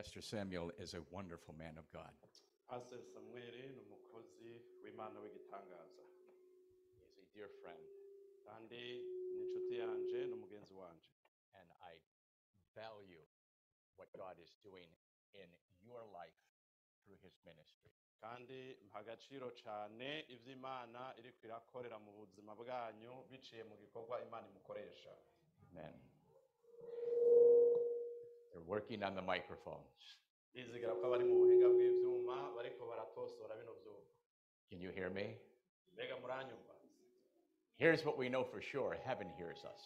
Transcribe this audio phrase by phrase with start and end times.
[0.00, 2.08] Pastor Samuel is a wonderful man of God.
[2.70, 4.50] pasiteri samweli ni umukozi
[4.82, 6.02] w'imana w'igitangaza
[6.98, 7.84] He's a dear friend,
[8.46, 8.82] kandi
[9.34, 11.10] ni inshuti yanje n'umugenzi wanje
[11.60, 11.94] and I
[12.80, 13.24] value
[13.98, 14.88] what God is doing
[15.34, 15.50] in
[15.88, 16.40] your life
[17.04, 17.90] through his ministry.
[18.20, 24.48] kandi mpa agaciro cyane ibyo imana iri irakorera mu buzima bwanyu biciye mu gikorwa imana
[24.48, 25.12] imukoresha
[25.70, 25.94] Amen.
[28.52, 30.18] They're working on the microphones.
[30.54, 34.10] bizigera ko abari mu buhinga bw'ibyuma bariko baratosora bino byuma
[34.68, 35.38] Can you hear me?
[37.78, 39.82] Here's what we know for sure heaven hears us.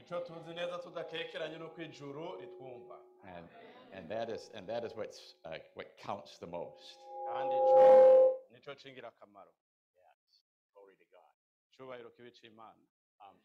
[0.00, 2.96] icyo tuzi neza tudakekeranye no ku ijuru ritwumva
[3.36, 3.48] And,
[3.92, 6.96] and, that, is, and that is what's, uh, what counts the most.
[7.28, 9.52] kandi icyo nicyo cy'ingirakamaro
[9.98, 10.40] Yes.
[10.72, 11.34] Glory to God.
[11.68, 12.86] icyubahiro kibi cy'imana
[13.20, 13.36] Um,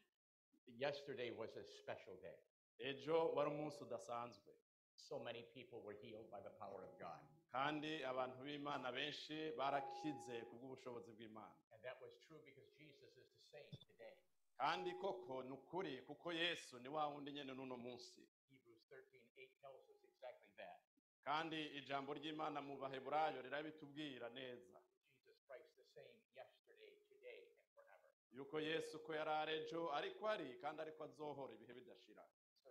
[0.79, 2.39] yesterday was a special day.
[2.79, 4.51] Ejo wari umunsi udasanzwe
[4.95, 7.21] So many people were healed by the power of God.
[7.51, 13.29] kandi abantu b'imana benshi barakize ku bw'ubushobozi bw'imana And that was true because Jesus is
[13.37, 14.15] the same today.
[14.57, 19.61] kandi koko ni ukuri kuko yesu ni wa wundi nyine n'uno munsi Hebrews 13 8
[19.61, 20.79] tells us exactly that.
[21.23, 24.79] kandi ijambo ry'imana mu baheburayo rirabitubwira neza
[25.11, 28.09] Jesus Christ the same yesterday, today, and forever.
[28.31, 32.23] yuko yesu ko yari ari ejo ariko ari kandi ariko azohora ibihe bidashira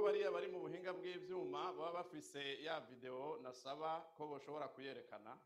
[0.00, 5.36] yuko bariya bari mu buhinga bw'ibyuma baba bafise ya videwo nasaba ko bashobora kuyerekana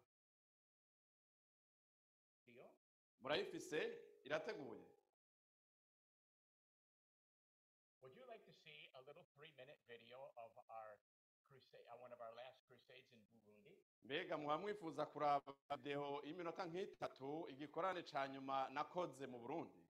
[2.47, 2.71] Video?
[3.21, 4.87] murayifise irateguye
[8.03, 10.91] Would you like to see a little three-minute video of our
[11.51, 13.75] crusade, uh, one of our last crusades in Burundi?
[14.05, 19.83] mbega muba mwifuza kuraba videwo y'iminota nk'itatu igikorane cya nyuma nakoze mu burundi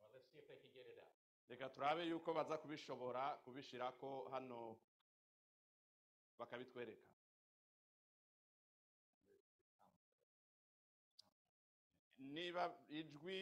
[0.00, 1.12] Well, let's see if they can get it up.
[1.52, 4.58] Reka turabe yuko baza kubishobora kubishirako hano
[6.38, 7.08] bakabitwereka.
[12.34, 12.64] Niba
[13.00, 13.38] ijwi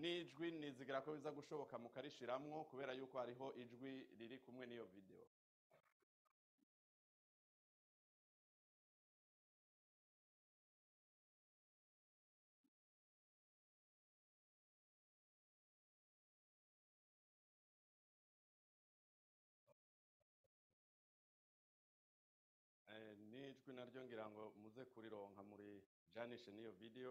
[0.00, 5.22] n'ijwi nizigira ko biza gushoboka mukarishiramwo kubera yuko hariho ijwi riri kumwe n'iyo video.
[23.50, 25.68] n'ijwi naryo ngira ngo muze kurironka muri
[26.14, 27.10] janishe n'iyo video.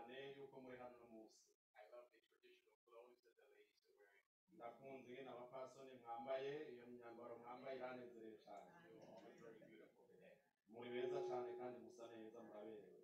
[4.61, 4.77] wearing.
[4.77, 10.35] ndakunze ingene abapfasoni mwambaye iyo myambaro mwambaye iranezereye cane You're all very beautiful today.
[10.73, 13.01] muri beza cane kandi musa neza muraberewe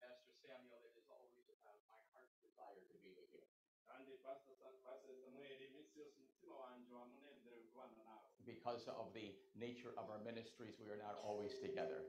[0.00, 3.42] Pastor Samuel, it is always uh, my heart's desire to be with you
[3.86, 9.36] kandi pastor Sa- pastor samuel iminsi yose umutima wanje wamunezerewe kubana nawe because of the
[9.54, 10.74] nature of our ministries.
[10.80, 12.02] We are not always together,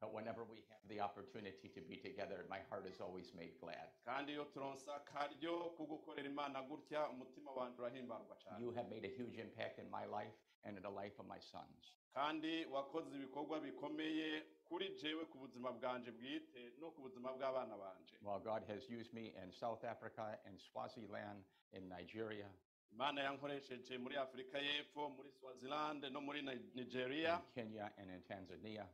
[0.00, 3.52] hamwe but whenever we have the opportunity to be together, my heart is always made
[3.60, 3.88] glad.
[4.04, 9.04] kandi iyo turonsa akaryo ko gukorera imana gutya umutima wanje urahimbarwa cane You have made
[9.04, 11.94] a huge impact in my life and in the life of my sons.
[12.14, 18.16] kandi wakoze ibikorwa bikomeye kuri jewe ku buzima bwanje bwite no ku buzima bw'abana banje
[18.22, 22.50] While God has used me in South Africa and Swaziland, in Nigeria,
[22.92, 26.42] imana yankoresheje muri afurika y'epfo muri swaziland no muri
[26.74, 28.86] nigeria in Kenya, and in Tanzania.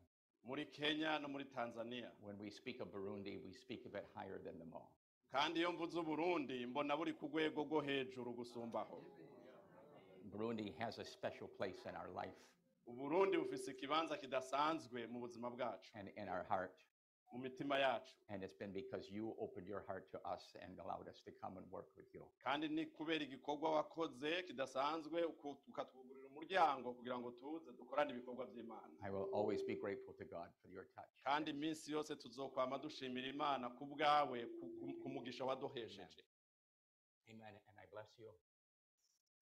[0.47, 4.39] Muri kenya no muri tanzania When we speak of Burundi, we speak of it higher
[4.45, 4.91] than them all.
[5.33, 9.03] kandi iyo mvuze uburundi mbona buri ku rwego rwo hejuru gusumbaho
[10.25, 12.37] Burundi has a special place in our life
[12.87, 16.77] uburundi bufise ikibanza kidasanzwe mu buzima bwacu and in our heart.
[17.33, 21.09] mu mitima yacu And it's been because you opened your heart to us and allowed
[21.09, 22.23] us to come and work with you.
[22.45, 25.25] kandi ni kubera igikorwa wakoze kidasanzwe
[25.69, 30.53] ukatwugurira umuryango kugira ngo tuze dukorane ibikorwa by'imana I will always be grateful to God
[30.61, 31.17] for your touch.
[31.25, 36.23] kandi iminsi yose tuzokwama dushimira imana ku bwawe ku- ku- ku mugisha waduhesheje
[37.29, 37.55] Amen.
[37.69, 38.31] And I bless you.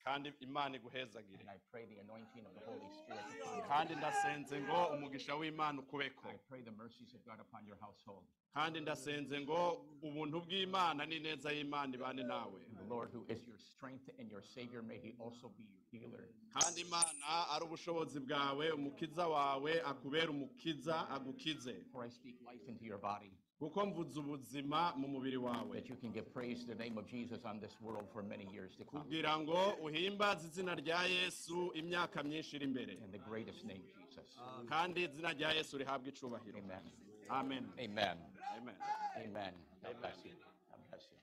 [0.04, 3.64] Kandi imana iguhezagire And I pray the anointing of the Holy Spirit upon you.
[3.68, 8.24] kandi ndasenze ngo umugisha w'imana ukubeko I pray the mercies of God upon your household.
[8.54, 13.58] kandi ndasenze ngo ubuntu bw'imana n'ineza y'imana ibane nawe And the Lord, who is your
[13.58, 16.28] strength and your Savior, may He also be your healer.
[16.52, 22.84] kandi imana ari ubushobozi bwawe umukiza wawe akubera umukiza agukize For I speak life into
[22.84, 23.32] your body,
[23.64, 27.06] kuko mvuze ubuzima mu mubiri wawe that you can give praise to the name of
[27.06, 29.02] Jesus on this world for many years to come.
[29.02, 34.38] kugira ngo uhimbaze izina rya yesu imyaka myinshi iri imbere In the greatest name, Jesus.
[34.68, 36.84] kandi izina rya yesu rihabwa icubahiro Amen.
[37.28, 38.18] amen Amen.
[38.56, 38.76] amen
[39.24, 39.54] Amen.
[39.82, 40.32] God bless you.
[40.70, 41.18] God bless you.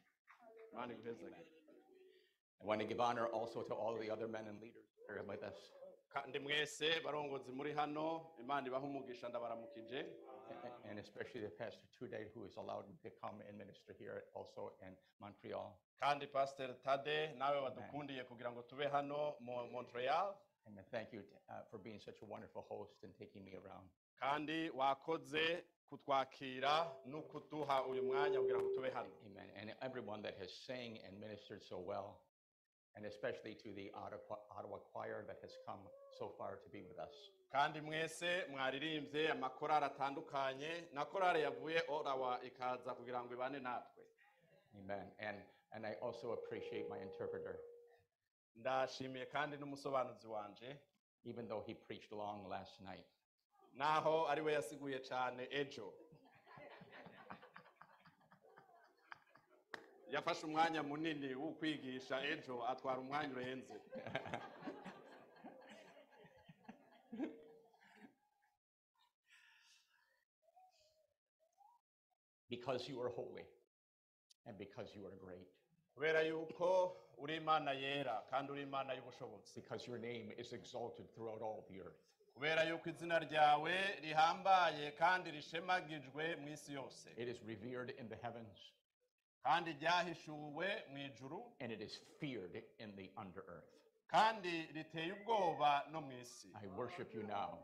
[2.61, 5.23] I want to give honor also to all the other men and leaders that are
[5.23, 5.57] with us.
[6.13, 10.05] kandi mwese barongozi muri hano imana ibaha umugisha ndabaramukije
[10.51, 14.73] a- and especially the Pastor Tude, who is allowed to come and minister here also
[14.81, 15.77] in Montreal.
[15.99, 21.23] kandi pasiteri tade nawe wadukundiye kugira ngo tube hano mu montreal And I thank you
[21.49, 23.89] uh, for being such a wonderful host and taking me around.
[24.19, 29.49] kandi wakoze kutwakira no kuduha uyu mwanya kugira ngo tube hano Amen.
[29.59, 32.17] And everyone that has sang and ministered so well,
[32.95, 35.79] and especially to the Ottawa, Ottawa choir that has come
[36.19, 37.15] so far to be with us.
[37.51, 44.03] Kandi mwese mwaririmbye amakorari atandukanye na korari yavuye orawa ikaza kugira ngo ibane natwe.
[44.79, 45.11] Amen.
[45.19, 45.37] And
[45.73, 47.55] and I also appreciate my interpreter,
[48.55, 50.77] ndashimiye kandi n'umusobanuzi wanje.
[51.23, 53.05] Even though he preached long last night.
[53.73, 55.93] naho ari we yasiguye cyane ejo.
[60.11, 63.73] Yafashe umwanya munini wo kwigisha ejo atwara umwanya urenze.
[72.51, 73.45] because you are holy
[74.45, 75.47] and because you are great,
[75.95, 81.41] kubera yuko uri imana yera kandi uri imana y'ubushobozi because your name is exalted throughout
[81.41, 82.01] all the earth.
[82.35, 88.15] kubera yuko izina ryawe rihambaye kandi rishemagijwe mu isi yose It is revered in the
[88.21, 88.59] heavens
[89.45, 93.71] kandi ryahishuwe mu ijuru and it is feared in the under earth.
[94.07, 97.59] kandi riteye ubwoba no mu isi I worship you now.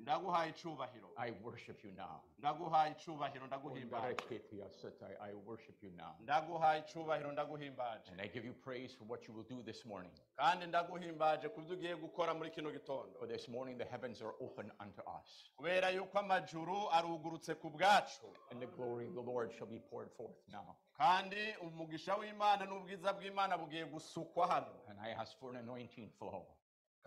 [0.00, 2.20] Ndaguhaye icubahiro I worship you now.
[2.38, 4.16] ndaguhaye icubahiro ndaguhimbaje
[4.62, 6.14] oh, I worship you now.
[6.20, 10.12] ndaguhaye icubahiro ndaguhimbaje And I give you praise for what you will do this morning.
[10.36, 14.34] kandi ndaguhimbaje ku byo ugiye gukora muri kino gitondo For this morning, the heavens are
[14.40, 19.52] open unto us, kubera yuko amajuru arugurutse ku bwacu and the glory of the Lord
[19.52, 20.76] shall be poured forth now.
[20.96, 26.46] kandi umugisha w'imana n'ubwiza bw'imana bugiye gusukwa hano And I ask for an anointing flow.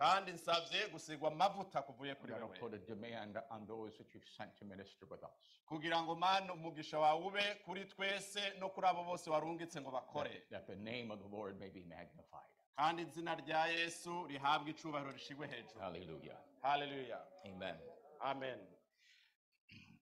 [0.00, 4.56] Kandi nsabye gusigwa amavuta kuvuye kuri wewe put a demand on those that you've sent
[4.58, 5.40] to minister with us.
[5.68, 10.30] kugira ngo mana umugisha wawe ube kuri twese no kuri abo bose warungitse ngo bakore
[10.30, 12.48] That, that the name of the Lord may be magnified.
[12.76, 16.38] kandi izina rya yesu rihabwe icubahiro rishigwe hejuru Hallelujah.
[16.62, 17.76] haleluya Amen.
[18.20, 18.58] amen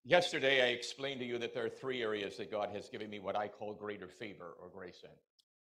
[0.05, 3.19] Yesterday, I explained to you that there are three areas that God has given me
[3.19, 5.11] what I call greater favor or grace in.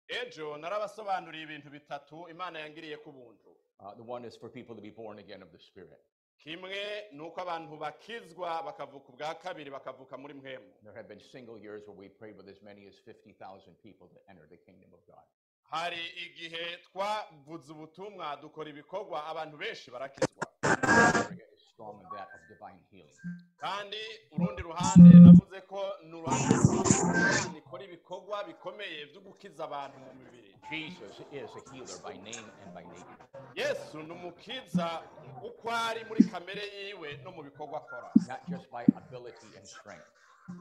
[0.09, 4.83] ejo narabasobanuriye ibintu bitatu imana yangiriye ku buntu Uh, the one is for people to
[4.83, 6.01] be born again of the Spirit.
[6.39, 11.83] kimwe ni abantu bakizwa bakavuka ubwa kabiri bakavuka muri mwemu There have been single years
[11.87, 15.25] where we prayed with as many as 50,000 people to enter the kingdom of God.
[15.71, 22.41] hari igihe twavuze ubutumwa dukora ibikorwa abantu benshi barakizwa area is strong in that of
[22.49, 23.19] divine healing.
[23.57, 23.97] kandi
[24.33, 30.55] urundi ruhande navuze ko ni uruhande rw'Imana ikora ibikorwa bikomeye byo gukiza abantu mu mibiri
[30.71, 33.28] Jesus is a healer by name and by nature.
[33.61, 35.03] Yesu ni umukiza
[35.49, 40.09] uko ari muri kamere yiwe no mu bikorwa akora not just by ability and strength.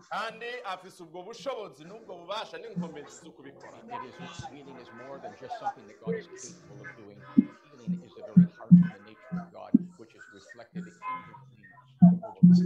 [0.10, 5.34] kandi afise ubwo bushobozi n'ubwo bubasha n'inkomezi zo kubikora It is healing is more than
[5.42, 7.20] just something that God is capable of doing.
[7.72, 12.58] Healing is the very heart of the nature of God, which is reflected in cleanness.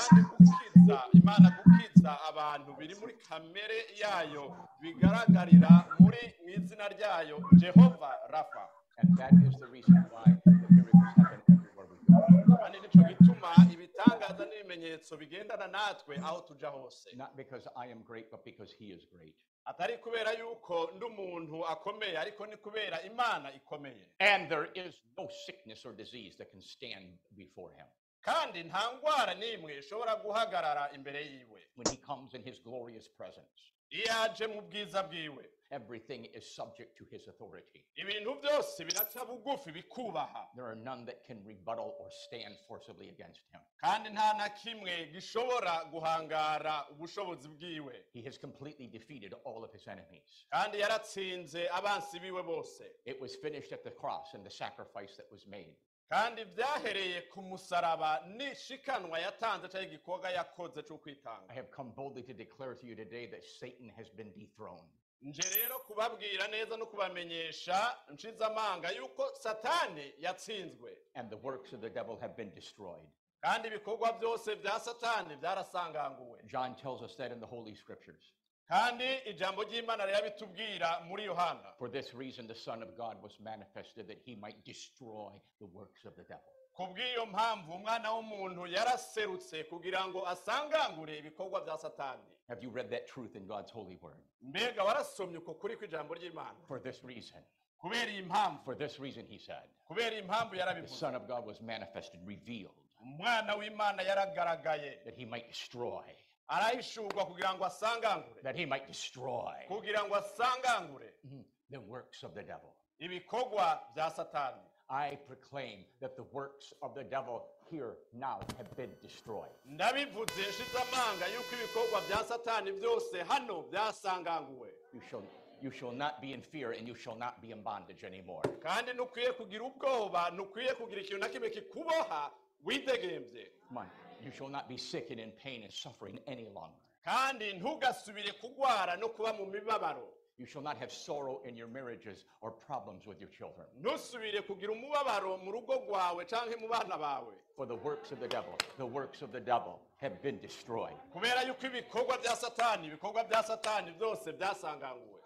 [0.00, 4.44] kandi gukiza imana gukiza abantu biri muri kamere yayo
[4.80, 8.68] bigaragarira muri mu izina ryayo jehova rafa
[9.02, 12.56] And that is the reason why the miracles happen everywhere we go.
[12.56, 18.30] kandi nicyo gituma ibitangaza n'ibimenyetso bigendana natwe aho tuja hose Not because I am great,
[18.30, 19.34] but because He is great.
[19.64, 25.28] atari kubera yuko ndi umuntu akomeye ariko ni kubera imana ikomeye And there is no
[25.46, 27.86] sickness or disease that can stand before Him.
[28.22, 33.60] kandi nta ndwara n'imwe ishobora guhagarara imbere yiwe When He comes in His glorious presence,
[33.90, 37.84] iyo aje mu bwiza bwiwe everything is subject to His authority.
[37.96, 43.40] ibintu byose biraca bugufi bikubaha There are none that can rebuttal or stand forcibly against
[43.52, 43.60] Him.
[43.82, 49.86] kandi nta na kimwe gishobora guhangara ubushobozi bwiwe He has completely defeated all of his
[49.88, 50.46] enemies.
[50.52, 55.30] kandi yaratsinze abansi biwe bose It was finished at the cross and the sacrifice that
[55.32, 55.76] was made.
[56.10, 62.22] kandi byahereye ku musaraba n'ishikanwa yatanze cyangwa igikorwa yakoze cyo kwitanga I have come boldly
[62.22, 64.90] to declare to you today that Satan has been dethroned.
[65.22, 71.80] Nje rero kubabwira neza no kubamenyesha nshize amanga yuko satani yatsinzwe and the works of
[71.80, 73.08] the devil have been destroyed.
[73.40, 78.22] kandi ibikorwa byose bya satani byarasanganguwe John tells us that in the Holy Scriptures.
[78.68, 84.06] kandi ijambo ry'imana rirabitubwira muri yohana For this reason, the Son of God was manifested
[84.08, 86.52] that he might destroy the works of the devil.
[86.72, 92.90] ku bw'iyo mpamvu umwana w'umuntu yaraserutse kugira ngo asangangure ibikorwa bya satani Have you read
[92.90, 94.18] that truth in God's holy word?
[94.42, 96.56] mbega warasomye uko kuri kw'ijambo ry'imana.
[96.68, 97.42] For this reason,
[97.78, 101.26] kubera iyi mpamvu for this reason, he said, kubera iyi mpamvu the yarabivuze Son of
[101.28, 105.04] God was manifested, revealed, umwana w'imana yaragaragaye.
[105.04, 106.04] that he might destroy,
[106.48, 108.42] arahishurwa kugira ngo asangangure.
[108.42, 111.12] that he might destroy kugira ngo asangangure.
[111.24, 112.74] Mhm, the works of the devil.
[113.00, 114.60] ibikorwa bya satani.
[114.92, 119.50] I proclaim that the works of the devil here now have been destroyed.
[119.64, 125.22] ndabivuze nshize amanga yuko ibikorwa bya satani byose hano byasanganguwe You shall,
[125.62, 128.42] you shall not be in fear and you shall not be in bondage anymore.
[128.62, 132.30] kandi ntukwiye kugira ubwoba ntukwiye kugira ikintu na kimwe kikuboha
[132.64, 133.86] widegembye Come on.
[134.24, 136.76] You shall not be sick and in pain and suffering any longer.
[137.04, 140.08] kandi ntugasubire kugwara no kuba mu mibabaro
[140.40, 143.66] You shall not have sorrow in your marriages or problems with your children.
[143.80, 148.28] ntusubire kugira umubabaro mu rugo rwawe cyangwa mu bana bawe For the works of the
[148.28, 150.96] devil, the works of the devil have been destroyed.
[151.12, 155.20] kubera yuko ibikorwa bya satani ibikorwa bya satani byose byasanganguwe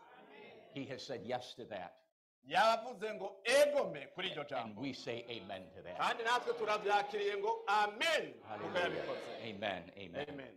[0.75, 1.95] He has said yes to that.
[2.49, 5.97] yavuze ngo egome kuri iryo And we say amen to that.
[5.99, 8.83] kandi natwe turabyakiriye ngo amen kuko Hallelujah.
[8.83, 9.83] yabikoze Amen.
[9.97, 10.27] Amen.
[10.29, 10.55] amen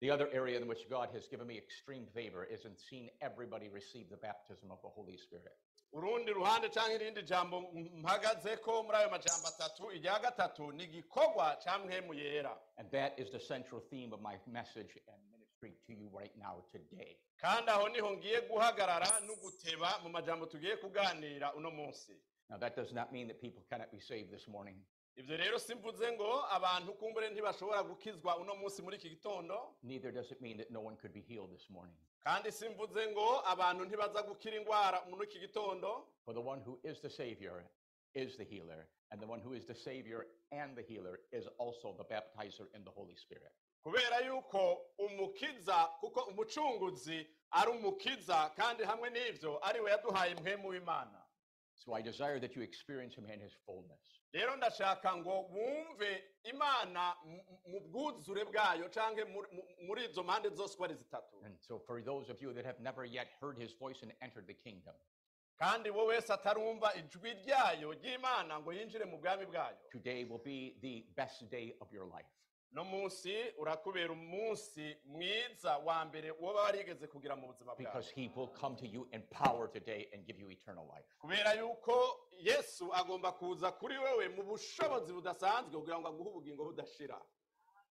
[0.00, 3.68] The other area in which God has given me extreme favor is in seeing everybody
[3.68, 5.56] receive the baptism of the Holy Spirit.
[5.92, 7.60] urundi ruhande cyangwa irindi jambo
[8.00, 13.18] mpagaze ko muri ayo majambo atatu irya gatatu ni igikorwa cya mwemu yera And that
[13.18, 17.16] is the central theme of my message and ministry to you right now today.
[17.40, 22.12] kandi aho niho ngiye guhagarara no guteba mu majambo tugiye kuganira uno munsi
[22.48, 24.76] Now, that does not mean that people cannot be saved this morning.
[25.16, 30.30] Ibyo rero simvuze ngo abantu kumbure ntibashobora gukizwa uno munsi muri iki gitondo Neither does
[30.32, 31.96] it mean that no one could be healed this morning.
[32.24, 37.00] kandi simvuze ngo abantu ntibaza gukira indwara muri iki gitondo For the one who is
[37.00, 37.64] the Savior
[38.14, 41.94] is the healer, and the one who is the Savior and the healer is also
[41.98, 43.52] the baptizer in the Holy Spirit.
[43.82, 51.22] kubera yuko umukiza kuko umucunguzi ari umukiza kandi hamwe n'ibyo ari we yaduhaye impwemu w'imana
[51.86, 54.00] So I desire that you experience Him in His fullness.
[54.32, 58.90] rero ndashaka ngo wumve imana mu- bwuzure bwayo
[59.24, 62.64] muri- muri izo mpande zose uko ari zitatu And so, for those of you that
[62.66, 64.94] have never yet heard His voice and entered the kingdom,
[65.60, 70.74] kandi wowe wese atarumva ijwi ryayo ry'imana ngo yinjire mu bwami bwayo today will be
[70.82, 72.28] the best day of your life.
[72.76, 78.28] No munsi urakubera umunsi mwiza wa mbere woba warigeze kugira mu buzima bwawe because he
[78.36, 81.08] will come to you in power today and give you eternal life.
[81.18, 87.20] kubera yuko yesu agomba kuza kuri wewe mu bushobozi budasanzwe kugira ngo aguhe ubugingo budashira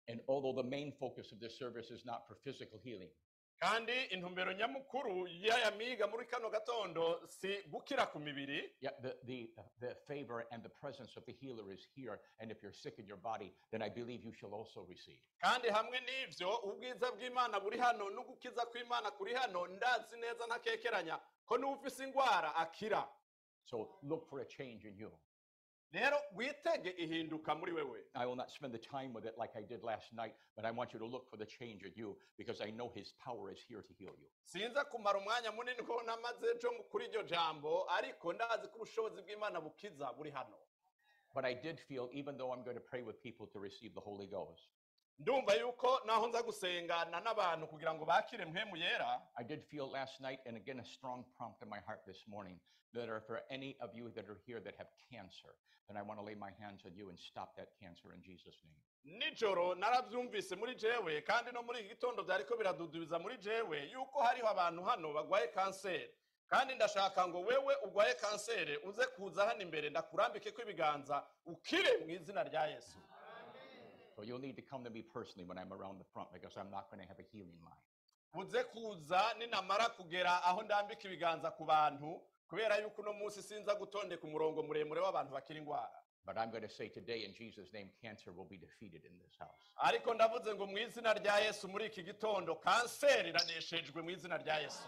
[0.08, 3.10] And although the main focus of this service is not for physical healing,
[3.60, 9.50] kandi intumbero nyamukuru y'aya miga muri kano gatondo si gukira ku mibiri yeah, the, the,
[9.80, 12.20] the favor and the presence of the healer is here.
[12.40, 15.20] And if you're sick in your body, then I believe you shall also receive.
[15.44, 21.58] kandi hamwe n'ivyo ubwiza bw'imana buri hano n'ugukiza kw'imana kuri hano ndazi neza ntakekeranya ko
[21.58, 23.08] n'ufise ingwara akira
[23.68, 25.12] So look for a change in you.
[25.96, 29.64] Rero witege ihinduka muri wewe I will not spend the time with it like I
[29.64, 32.60] did last night, but I want you to look for the change in you because
[32.68, 34.30] I know his power is here to heal you.
[34.46, 39.62] sinza kumara umwanya munini ko namaze ejo kuri iryo jambo ariko ndazi ko ubushobozi bw'imana
[39.62, 40.58] bukiza buri hano
[41.36, 44.00] But I did feel, even though I'm going to pray with people to receive the
[44.00, 44.70] Holy Ghost,
[45.20, 49.22] ndumva yuko naho nza gusengana n'abantu kugira ngo bakire mpemu yera.
[49.38, 52.60] I did feel last night, and again, a strong prompt in my heart this morning,
[52.94, 55.56] that are for any of you that are here that have cancer,
[55.88, 58.62] then I want to lay my hands on you and stop that cancer in Jesus'
[58.64, 58.82] name.
[59.20, 64.48] nijoro narabyumvise muri jewe kandi no muri iki gitondo byariko biradudubiza muri jewe yuko hariho
[64.48, 66.10] abantu hano bagwaye kanseri.
[66.48, 72.10] Kandi ndashaka ngo wewe ugwaye kanseri uze kuza hano imbere ndakurambike ko ibiganza ukire mu
[72.10, 72.98] izina rya yesu.
[74.16, 76.72] So you'll need to come to me personally when I'm around the front because I'm
[76.72, 77.84] not going to have a healing line.
[78.46, 84.28] uze kuza ninamara kugera aho ndambika ibiganza ku bantu kubera yuko uno munsi sinza gutondeka
[84.28, 88.32] umurongo muremure w'abantu bakira indwara But I'm going to say today, in Jesus' name, cancer
[88.34, 89.72] will be defeated in this house.
[89.76, 94.60] ariko ndavuze ngo mu izina rya yesu muri iki gitondo kanseri iraneshejwe mu izina rya
[94.60, 94.84] yesu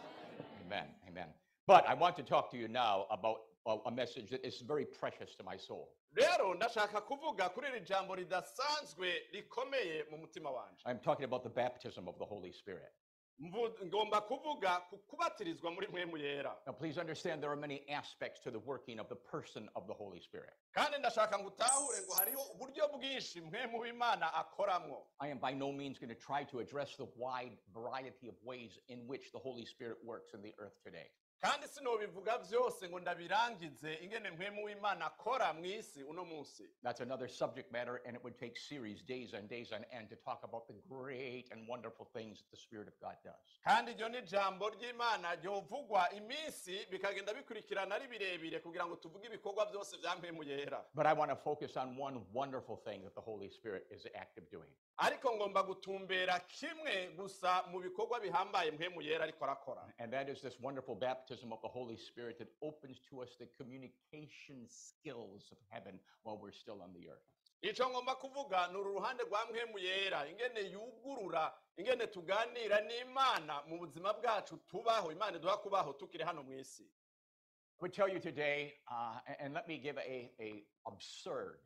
[0.66, 0.88] Amen.
[1.08, 1.34] Amen.
[1.68, 4.86] But I want to talk to you now about a, a message that is very
[4.86, 5.90] precious to my soul.
[6.17, 11.49] Rero ndashaka kuvuga kuri iri jambo ridasanzwe rikomeye mu mutima wanje I'm talking about the
[11.49, 12.91] baptism of the Holy Spirit.
[13.39, 15.88] Mvu- ngomba kuvuga ku kubatirizwa muri
[16.23, 19.86] yera Now, please understand there are many aspects to the working of the person of
[19.88, 20.53] the Holy Spirit.
[20.73, 23.41] kandi ndashaka ngo utahure ngo hariho uburyo bwinshi
[23.80, 28.27] w'imana akoramwo I am by no means going to try to address the wide variety
[28.27, 31.12] of ways in which the Holy Spirit works in the earth today.
[31.39, 34.30] Kandi sinobivuga byose ngo ndabirangize ingene
[34.63, 39.02] w'imana akora mu isi uno munsi That's another subject matter, and it would take series,
[39.04, 42.58] days and days on end, to talk about the great and wonderful things that the
[42.58, 43.60] Spirit of God does.
[43.63, 49.65] kandi iryo ni ijambo ry'imana ryovugwa iminsi bikagenda bikurikirana ari birebire kugira ngo tuvuge ibikorwa
[49.65, 53.50] byose bya yera But I want to focus on one wonderful thing that the Holy
[53.50, 54.69] Spirit is active doing.
[54.97, 58.71] ariko ngomba gutumbera kimwe gusa mu bikorwa bihambaye
[59.02, 63.00] yera ariko arakora And that is this wonderful baptism of the Holy Spirit that opens
[63.10, 67.28] to us the communication skills of heaven while we're still on the earth.
[67.62, 70.28] icyo ngomba kuvuga ni uru ruhande rwa mpemu yera.
[70.30, 75.12] Ingene yugurura ingene tuganira n'imana mu buzima bwacu tubaho.
[75.12, 76.84] Imana iduha kubaho tukiri hano mu isi.
[76.84, 81.60] I would tell you today, uh, and let me give a, a absurd,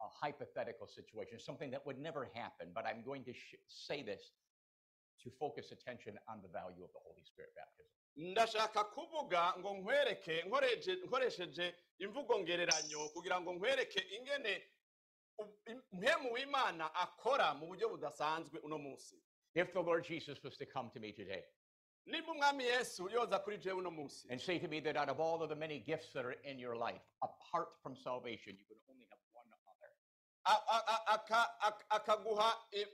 [0.00, 4.32] a hypothetical situation, something that would never happen, but I'm going to sh- say this
[5.24, 7.90] to focus attention on the value of the Holy Spirit baptism.
[8.16, 10.42] ndashaka kuvuga ngo nkwereke
[11.06, 14.62] nkoresheje imvugo ngereranyo kugira ngo nkwereke ingene
[15.92, 19.16] mpemu w'imana akora mu buryo budasanzwe uno munsi
[19.54, 21.44] If the Lord Jesus was to come to me today
[22.06, 25.20] niba umwami yesu yoza kuri jewe uno munsi and say to me that out of
[25.20, 28.78] all of the many gifts that are in your life, apart from salvation, you could
[28.90, 29.90] only have one other.
[31.90, 32.86] akaguha eh,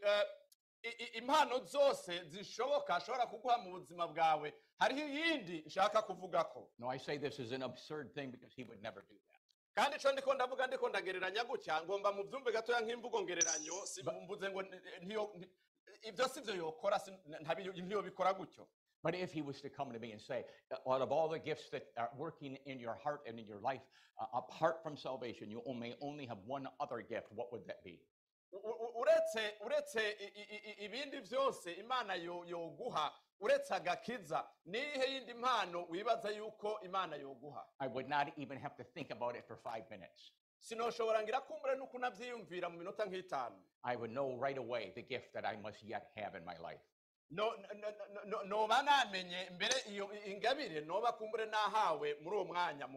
[1.15, 4.55] impano zose zishoboka ashobora kuguha mu buzima bwawe.
[4.79, 8.65] Hariho iyindi nshaka kuvuga ko No, I say this is an absurd thing because he
[8.65, 9.41] would never do that.
[9.75, 13.75] kandi icyo ndiko ndavuga ndiko ndagereranya gutya ngomba mu byumve gatoya nk'imvugo ngereranyo
[14.23, 14.63] mvuze ngo
[15.03, 15.35] ntiyo
[16.03, 17.01] ibyo si byo yokora
[17.77, 18.67] ntiyobikora gutyo.
[19.03, 21.39] But if he was to come to me and say, uh, out of all the
[21.39, 23.81] gifts that are working in your heart and in your life,
[24.21, 27.99] uh, apart from salvation, you may only have one other gift, what would that be?
[28.95, 30.17] Uretse uretse
[30.79, 37.89] ibindi byose imana yo- yoguha uretse agakiza nihe yindi mpano wibaza yuko imana yoguha I
[37.89, 40.33] would not even have to think about it for five minutes.
[40.59, 45.33] sinoshobora ngira kumbure nuko unabyiyumvira mu minota nk'itanu I would know right away the gift
[45.33, 46.85] that I must yet have in my life.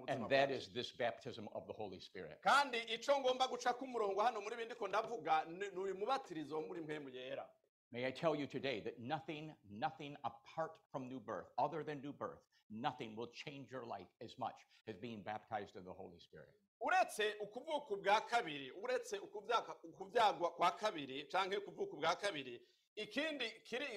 [0.08, 2.39] And that is this baptism of the Holy Spirit.
[2.41, 7.10] kandi icyo ngomba guca k'umurongo hano muri bindi ko ndavuga ni uyu mubatirizo muri mpemu
[7.10, 7.46] yera
[7.91, 12.12] May I tell you today that nothing, nothing apart from new birth, other than new
[12.12, 12.41] birth,
[12.72, 14.56] nothing will change your life as much
[14.88, 16.50] as being baptized in the Holy Spirit.
[16.82, 22.62] uretse ukuvuka ubwa kabiri uretse ukuvyagwa kwa kabiri canke ukuvuka ubwa kabiri
[22.95, 23.49] ikindi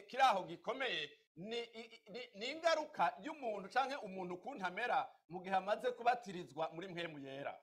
[0.06, 6.88] kiri aho gikomeye ni ingaruka y'umuntu canke umuntu ukuntu amera mu gihe amaze kubatirizwa muri
[6.88, 7.54] mpemu yera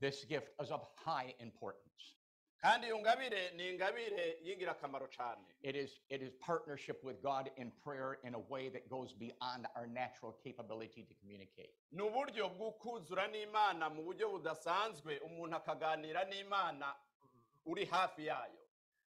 [0.00, 2.16] This gift is of high importance.
[2.60, 7.70] kandi iyo ngabire ni ingabire y'ingirakamaro cane It is, it is partnership with God in
[7.84, 11.74] prayer in a way that goes beyond our natural capability to communicate.
[11.92, 16.94] ni uburyo bw'ukuzura n'imana mu buryo budasanzwe umuntu akaganira n'imana
[17.66, 18.59] uri hafi yayo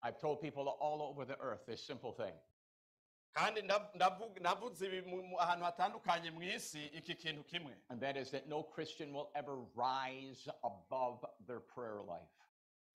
[0.07, 2.35] I've told people all over the earth this simple thing.
[3.37, 3.63] kandi
[4.41, 8.47] navuze ibi mu- mu- ahantu hatandukanye mu isi iki kintu kimwe And that is that
[8.49, 12.31] no Christian will ever rise above their prayer life.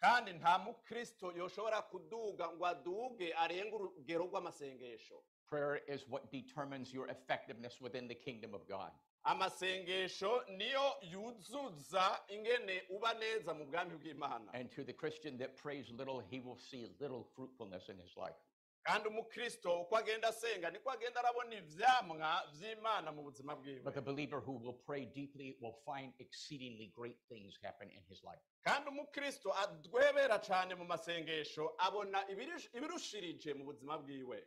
[0.02, 5.20] kandi nta mukristo yoshobora kuduga ngo aduge arenge urugero rw'amasengesho
[5.50, 8.92] Prayer is what determines your effectiveness within the kingdom of God.
[9.24, 15.90] Amasengesho niyo yuzuza ingene uba neza mu bwami bw'imana And to the Christian that prays
[15.92, 18.36] little, he will see little fruitfulness in his life.
[18.84, 24.02] kandi umukristo uko agenda asenga niko agenda arabona ivyamwa vy'imana mu buzima bwiwe But the
[24.02, 28.42] believer who will pray deeply will find exceedingly great things happen in his life.
[28.64, 32.26] kandi umukristo adwebera cane mu masengesho abona
[32.74, 34.44] ibirushirije mu buzima bwiwe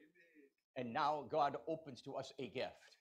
[0.76, 2.96] And now God opens to us a gift.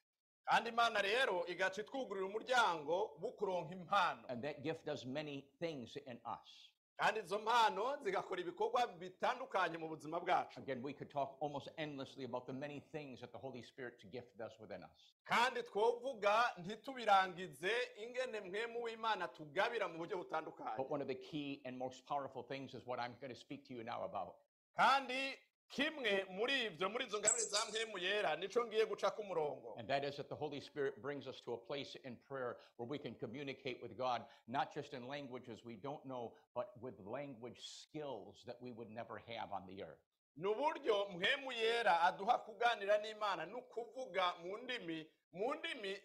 [0.46, 5.96] Kandi imana rero igaca itwugurira umuryango wo kuronka impano And that gift does many things
[6.06, 6.50] in us.
[6.98, 12.26] kandi izo mpano zigakora ibikorwa bitandukanye mu buzima bwacu Again, we could talk almost endlessly
[12.26, 15.14] about the many things that the Holy Spirit's gift does within us.
[15.26, 17.72] kandi twovuga ntitubirangize
[18.04, 22.44] ingene mwemu w'imana tugabira mu buryo butandukanye But one of the key and most powerful
[22.44, 24.36] things is what I'm going to speak to you now about.
[24.78, 25.38] kandi
[25.72, 29.88] kimwe muri ibyo muri izo ngabire za mwemu yera nico ngiye guca ku murongo And
[29.88, 32.98] that is that the Holy Spirit brings us to a place in prayer where we
[32.98, 38.44] can communicate with God, not just in languages we don't know, but with language skills
[38.46, 40.04] that we would never have on the earth.
[40.38, 46.02] ni uburyo mwemu yera aduha kuganira n'imana ni ukuvuga mu ndimi mu ndimi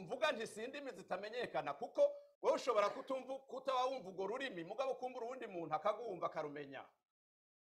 [0.00, 2.12] mvuga nti si indimi zitamenyekana kuko
[2.42, 6.84] wowe ushobora kutumva kutaba wumva urwo rurimi mugabo uwundi muntu akagumva akarumenya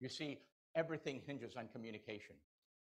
[0.00, 0.38] You see,
[0.74, 2.36] everything hinges on communication.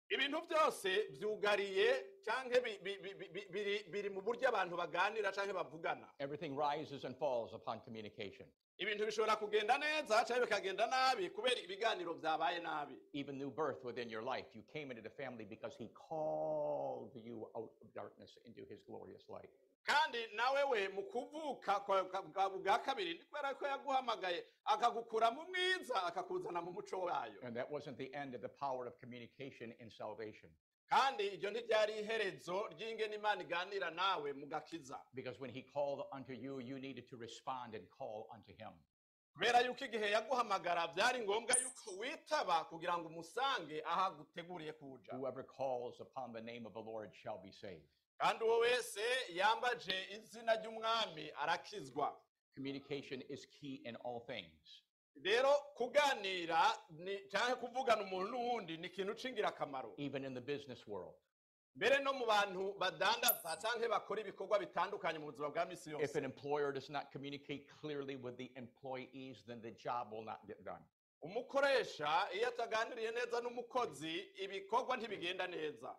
[0.09, 1.87] ibintu byose byugariye
[2.23, 6.55] cyangwa bi- bi- bi- bi- bi- biri biri mu buryo abantu baganira cyangwa bavugana Everything
[6.55, 8.47] rises and falls upon communication.
[8.77, 14.09] Ibintu bishobora kugenda neza cyangwa bikagenda nabi kubera ibiganiro byabaye nabi Even new birth within
[14.09, 18.61] your life, you came into the family because He called you out of darkness into
[18.69, 19.49] His glorious light.
[19.87, 25.31] kandi nawe we mu kuvuka kwa- kwa- bwa bwa kabiri ni kubera ko yaguhamagaye akagukura
[25.31, 28.99] mu mwiza akakuzana mu muco wayo And that wasn't the end of the power of
[28.99, 30.49] communication in salvation.
[30.89, 36.33] Kandi iryo ntiryari iherezo ry'ingene imana iganira nawe mu gakiza Because when He called unto
[36.33, 38.73] you, you needed to respond and call unto Him.
[39.33, 45.43] kubera yuko igihe yaguhamagara byari ngombwa yuko witaba kugira ngo umusange aho aguteguriye kuja Whoever
[45.43, 47.89] calls upon the name of the Lord shall be saved.
[48.17, 52.21] kandi uwo wese yambaje izina ry'umwami arakizwa
[52.55, 54.81] Communication is key in all things.
[55.23, 61.15] Rero kuganira ni cyangwa kuvugana umuntu n'uwundi ni ikintu c'ingirakamaro even in the business world.
[61.75, 66.17] mbere no mu bantu badandaza cyangwa bakora ibikorwa bitandukanye mu buzima bwa misi If yose
[66.17, 70.63] an employer does not communicate clearly with the employees, then the job will not get
[70.63, 70.81] done.
[71.21, 75.95] umukoresha iyo ataganiriye neza n'umukozi ibikorwa ntibigenda neza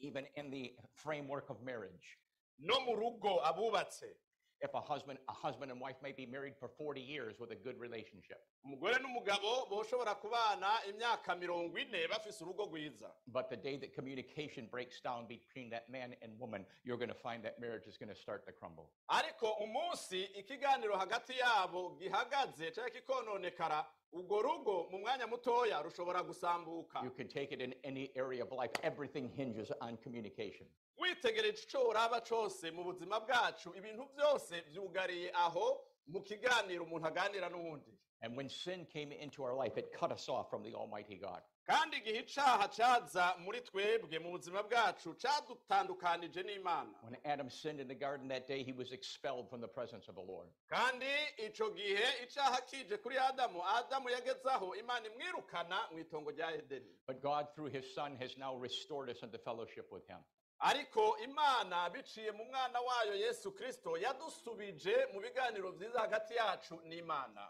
[0.00, 2.18] Even in the framework of marriage.
[2.58, 4.16] no mu rugo abubatse
[4.60, 7.54] If a husband, a husband and wife may be married for 40 years with a
[7.54, 13.10] good relationship, umugore n'umugabo boshobora kubana imyaka mirongo ine bafise urugo rwiza.
[13.28, 17.14] But the day that communication breaks down between that man and woman, you're going to
[17.22, 18.90] find that marriage is going to start to crumble.
[19.08, 27.00] ariko umunsi ikiganiro hagati yabo gihagaze cyangwa kikononekara urwo rugo mu mwanya mutoya rushobora gusambuka
[27.04, 28.72] You can take it in any area of life.
[28.82, 30.66] Everything hinges on communication.
[30.98, 37.48] witegereje ico uraba cose mu buzima bwacu ibintu byose byugariye aho mu kiganiro umuntu aganira
[37.48, 41.14] n'uwundi And when sin came into our life, it cut us off from the Almighty
[41.16, 41.40] God.
[41.68, 47.88] Kandi igihe icaha caza muri twebwe mu buzima bwacu cadutandukanije n'imana When Adam sinned in
[47.88, 50.48] the garden that day, he was expelled from the presence of the Lord.
[50.70, 51.06] kandi
[51.46, 57.20] ico gihe icaha kije kuri adamu adamu yagezaho imana imwirukana mu itongo rya edeni But
[57.22, 60.18] God, through his Son, has now restored us into fellowship with him.
[60.60, 67.48] ariko imana biciye mu mwana wayo yesu kristo yadusubije mu biganiro byiza hagati yacu n'imana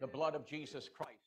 [0.00, 1.23] The blood of Jesus Christ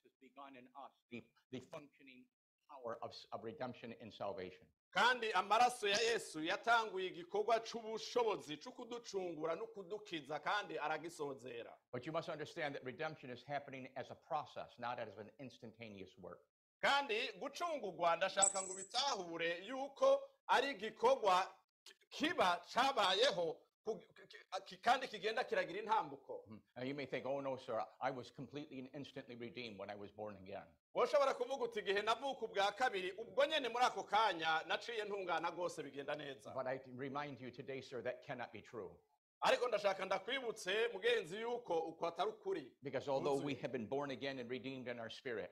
[0.48, 2.26] begun in us the, the functioning
[2.70, 4.66] power of, of redemption and salvation.
[4.92, 12.12] kandi amaraso ya yesu yatanguye igikorwa c'ubushobozi co kuducungura no kudukiza kandi aragisozera But you
[12.14, 16.40] must understand that redemption is happening as a process, not as an instantaneous work.
[16.82, 21.48] kandi gucungurwa ndashaka ngo bitahure yuko ari igikorwa
[21.84, 23.54] ki- kiba ki-
[24.82, 26.60] kandi kigenda kiragira intambuko Mhm.
[26.76, 29.96] Now you may think, oh no, sir, I was completely and instantly redeemed when I
[29.96, 30.66] was born again.
[30.96, 35.84] woshobora kuvuga uti igihe navuka ubwa kabiri ubwo nyene muri ako kanya naciye ntungana rwose
[35.84, 38.92] bigenda neza But I remind you today, sir, that cannot be true.
[39.42, 44.40] ariko ndashaka ndakwibutse mugenzi yuko uko atari ukuri Because although we have been born again
[44.40, 45.52] and redeemed in our spirit,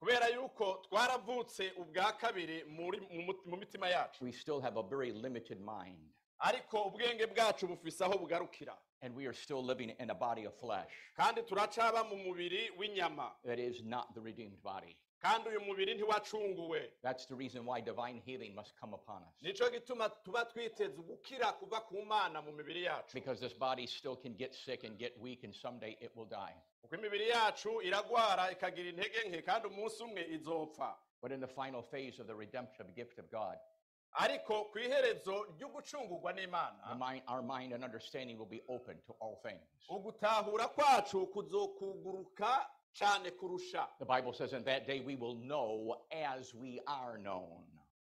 [0.00, 4.82] kubera yuko twaravutse ubwa kabiri muri mu mut- mu mitima yacu we still have a
[4.82, 6.10] very limited mind.
[6.38, 10.54] Ariko ubwenge bwacu bufise aho bugarukira And we are still living in a body of
[10.54, 14.96] flesh kandi turacaba mu mubiri w'inyama that is not the redeemed body.
[15.20, 19.34] kandi uyu mubiri ntiwacunguwe That's the reason why divine healing must come upon us.
[19.42, 24.16] nico gituma tuba twiteze gukira kuva ku mana mu mibiri yacu Because this body still
[24.16, 26.54] can get sick and get weak, and someday it will die.
[26.82, 31.82] kuko imibiri yacu iragwara ikagira intege nke kandi umunsi umwe izopfa But in the final
[31.82, 33.56] phase of the redemption gift of God,
[34.14, 36.76] ariko ku iherezo ry'ugucungurwa the n'imana
[37.28, 39.62] our mind and understanding will be open to all things.
[39.90, 46.54] ugutahura kwacu kuzokuguruka cyane kurusha The Bible says, In that day we will know as
[46.54, 47.64] we are known.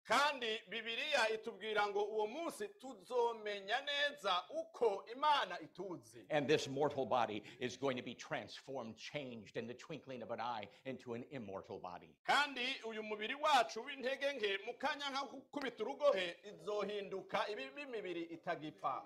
[0.07, 7.43] Kandi bibiliya itubwira ngo uwo munsi tuzomenya neza uko imana ituzi And this mortal body
[7.59, 11.79] is going to be transformed, changed in the twinkling of an eye into an immortal
[11.79, 12.15] body.
[12.25, 19.03] kandi uyu mubiri wacu w'intege nke mu kanya nka gukubita urugohe izohinduka ibi b'imibiri itagipfa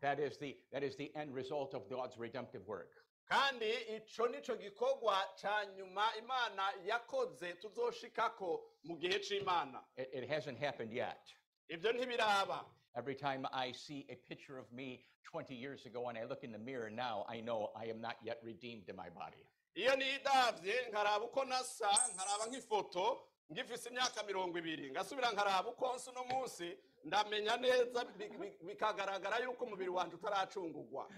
[0.00, 2.90] That is the that is the end result of God's redemptive work.
[3.28, 10.92] Kandi ico nico gikorwa ca nyuma imana yakoze tuzoshikako mu gihe c'imana It, hasn't happened
[10.92, 11.20] yet.
[11.68, 12.64] ibyo ntibiraba
[12.96, 16.50] Every time I see a picture of me 20 years ago and I look in
[16.52, 19.44] the mirror now, I know I am not yet redeemed in my body.
[19.74, 23.20] iyo nidavye nkaraba uko nasa nkaraba nk'ifoto
[23.52, 29.38] ngifise imyaka mirongo ibiri ngasubira nkaraba uko nsa uno munsi ndamenya neza bi- bi- bikagaragara
[29.38, 31.08] yuko umubiri wanje utaracungurwa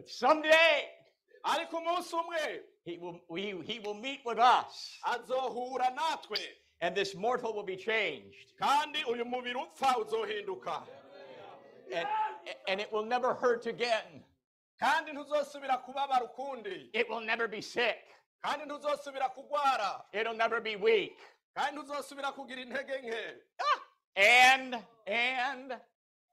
[0.00, 0.88] But someday
[1.44, 6.38] umwe he will, we, he will meet with us azohura natwe
[6.80, 8.54] and this mortal will be changed.
[8.58, 10.82] kandi uyu mubiri upfa uzohinduka
[11.92, 12.06] And,
[12.68, 14.24] and it will never hurt again.
[14.80, 17.98] kandi ntuzosubira kubabara ukundi It will never be sick.
[18.42, 21.18] kandi ntuzosubira kugwara It'll never be weak.
[21.54, 23.80] kandi ntuzosubira kugira intege nke ah!
[24.16, 25.76] And, and,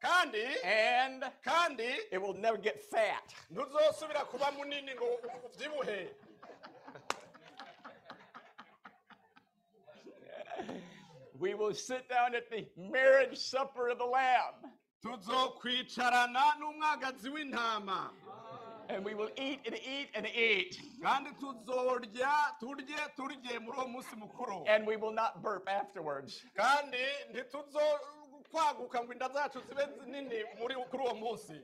[0.02, 3.34] kandi and kandi it will never get fat.
[3.52, 5.08] ntuzosubira kuba munini ngo
[5.46, 6.10] ubyibuhe
[11.40, 14.72] We will sit down at the marriage supper of the Lamb
[15.06, 18.10] tuzokwicarana n'umwagazi w'intama
[18.90, 20.80] and we will eat and eat and eat.
[21.04, 26.42] kandi tuzorya turye turye muri uwo munsi mukuru And we will not burp afterwards.
[28.52, 31.62] Ntituzokwaguka ngo inda zacu zibe nini muri kuri uwo munsi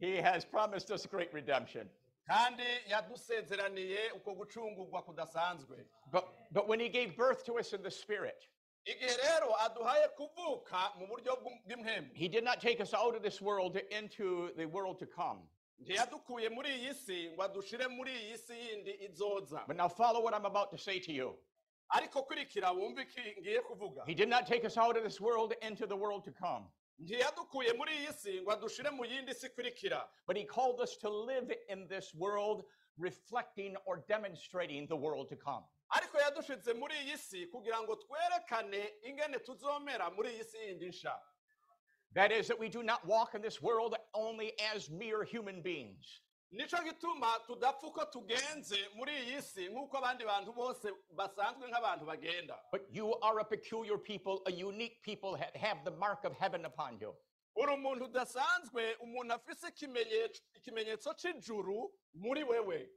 [0.00, 1.88] He has promised us great redemption.
[2.26, 5.76] kandi yadusezeraniye uko gucungurwa kudasanzwe
[6.12, 8.46] But, but when he gave birth to us in the Spirit,
[8.86, 13.40] igihe rero aduhaye kuvuka mu buryo bw'impemu he did not take us out of this
[13.42, 15.40] world into the world to come.
[15.80, 20.34] ntiyadukuye muri iyi si ngo adushire muri iyi si yindi izoza But now follow what
[20.34, 21.34] I'm about to say to you.
[21.90, 22.72] Ariko kurikira
[23.02, 26.24] iki ngiye kuvuga He did not take us out of this world into the world
[26.24, 26.64] to come.
[26.98, 31.08] ntiyadukuye muri iyi si ngo adushire mu yindi si ikurikira But he called us to
[31.10, 32.64] live in this world,
[32.98, 35.64] reflecting or demonstrating the world to come.
[35.92, 41.14] ariko yadushize muri iyi si kugira ngo twerekane ingene tuzomera muri iyi si yindi nsha
[42.14, 46.22] That is, that we do not walk in this world only as mere human beings.
[46.52, 47.38] Nico gituma
[48.12, 53.44] tugenze muri iyi si nk'uko abandi bantu bose basanzwe nk'abantu bagenda But you are a
[53.44, 57.14] peculiar people, a unique people, that have the mark of heaven upon you.
[57.56, 62.88] uri umuntu udasanzwe umuntu afise ikimenyetso ikimenyetso c'ijuru muri wewe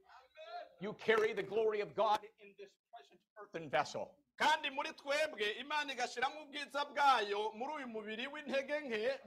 [0.80, 4.10] You carry the glory of God in this present earthen vessel.
[4.36, 5.92] Kandi muri twebwe imana
[6.42, 9.20] ubwiza bwayo muri uyu mubiri w'intege nke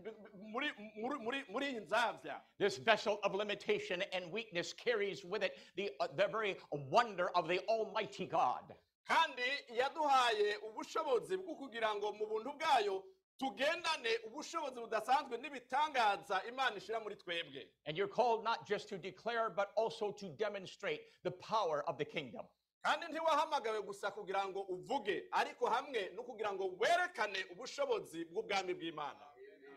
[0.51, 5.53] muri muri- muri- muri iyi nzavya This vessel of limitation and weakness carries with it
[5.75, 8.75] the, uh, the very wonder of the Almighty God.
[9.07, 13.03] kandi yaduhaye ubushobozi bwo kugira ngo mu buntu bwayo
[13.39, 19.49] tugendane ubushobozi budasanzwe n'ibitangaza imana ishira muri twebwe And you're called not just to declare,
[19.49, 22.45] but also to demonstrate the power of the kingdom.
[22.87, 29.19] Kandi ntiwahamagawe gusa kugira ngo uvuge ariko hamwe no kugira ngo werekane ubushobozi bw'ubwami bw'imana.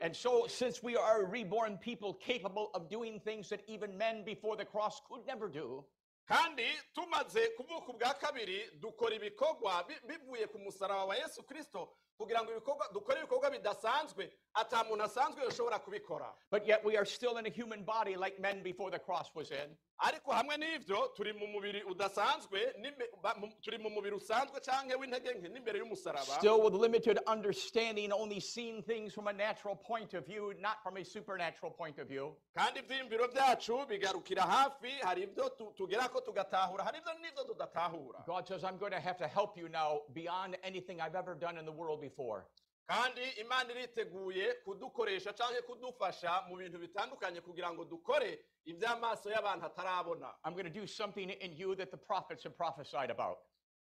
[0.01, 4.25] And so, since we are a reborn people capable of doing things that even men
[4.25, 5.85] before the cross could never do,
[6.29, 11.89] kandi tumaze kuvuka ubwa kabiri dukora ibikorwa bivuye ku musaraba wa yesu kirisito
[12.21, 17.07] kugira ngo ibikorwa dukore ibikorwa bidasanzwe ata muntu asanzwe yoshobora kubikora but yet we are
[17.07, 19.77] still in a human body like men before the cross was in.
[19.99, 24.95] ariko hamwe n'ivyo turi mu mubiri udasanzwe n'imbe- ba- mu- turi mu mubiri usanzwe canke
[24.97, 30.15] w'intege nke n'imbere y'umusaraba Still with limited understanding, only seeing things from a natural point
[30.15, 32.35] of view, not from a supernatural point of view.
[32.57, 38.65] kandi ivyiyumviro vyacu bigarukira hafi hari ivyo tugerako tugatahura hari ivyo n'ivyo tudatahura God says,
[38.65, 41.73] I'm going to have to help you now beyond anything I've ever done in the
[41.73, 42.10] world before.
[42.87, 50.35] Kandi imana iriteguye kudukoresha canke kudufasha mu bintu bitandukanye kugira ngo dukore ivy'amaso y'abantu atarabona
[50.45, 53.39] I'm going to do something in you that the prophets have prophesied about.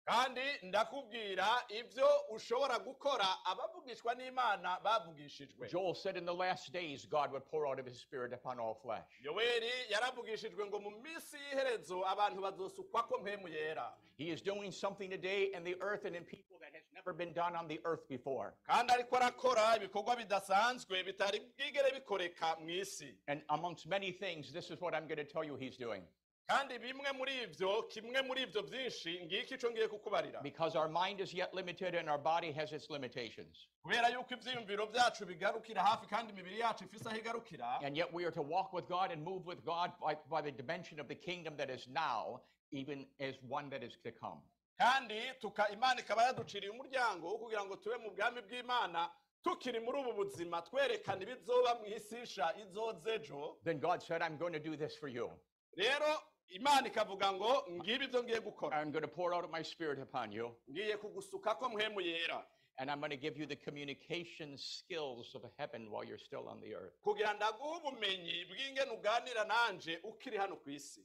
[0.04, 7.32] Kandi ndakubwira ivyo ushobora gukora abavugishwa n'imana bavugishijwe Joel said in the last days, God
[7.32, 9.04] would pour out of his spirit upon all flesh.
[9.22, 15.50] yoweri yaravugishijwe ngo mu minsi y'iherezo abantu bazosukwako mpemu yera He is doing something today
[15.56, 18.52] in the earth and in people that has never been done on the earth before.
[18.66, 24.70] kandi ariko arakora ibikorwa bidasanzwe bitari bwigere bikoreka mu isi And amongst many things, this
[24.70, 26.02] is what I'm going to tell you he's doing.
[26.46, 31.20] Kandi bimwe muri ivyo kimwe muri ivyo vyinshi ngiki ico ngiye kukubarira Because our mind
[31.20, 33.68] is yet limited and our body has its limitations.
[33.82, 38.24] kubera yuko ivyiyumviro vyacu bigarukira hafi kandi imibiri yacu ifise aho igarukira And yet we
[38.24, 41.14] are to walk with God and move with God by, by the dimension of the
[41.14, 42.40] kingdom that is now,
[42.72, 44.40] even as one that is to come.
[44.80, 49.10] kandi tuka imana ikaba yaduciriye umuryango wo kugira ngo tube mu bwami bw'imana
[49.42, 54.76] tukiri muri ubu buzima twerekana ibizoba mu ejo Then God said, I'm going to do
[54.76, 55.30] this for you.
[55.76, 59.62] rero imana ikavuga ngo ngibi ibyo ngiye gukora I'm going to pour out of my
[59.62, 60.50] spirit upon you.
[60.70, 65.90] ngiye kugusukako mpemu yera And I'm going to give you the communication skills of heaven
[65.92, 66.92] while you're still on the earth.
[67.02, 71.00] kugira ndaguhe ubumenyi bw'ingene uganira nanje ukiri hano ku isi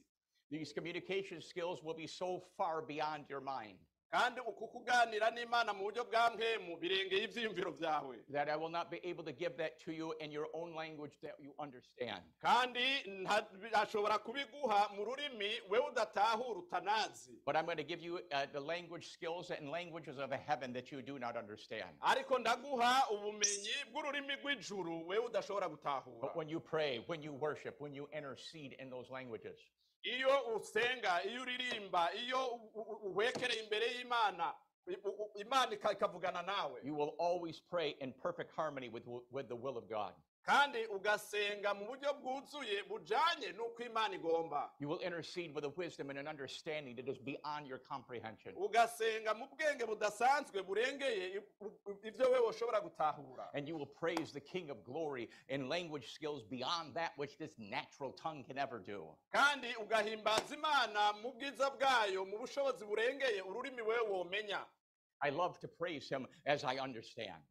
[0.50, 3.78] These communication skills will be so far beyond your mind
[4.10, 8.90] kandi uku kuganira n'imana mu buryo bwa mpemu birengeye ivyiyumviro vyawe that I will not
[8.90, 12.22] be able to give that to you in your own language that you understand.
[12.40, 12.82] kandi
[13.72, 18.60] ashobora kubiguha mu rurimi wewe udatahura utanazi But I'm going to give you uh, the
[18.60, 21.90] language skills and languages of heaven that you do not understand.
[22.00, 27.80] ariko ndaguha ubumenyi bw'ururimi rw'ijuru wewe udashobora gutahura But when you pray, when you worship,
[27.80, 29.58] when you intercede in those languages,
[30.02, 32.60] iyo usenga iyo uririmba iyo
[33.54, 34.54] imbere y'imana
[35.34, 39.88] imana ikavugana nawe you will always pray in perfect harmony with, with the will of
[39.88, 40.12] God.
[40.42, 46.10] Kandi ugasenga mu buryo bwuzuye bujanye n'uko imana igomba You will intercede with a wisdom
[46.10, 48.54] and an understanding that is beyond your comprehension.
[48.56, 51.42] ugasenga mu bwenge budasanzwe burengeye
[52.04, 56.42] ibyo wewe ushobora gutahura And you will praise the King of glory in language skills
[56.44, 59.04] beyond that which this natural tongue can ever do.
[59.32, 64.60] kandi ugahimbaza imana mu bwiza bwayo mu bushobozi burengeye ururimi wewe womenya
[65.22, 67.42] I love to praise him as I understand.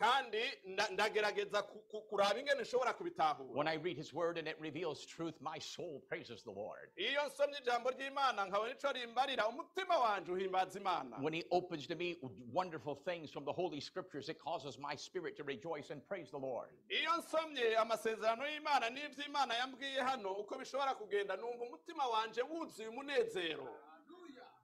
[0.00, 0.42] Kandi
[0.90, 5.04] ndagerageza ku- ku- kuraba ingene ushobora kubitahura When I read his word and it reveals
[5.06, 6.88] truth, my soul praises the Lord.
[6.96, 11.94] iyo nsomye ijambo ry'imana nkabona ico rimbarira umutima wanje uhimbaza imana When he opens to
[11.96, 12.16] me
[12.52, 16.38] wonderful things from the Holy Scriptures, it causes my spirit to rejoice and praise the
[16.38, 16.70] Lord.
[16.88, 22.88] iyo nsomye amasezerano y'imana n'ivyo imana yambwiye hano uko bishobora kugenda numva umutima wanje wuzuye
[22.88, 23.68] umunezero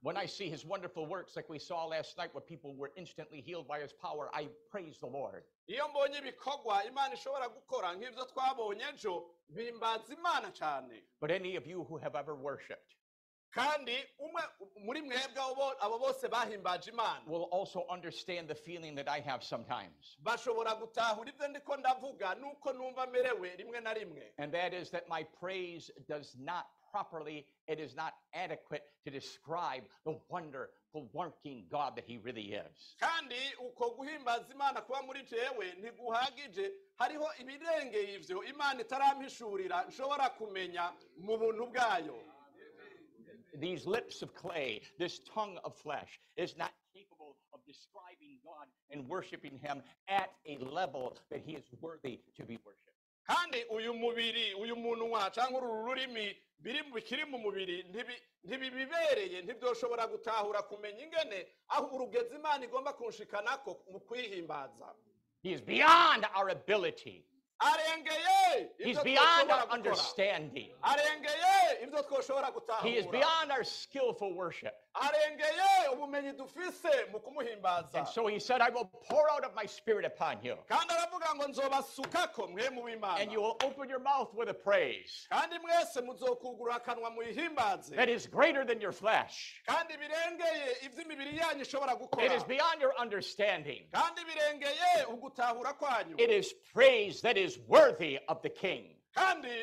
[0.07, 3.41] When I see his wonderful works, like we saw last night, where people were instantly
[3.41, 5.43] healed by his power, I praise the Lord.
[5.69, 11.67] iyo mbonye ibikorwa imana ishobora gukora nk'ivyo twabonye ejo bimbaza imana cane But any of
[11.67, 12.95] you who have ever worshiped
[13.51, 14.43] kandi umwe
[14.85, 15.43] muri mwebwe
[15.81, 20.17] abo bose bahimbaje imana will also understand the feeling that I have sometimes.
[20.23, 25.09] bashobora gutahura ibyo ndiko ndavuga nuko numva merewe rimwe na rimwe And that is that
[25.09, 31.95] my praise does not properly, it is not adequate to describe the wonderful working God
[31.97, 32.97] that he really is.
[33.01, 40.93] kandi uko guhimbaza imana kuba muri jewe ntiguhagije hariho ibirengeye ivyo imana itarampishurira nshobora kumenya
[41.19, 42.17] mu buntu bwayo
[43.61, 49.09] These lips of clay, this tongue of flesh, is not capable of describing God and
[49.09, 52.96] worshiping him at a level that he is worthy to be worshiped.
[53.27, 59.43] Kandi uyu mubiri uyu munwa cyangwa uru rurimi biri mu- bikiri mu mubiri ntibi- ntibibibereye
[59.43, 64.95] ntibyoshobora gutahura kumenya ingene aho urugezi imana igomba kunshikanako mu kwihimbaza
[65.43, 67.25] He is beyond our ability.
[67.59, 70.71] arengeye He's beyond our understanding.
[70.83, 72.53] arengeye ibyo twoshobora
[72.83, 74.75] He is beyond our skillful worship.
[75.01, 79.67] Arengeye ubumenyi dufise mu kumuhimbaza And so he said, I will pour out of my
[79.67, 80.57] spirit upon you.
[80.69, 82.87] kandi aravuga ngo nzobasukako mwe mu
[83.19, 88.09] And you will open your mouth with a praise kandi mwese muzokugura akanwa muyihimbaze that
[88.09, 89.63] is greater than your flesh.
[89.67, 93.89] kandi birengeye iby'imibiri yanyu ishobora It is beyond your understanding.
[93.93, 98.96] kandi birengeye ugutahura kwanyu It is praise that is worthy of the king.
[99.17, 99.55] Kandi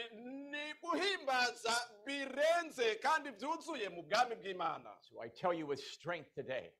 [0.51, 1.73] ni guhimbaza
[2.05, 4.89] birenze kandi byuzuye mu bwami bw'imana.
[5.01, 6.71] So I tell you with strength today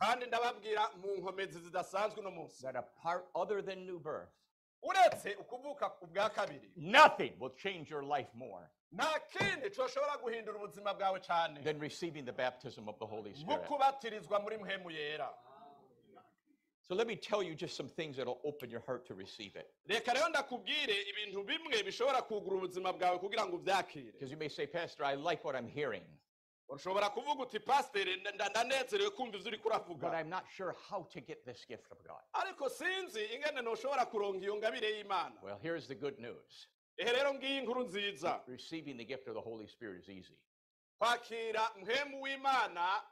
[0.00, 2.62] kandi ndababwira mu nkomezi zidasanzwe uno munsi.
[2.62, 4.32] that apart other than new birth,
[4.82, 10.94] uretse ukuvuka ku kabiri nothing will change your life more nta kindi coshobora guhindura ubuzima
[10.94, 13.66] bwawe cyane than receiving the baptism of the Holy Spirit.
[13.66, 15.34] kubatirizwa muri mpemu yera
[16.90, 19.66] So let me tell you just some things that'll open your heart to receive it.
[19.88, 24.48] reka rero ndakubwire ibintu bimwe bishobora kugura ubuzima bwawe kugira ngo ubyakire Because you may
[24.48, 26.02] say, Pastor, I like what I'm hearing,
[26.68, 29.60] ushobora kuvuga uti pasiteri nda- ndanezerewe kumva ibyo uri
[30.00, 32.22] but I'm not sure how to get this gift of God.
[32.32, 36.68] ariko sinzi ingene ntushobora kuronga iyo ngabire y'imana Well, here's the good news
[36.98, 40.34] ehe rero ngiyi inkuru nziza receiving the gift of the Holy Spirit is easy.
[40.98, 43.02] kwakira mpemu w'imana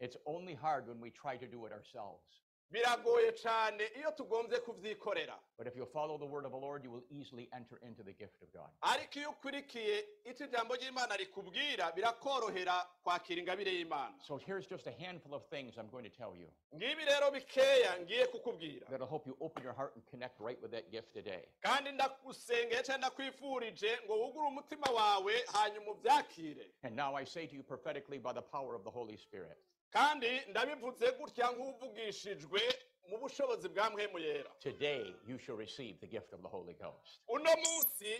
[0.00, 2.43] It's only hard when we try to do it ourselves.
[2.70, 5.38] Biragoye cyane iyo tugombye kubyikorera.
[5.58, 8.12] But if you'll follow the word of the Lord, you will easily enter into the
[8.12, 8.70] gift of God.
[8.82, 14.14] ariko iyo ukurikiye icyo ijambo ry'imana rikubwira birakorohera kwakira ingabire y'imana.
[14.26, 16.48] So here's just a handful of things I'm going to tell you.
[16.74, 18.86] Ngibi rero bikeya ngiye kukubwira.
[18.90, 21.44] That'll help you open your heart and connect right with that gift today.
[21.62, 26.70] kandi ndagusengeye cyangwa ndakwifurije ngo wugure umutima wawe hanyuma ubyakire.
[26.82, 29.58] And now I say to you prophetically by the power of the Holy Spirit
[29.94, 32.60] kandi ndabivuze gutya nk'uvugishijwe
[33.08, 33.90] mu bushobozi bwa
[34.20, 37.20] yera today you shall receive the gift of the Holy Ghost.
[37.28, 38.10] uno munsi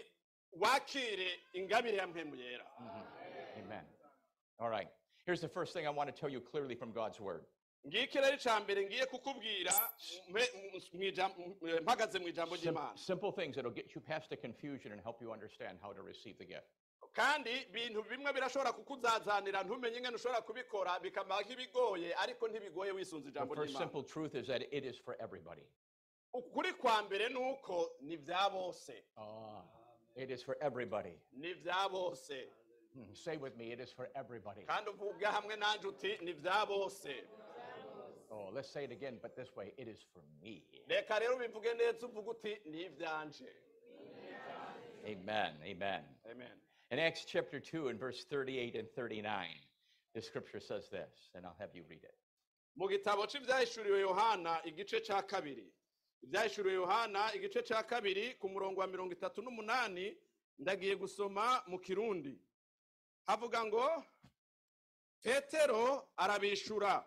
[0.52, 2.06] wakire ingabire ya
[2.36, 3.02] yera mm-hmm.
[3.64, 3.84] Amen.
[4.60, 4.88] All right.
[5.26, 7.44] Here's the first thing I want to tell you clearly from God's word.
[7.86, 9.72] ngiki rero icya mbere ngiye kukubwira
[10.30, 10.52] mpe-
[10.92, 14.92] mu ijam- mu- mpagaze mu ijambo ry'imana simple things that'll get you past the confusion
[14.92, 16.68] and help you understand how to receive the gift.
[17.14, 23.54] kandi ibintu bimwe birashobora kukuzazanira ntumenye ingene ushobora kubikora bikamara nk'ibigoye ariko ntibigoye wisunze ijambo
[23.54, 23.90] ry'imana
[26.34, 29.62] ukuri kwa mbere ni uko ni ibya bose ah,
[31.32, 32.48] ni ibya bose
[32.94, 34.64] hmm, Say with me, it is for everybody.
[38.30, 40.62] Oh, let's say it again, but this way, it is for me.
[45.06, 45.52] Amen.
[45.64, 46.02] Amen.
[46.30, 46.56] Amen.
[46.90, 49.46] In Acts chapter 2 and verse 38 and 39,
[50.14, 52.14] the scripture says this, and I'll have you read it.
[52.76, 55.64] mu gitabo cy'ibyahishuriwe yohana igice cya kabiri.
[56.22, 60.16] Ibyahishuriwe yohana igice cya kabiri ku murongo wa mirongo itatu n'umunani
[60.58, 62.38] ndagiye gusoma mu kirundi.
[63.26, 64.04] Havuga ngo
[65.22, 67.04] petero arabishura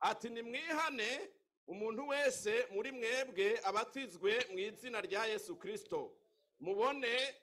[0.00, 1.30] ati nimwihane
[1.66, 6.12] umuntu wese muri mwebwe abatizwe mu izina rya yesu kirisito
[6.60, 7.34] mubone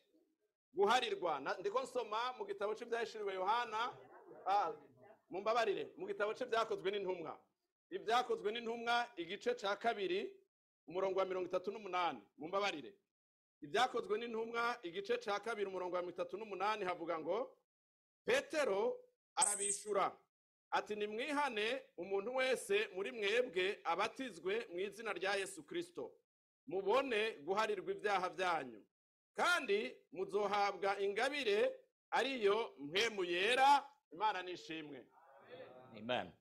[0.73, 1.39] guharirwa.
[1.59, 3.93] Ndiko nsoma mu gitabo cy'ibyahishuriwe yohana.
[4.45, 4.73] Ah,
[5.29, 5.91] mumbabarire.
[5.97, 7.39] Mu gitabo cye byakozwe n'intumwa.
[7.89, 10.31] Ibyakozwe n'intumwa igice cya kabiri
[10.87, 12.21] umurongo wa mirongo itatu n'umunani.
[12.37, 12.95] Mumbabarire.
[13.61, 17.57] Ibyakozwe n'intumwa igice cya kabiri umurongo wa mirongo itatu n'umunani havuga ngo
[18.25, 18.99] petero
[19.35, 20.17] arabishura.
[20.71, 26.11] Ati nimwihane umuntu wese muri mwebwe abatizwe mu izina rya yesu kirisito
[26.67, 28.79] mubone guharirwa ibyaha byanyu.
[29.35, 31.71] Kandi muzohabwa ingabire
[32.11, 35.05] ariyo mpemu yera imana nishimwe
[35.97, 36.31] Amen.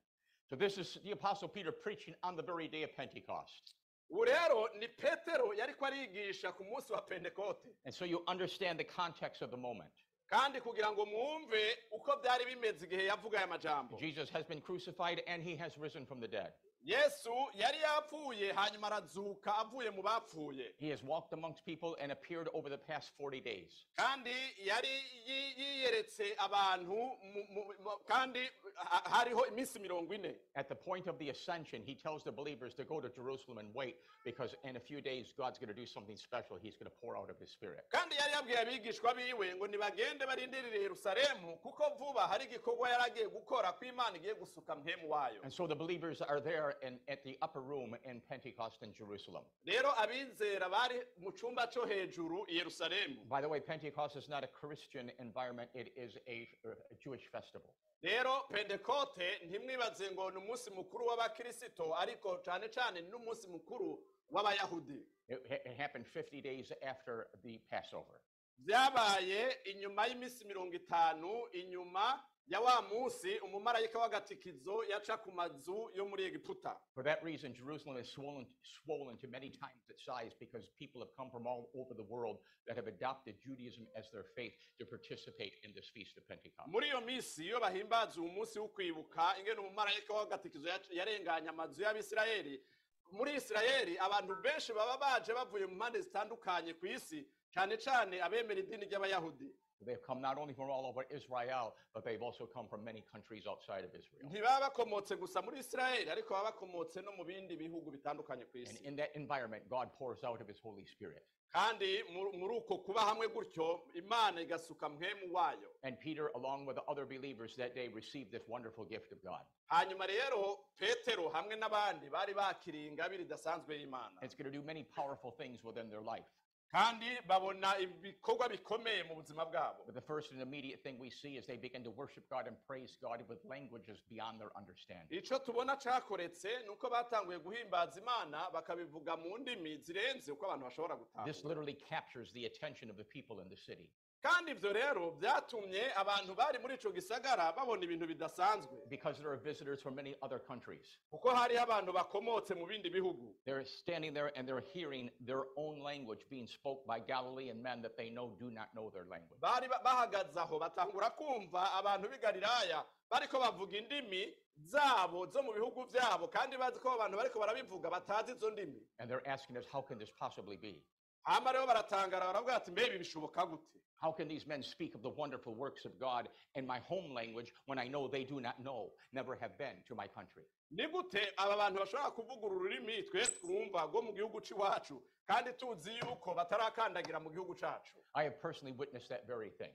[0.49, 3.75] So this is the Apostle Peter preaching on the very day of Pentecost.
[4.09, 8.83] ubu rero ni petero yari arigisha ku munsi wa pentekote And so you understand the
[8.85, 9.91] context of the moment.
[10.29, 15.21] kandi kugira ngo mwumve uko byari bimeze igihe yavuga aya majambo Jesus has been crucified
[15.27, 16.53] and he has risen from the dead.
[16.83, 22.49] Yesu yari yapfuye hanyuma arazuka avuye mu bapfuye He has walked amongst people and appeared
[22.53, 23.85] over the past 40 days.
[23.97, 24.33] kandi
[24.65, 24.89] yari
[25.25, 31.07] yi- yiyeretse abantu mu- mu- mu- kandi ha- hariho iminsi mirongo ine At the point
[31.07, 34.75] of the ascension, he tells the believers to go to Jerusalem and wait because in
[34.75, 36.57] a few days, God's going to do something special.
[36.61, 37.85] He's going to pour out of his spirit.
[37.91, 43.27] kandi yari yabwiye abigishwa biwe ngo nibagende barindirire yerusalemu kuko vuba hari igikorwa yari agiye
[43.27, 47.23] gukora ko imana igiye gusuka mpemu wayo And so the believers are there in, at
[47.23, 49.43] the upper room in Pentecost in Jerusalem.
[49.65, 54.43] rero abizera bari mu cyumba cyo hejuru i yerusalemu By the way, Pentecost is not
[54.43, 57.73] a Christian environment, it is a, a Jewish festival.
[58.03, 65.05] rero pentekote ntimwibaze ngo ni umunsi mukuru w'abakirisito ariko cyane cyane ni n'umunsi mukuru w'abayahudi
[65.27, 68.19] It, it happened 50 days after the Passover.
[68.57, 76.05] byabaye inyuma y'iminsi mirongo itanu inyuma ya wa munsi umumarayika w'agatikizo yaca ku mazu yo
[76.05, 80.67] muri egiputa For that reason, Jerusalem is swollen, swollen to many times its size because
[80.79, 82.37] people have come from all over the world
[82.67, 86.67] that have adopted Judaism as their faith to participate in this feast of Pentecost.
[86.67, 91.81] muri iyo minsi iyo bahimbaza uwo munsi wo kwibuka ingene umumarayika w'agatikizo yac- yarenganye amazu
[91.81, 92.63] y'abisirayeli
[93.11, 98.59] muri isirayeli abantu benshi baba baje bavuye mu mpande zitandukanye ku isi cyane cyane abemera
[98.59, 99.49] idini ry'abayahudi
[99.83, 103.47] They've come not only from all over Israel, but they've also come from many countries
[103.49, 104.29] outside of Israel.
[104.29, 108.77] ntibaba bakomotse gusa muri isirayeli ariko baba bakomotse no mu bindi bihugu bitandukanye ku And
[108.85, 111.25] in that environment, God pours out of his Holy Spirit.
[111.51, 116.83] kandi muri uko kuba hamwe gutyo imana igasuka mpemu wayo And Peter, along with the
[116.87, 119.41] other believers that day, received this wonderful gift of God.
[119.67, 124.83] hanyuma rero petero hamwe n'abandi bari bakiriye ingabire idasanzwe y'imana it's going to do many
[124.95, 126.29] powerful things within their life.
[126.71, 129.83] Kandi babona ibikorwa bikomeye mu buzima bwabo.
[129.85, 132.55] But the first and immediate thing we see is they begin to worship God and
[132.67, 135.21] praise God with languages beyond their understanding.
[135.45, 141.43] tubona cyakoretse ni uko batanguye guhimbaza imana bakabivuga mu ndimi zirenze uko abantu bashobora This
[141.43, 143.89] literally captures the attention of the people in the city
[144.21, 149.81] kandi ibyo rero byatumye abantu bari muri gisagara babona ibintu bidasanzwe because there are visitors
[149.81, 150.85] from many other countries.
[151.11, 155.81] kuko hariho abantu bakomotse mu bindi bihugu They're standing there and they're hearing their own
[155.81, 159.39] language being spoke by Galilean men that they know do not know their language.
[159.41, 165.87] bari bahagaze aho batangura kumva abantu b'i galilaya bariko bavuga indimi zabo zo mu bihugu
[166.31, 169.81] kandi bazi ko abo bantu bariko barabivuga batazi izo ndimi And they're asking us, how
[169.81, 170.83] can this possibly be?
[171.23, 175.03] hama rero baratangara baravuga ati mbe ibi bishoboka gute How can these men speak of
[175.03, 178.63] the wonderful works of God in my home language when I know they do not
[178.63, 180.43] know, never have been to my country?
[180.71, 185.53] ni gute aba bantu bashobora kuvuga uru rurimi twe twumva rwo mu gihugu cy'iwacu kandi
[185.53, 189.73] tuzi yuko batarakandagira mu gihugu cyacu I have personally witnessed that very thing.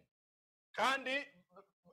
[0.77, 1.24] kandi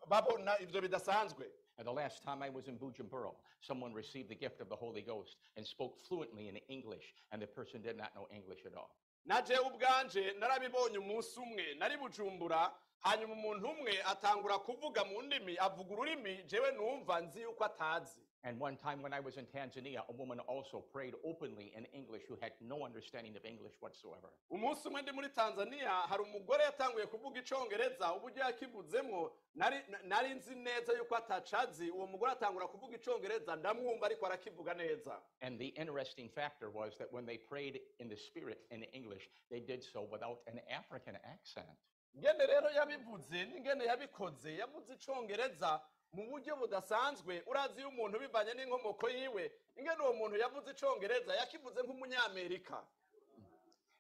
[0.09, 1.45] babona ibyo bidasanzwe
[1.77, 5.01] And the last time I was in Bujumbura, someone received the gift of the Holy
[5.01, 8.91] Ghost and spoke fluently in English, and the person did not know English at all.
[9.25, 15.57] Na jewe ubwanje narabibonye umunsi umwe nari bujumbura hanyuma umuntu umwe atangura kuvuga mu ndimi
[15.57, 18.22] avuga ururimi jewe numva nzi yuko atazi.
[18.45, 22.23] And one time when I was in Tanzania, a woman also prayed openly in English
[22.27, 24.29] who had no understanding of English whatsoever.
[24.49, 30.55] umunsi umwe ndi muri tanzania hari umugore yatanguye kuvuga icongereza uburyo yakivuzemwo nari nari nzi
[30.55, 36.29] neza yuko atacazi uwo mugore atangura kuvuga icongereza ndamwumva ariko arakivuga neza And the interesting
[36.29, 40.39] factor was that when they prayed in the Spirit in English, they did so without
[40.47, 41.77] an African accent.
[42.17, 45.81] ngene rero yabivuze n'ingene yabikoze yavuze icongereza
[46.13, 51.81] mu buryo budasanzwe urazi iyo umuntu bivanye n'inkomoko yiwe ingene uwo muntu yavuze icongereza yakivuze
[51.83, 52.83] nk'umunyamerika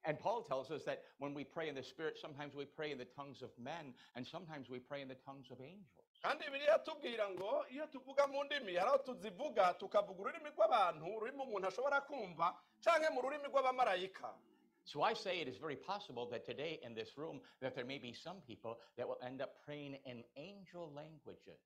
[0.05, 2.97] And Paul tells us that when we pray in the Spirit, sometimes we pray in
[2.97, 6.03] the tongues of men, and sometimes we pray in the tongues of angels.
[6.21, 11.41] kandi biriya tubwira ngo iyo tuvuga mu ndimi hari aho tuzivuga tukavuga ururimi rw'abantu ururimi
[11.43, 14.33] umuntu ashobora kumva canke mu rurimi rw'abamarayika
[14.85, 17.97] So I say it is very possible that today in this room that there may
[17.97, 21.59] be some people that will end up praying in angel languages.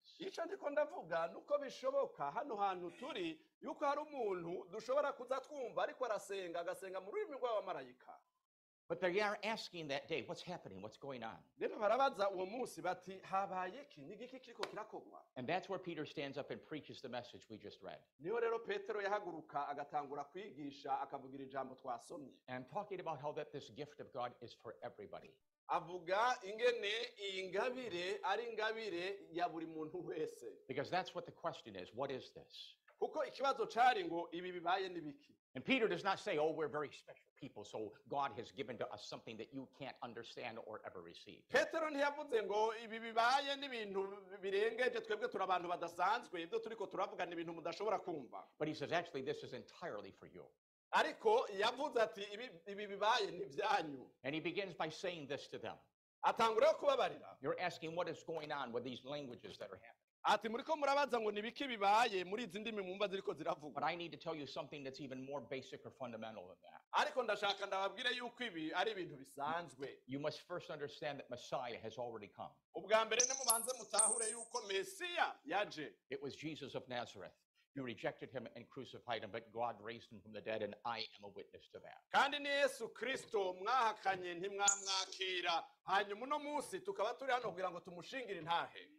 [8.89, 10.81] But they are asking that day, what's happening?
[10.81, 11.37] What's going on?
[11.59, 16.05] rero barabaza uwo munsi bati habaye iki ni igiki kiriko kirakorwa And that's where Peter
[16.05, 17.99] stands up and preaches the message we just read.
[18.21, 23.69] niho rero petero yahaguruka agatangura kwigisha akavugira ijambo twasomye And talking about how that this
[23.75, 25.33] gift of God is for everybody.
[25.69, 31.75] avuga ingene iyi ngabire ari ingabire ya buri muntu wese Because that's what the question
[31.75, 31.89] is.
[31.95, 32.75] What is this?
[32.99, 36.67] kuko ikibazo cari ngo ibi bibaye ni biki And Peter does not say, oh, we're
[36.67, 40.81] very special people, so God has given to us something that you can't understand or
[40.85, 41.41] ever receive.
[41.49, 44.01] petero ntiyavuze ngo ibi bibaye n'ibintu
[44.41, 48.91] birengeje twebwe turi abantu badasanzwe ibyo turiko turavuga ni ibintu mudashobora kumva But he says,
[48.91, 50.45] actually, this is entirely for you.
[50.91, 55.57] ariko yavuze ati ibi ibi bibaye ni ibyanyu And he begins by saying this to
[55.57, 55.75] them.
[56.23, 60.06] atangura kubabarira You're asking what is going on with these languages that are happening.
[60.29, 63.33] Ati muriko murabaza ngo ni biki bibaye muri izi ndimi mwumva ziriko
[63.73, 66.81] But I need to tell you something that's even more basic or fundamental than that.
[66.91, 71.97] ariko ndashaka ndababwire yuko ibi ari ibintu bisanzwe You must first understand that Messiah has
[71.97, 72.51] already come.
[72.75, 77.33] ubwa mbere nimubanze mutahure yuko mesiya yaje It was Jesus of Nazareth.
[77.75, 80.97] You rejected him and crucified him, but God raised him from the dead, and I
[81.17, 82.01] am a witness to that.
[82.11, 88.39] kandi ni yesu kirisito mwahakanye ntimwamwakira hanyuma uno munsi tukaba turi hano kugira ngo tumushingire
[88.39, 88.89] intahe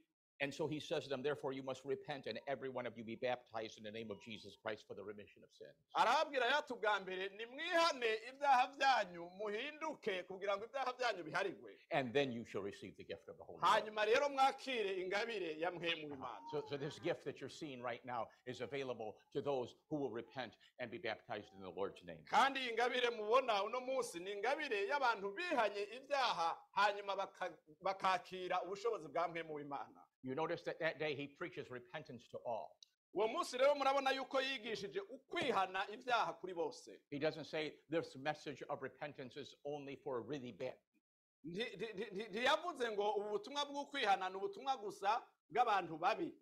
[0.40, 3.02] And so he says to them, Therefore, you must repent, and every one of you
[3.04, 5.74] be baptized in the name of Jesus Christ for the remission of sins.
[5.94, 12.32] arababwira yati ubwa mbere nimwihane ibyaha byanyu muhinduke kugira ngo ibyaha byanyu biharigwe And then
[12.32, 13.72] you shall receive the gift of the Holy Ghost.
[13.72, 18.04] hanyuma rero mwakire ingabire ya mwemu w'imana So, so this gift that you're seeing right
[18.04, 22.22] now is available to those who will repent and be baptized in the Lord's name.
[30.24, 30.26] Kandi iyi ngabire mubona uno munsi ni ingabire y'abantu bihanye ibyaha hanyuma baka- bakakira ubushobozi
[30.26, 32.70] bwa mwemu w'imana You notice that that day he preaches repentance to all.
[33.14, 38.62] uwo munsi rero murabona yuko yigishije ukwihana ibyaha kuri bose He doesn't say this message
[38.68, 40.76] of repentance is only for a really bad.
[41.44, 45.22] Nti- nti- nti- nti- ntiyavuze ngo ubu butumwa bw'ukwihana ni ubutumwa gusa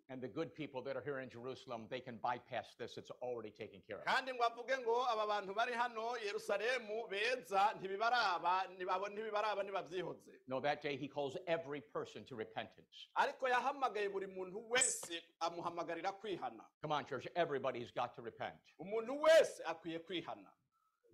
[0.09, 2.97] And the good people that are here in Jerusalem, they can bypass this.
[2.97, 4.05] It's already taken care of.
[4.05, 10.59] kandi ngo avuge ngo aba bantu bari hano yerusalemu beza ntibibaraba ntibabo- ntibibaraba ntibabyihoze No,
[10.61, 13.07] that day he calls every person to repentance.
[13.17, 18.55] ariko yahamagaye buri muntu wese amuhamagarira kwihana Come on, church, everybody's got to repent.
[18.79, 20.49] umuntu wese akwiye kwihana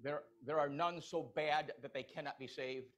[0.02, 2.92] There, there are none so bad that they cannot be saved,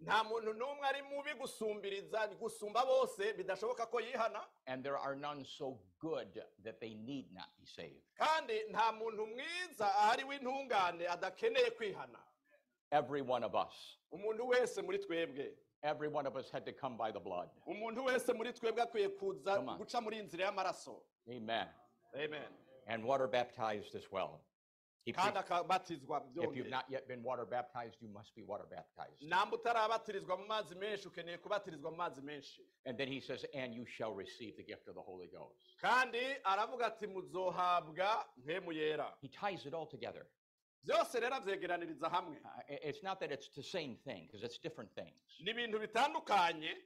[0.00, 5.44] nta muntu n'umwe ari mubi gusumbiriza gusumba bose bidashoboka ko yihana and there are none
[5.44, 8.02] so good that they need not be saved.
[8.14, 12.18] kandi nta muntu mwiza ahari w'intungane adakeneye kwihana
[12.90, 16.96] Every one of us, umuntu wese muri twebwe every one of us had to come
[16.96, 17.48] by the blood.
[17.66, 19.78] umuntu wese muri twebwe akwiye kuza Come on.
[19.78, 21.68] guca muri iyi y'amaraso Amen.
[22.14, 22.48] amen
[22.86, 24.40] And water baptized as well.
[25.04, 29.20] He kandi preached- if you've not yet been water baptized, you must be water baptized.
[29.22, 33.74] namba utarabatirizwa mu mazi menshi ukeneye kubatirizwa mu mazi menshi And then he says, and
[33.74, 35.76] you shall receive the gift of the Holy Ghost.
[35.80, 40.26] kandi aravuga ati muzohabwa mpemu yera He ties it all together.
[40.84, 44.58] byose rero abyegeraniriza hamwe Uh, i- it's not that it's the same thing, because it's
[44.62, 45.40] different things.
[45.40, 46.76] ni ibintu bitandukanye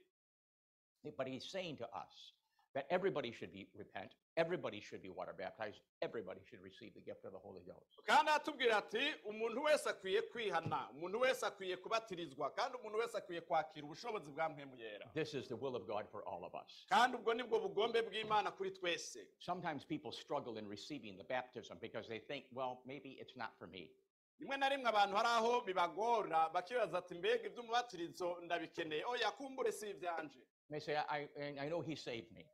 [1.17, 2.33] But he's saying to us
[2.73, 7.25] that everybody should be repent, everybody should be water baptized, everybody should receive the gift
[7.25, 7.99] of the Holy Ghost.
[8.05, 8.29] kandi
[8.71, 14.31] ati umuntu wese akwiye kwihana umuntu wese akwiye kubatirizwa kandi umuntu wese akwiye kwakira ubushobozi
[14.31, 16.85] bwa mpemu yera This is the will of God for all of us.
[16.89, 22.07] kandi ubwo nibwo bugombe bw'imana kuri twese Sometimes people struggle in receiving the baptism because
[22.07, 23.91] they think, well, maybe it's not for me.
[24.39, 29.71] rimwe na rimwe abantu hari aho bibagora bakibaza ati mbega iby'umubatirizo ndabikeneye oh, oya kumbure
[29.71, 30.39] si ibyanje
[30.69, 32.45] They say, I, I, I know he saved me.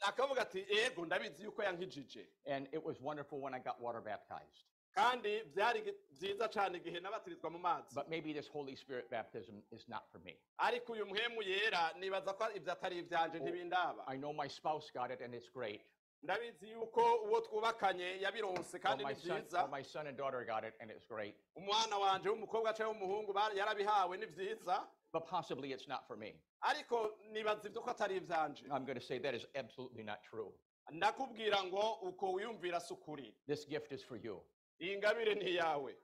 [0.00, 4.64] Akavuga ati ego ndabizi yuko yankijije And it was wonderful when I got water baptized.
[4.94, 9.88] kandi byari byiza cyane igihe nabatirizwa mu mazi But maybe this Holy Spirit baptism is
[9.88, 10.36] not for me.
[10.58, 14.90] ariko uyu muhemu yera nibaza ko ibyo atari ibyanje oh, ntibindaba I know my spouse
[14.94, 15.80] got it and it's great.
[16.22, 20.06] ndabizi yuko uwo twubakanye yabironse Or kandi oh, my, ni son, byiza oh, my son
[20.06, 21.34] and daughter got it and it's great.
[21.56, 26.32] umwana wanje w'umukobwa cyangwa w'umuhungu ba- yarabihawe ni byiza But possibly it's not for me.
[26.62, 30.52] ariko nibaza ibyo ko atari ibyanje I'm going to say that is absolutely not true.
[30.92, 34.42] ndakubwira ngo uko wiyumvira si ukuri This gift is for you.
[34.80, 35.94] iyi ngabire ni iyawe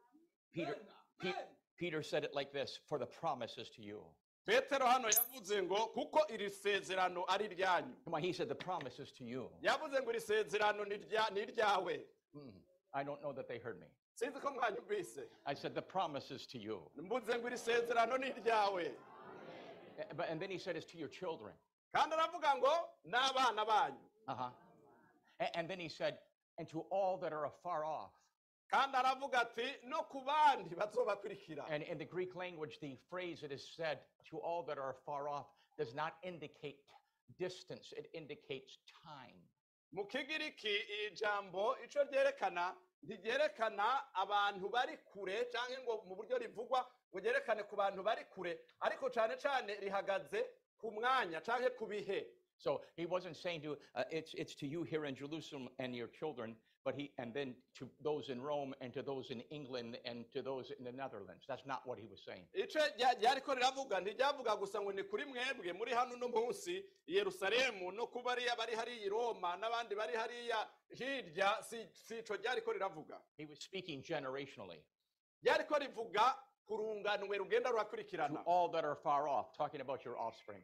[0.52, 0.76] Peter,
[1.18, 1.46] Pe-
[1.76, 4.00] Peter said it like this For the promises to you.
[4.46, 8.98] petero hano yavuze ngo kuko iri sezerano ari iryanyu Come on, he said the promise
[9.02, 9.50] is to you.
[9.62, 10.94] yavuze ngo iri sezerano ni
[11.42, 12.50] iryawe Hmm.
[12.94, 13.86] I don't know that they heard me.
[14.20, 16.90] Sinzi ko mwanyumvise I said the promise is to you.
[16.96, 18.84] mvuze ngo iri sezerano ni iryawe
[19.98, 21.52] Eh, But, and then he said it's to your children.
[21.94, 22.74] kandi aravuga ngo
[23.06, 24.50] n'abana banyu Uh huh.
[25.40, 26.18] And, and then he said,
[26.58, 28.12] and to all that are afar off.
[28.72, 33.52] kandi aravuga ati no ku bandi bazobakurikira And in the Greek language, the phrase that
[33.52, 33.98] is said
[34.30, 35.46] to all that are afar off
[35.78, 36.78] does not indicate
[37.38, 39.40] distance, it indicates time.
[39.92, 46.86] mu kigiriki iri jambo icyo ryerekana ntiryerekana abantu bari kure cyangwa ngo mu buryo rivugwa
[47.11, 48.59] ngo ryerekane ku bantu bari kure.
[48.80, 50.40] Ariko cyane cyane rihagaze
[50.78, 52.26] ku mwanya cyangwa ku bihe.
[52.57, 56.09] So he wasn't saying to uh, it's it's to you here in Jerusalem and your
[56.09, 60.24] children, but he and then to those in Rome and to those in England and
[60.32, 61.44] to those in the Netherlands.
[61.46, 62.46] That's not what he was saying.
[62.54, 67.14] icyo rya- ryariko riravuga ntiryavuga gusa ngo ni kuri mwebwe muri hano uno munsi i
[67.16, 72.36] yerusalemu no ku bariya bari hariya i roma n'abandi bari hariya hirya si si icyo
[72.36, 73.20] ryariko riravuga.
[73.36, 74.82] He was speaking generationally.
[75.44, 76.34] Ryariko rivuga
[76.66, 80.62] ku runganwe rugenda to rurakurikirana all that are far off, talking about your offspring,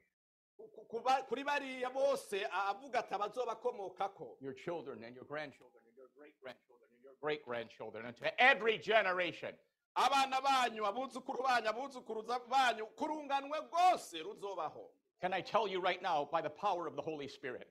[0.57, 4.37] Ku- ku kuri bariya bose avuga ati abazobakomokako.
[4.41, 5.83] Your children and your grandchildren
[6.27, 9.55] great grandchildren and your great grandchildren, and to every generation.
[9.97, 16.29] abana banyu abuzukuru banyu abuzukuruza banyu ku rwose ruzobaho Can I tell you right now,
[16.31, 17.69] by the power of the Holy Spirit,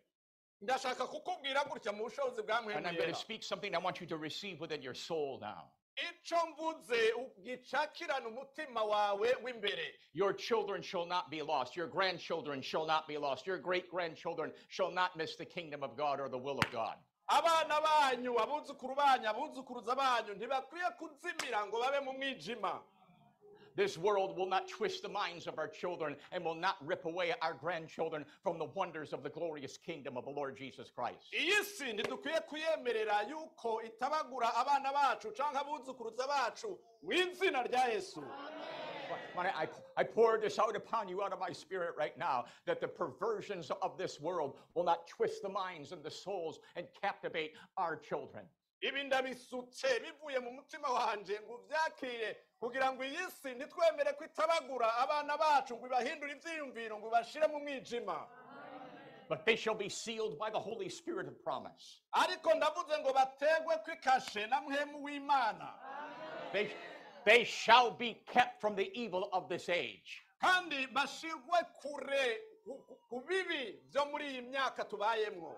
[0.64, 4.08] ndashaka kukubwira gutya mu bushobozi bwa and I'm going to speak something I want you
[4.08, 5.72] to receive within your soul now.
[5.95, 11.76] ico mvuze ugicakirana umutima wawe w'imbere Your children shall not be lost.
[11.76, 13.45] Your grandchildren shall not be lost.
[13.45, 16.97] Your great grandchildren shall not miss the kingdom of God or the will of God.
[17.28, 22.82] Abana banyu abuzukuru banyu abuzukuruza banyu ntibakwiye kuzimira ngo babe mu mwijima
[23.78, 27.34] This world will not twist the minds of our children and will not rip away
[27.41, 31.34] our grandchildren from the wonders of the glorious kingdom of the Lord Jesus Christ.
[31.34, 38.23] iyi si ntidukwiye kuyemerera yuko itabagura abana bacu cyangwa abuzukuruza bacu mu izina rya yesu
[39.36, 42.80] When I, I pour this out upon you out of my spirit right now, that
[42.82, 47.53] the perversions of this world will not twist the minds and the souls and captivate
[47.78, 48.45] our children.
[48.82, 54.97] ibi ndabisutse bivuye mu mutima wanje ngo ubyakire kugira ngo iyi si ntitwemere ko itabagura
[54.97, 58.28] abana bacu ngo ibahindure ibyiyumviro ngo ibashire mu mwijima
[59.28, 62.01] But they shall be sealed by the Holy Spirit of promise.
[62.14, 65.74] ariko ndavuze ngo bategwe kwikashe na muhemu w'imana
[66.51, 66.70] They,
[67.26, 70.21] they shall be kept from the evil of this age.
[70.43, 72.26] kandi bashirwe kure
[72.65, 75.55] ku- ku- ku bibi byo muri iyi myaka tubayemwo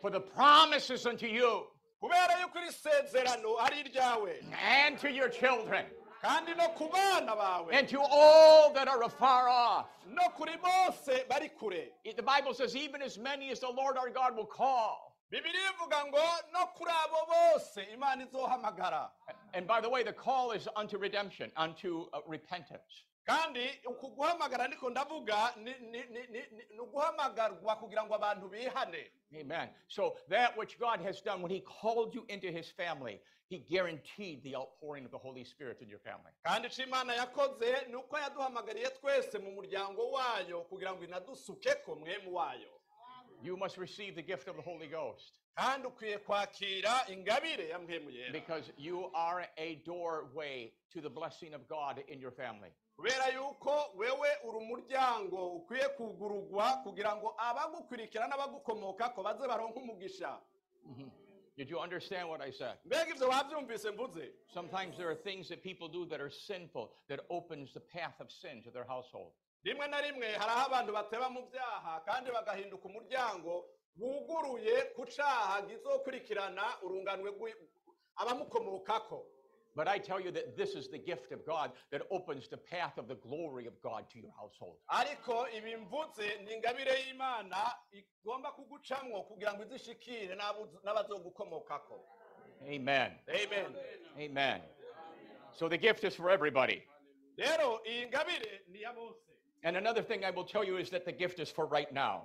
[0.00, 1.66] For the promises unto you
[2.02, 5.86] kubera yuko iri sezerano ari iryawe and to your children
[6.22, 9.86] kandi no ku bana bawe and to all that are afar off.
[10.06, 14.10] no kuri bose bari kure The Bible says, even as many as the Lord our
[14.10, 15.03] God will call.
[15.34, 16.22] Bibiri ivuga ngo
[16.52, 19.10] no kuri abo bose imana izohamagara
[19.54, 23.04] And by the way, the call is unto redemption, unto uh, repentance.
[23.26, 29.10] kandi uku guhamagara niko ndavuga ni uguhamagarwa kugira ngo abantu bihane
[29.40, 29.68] Amen.
[29.88, 34.42] So that which God has done when He called you into His family, He guaranteed
[34.44, 36.32] the outpouring of the Holy Spirit in your family.
[36.44, 42.34] kandi icyo imana yakoze ni uko yaduhamagariye twese mu muryango wayo kugira ngo inadusukeko mwemu
[42.34, 42.73] wayo
[43.44, 48.10] You must receive the gift of the Holy Ghost kandi ukwiye kwakira ingabire ya mwemu
[48.10, 52.70] yera because you are a doorway to the blessing of God in your family.
[52.96, 60.38] kubera yuko wewe uri umuryango ukwiye kugurugwa kugira ngo abagukurikira n'abagukomoka ko baze baronke umugisha
[60.86, 61.10] Mhm.
[61.56, 62.78] Did you understand what I said?
[62.84, 67.20] mbega ibyo wabyumvise mvuze Sometimes there are things that people do that are sinful that
[67.30, 69.32] opens the path of sin to their household.
[69.64, 73.64] Rimwe na rimwe hari aho abantu bateba mu byaha kandi bagahinduka umuryango
[73.96, 77.30] wuguruye ku caha gizokurikirana urunganwe
[78.16, 79.26] abamukomokako
[79.76, 82.96] But I tell you that this is the gift of God that opens the path
[82.96, 84.76] of the glory of God to your household.
[84.88, 90.34] ariko ibi mvuze ni ingabire y'imana igomba kugucamwo kugira ngo izishikire
[90.84, 92.04] n'abazogukomokako
[92.62, 93.12] Amen.
[93.28, 93.76] amen
[94.16, 94.60] Amen.
[95.52, 96.82] So the gift is for everybody.
[97.36, 99.33] rero iyi ngabire ni iya bose
[99.64, 102.22] And another thing I will tell you is that the gift is for right now.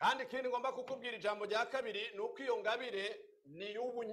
[0.00, 3.16] kandi ikindi ngomba kukubwira ijambo rya kabiri ni uko iyo ngabire
[3.46, 4.04] ni iy'ubu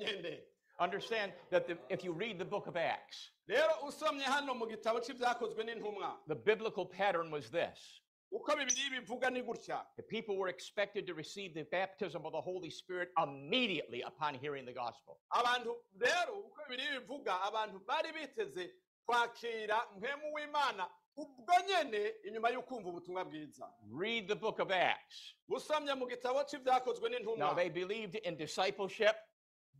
[0.79, 4.99] Understand that the, if you read the book of Acts, rero usomye hano mu gitabo
[4.99, 8.01] cy'ibyakozwe n'intumwa the biblical pattern was this.
[8.33, 12.41] uko bibiri bivuga ni gutya The people were expected to receive the baptism of the
[12.41, 15.19] Holy Spirit immediately upon hearing the gospel.
[15.31, 18.71] abantu rero uko bibiri bivuga abantu bari biteze
[19.05, 25.35] kwakira mpemu w'imana ubwo nyene inyuma y'ukumva ubutumwa bwiza Read the book of Acts.
[25.49, 29.15] usomye mu gitabo cy'ibyakozwe Now, they believed in discipleship,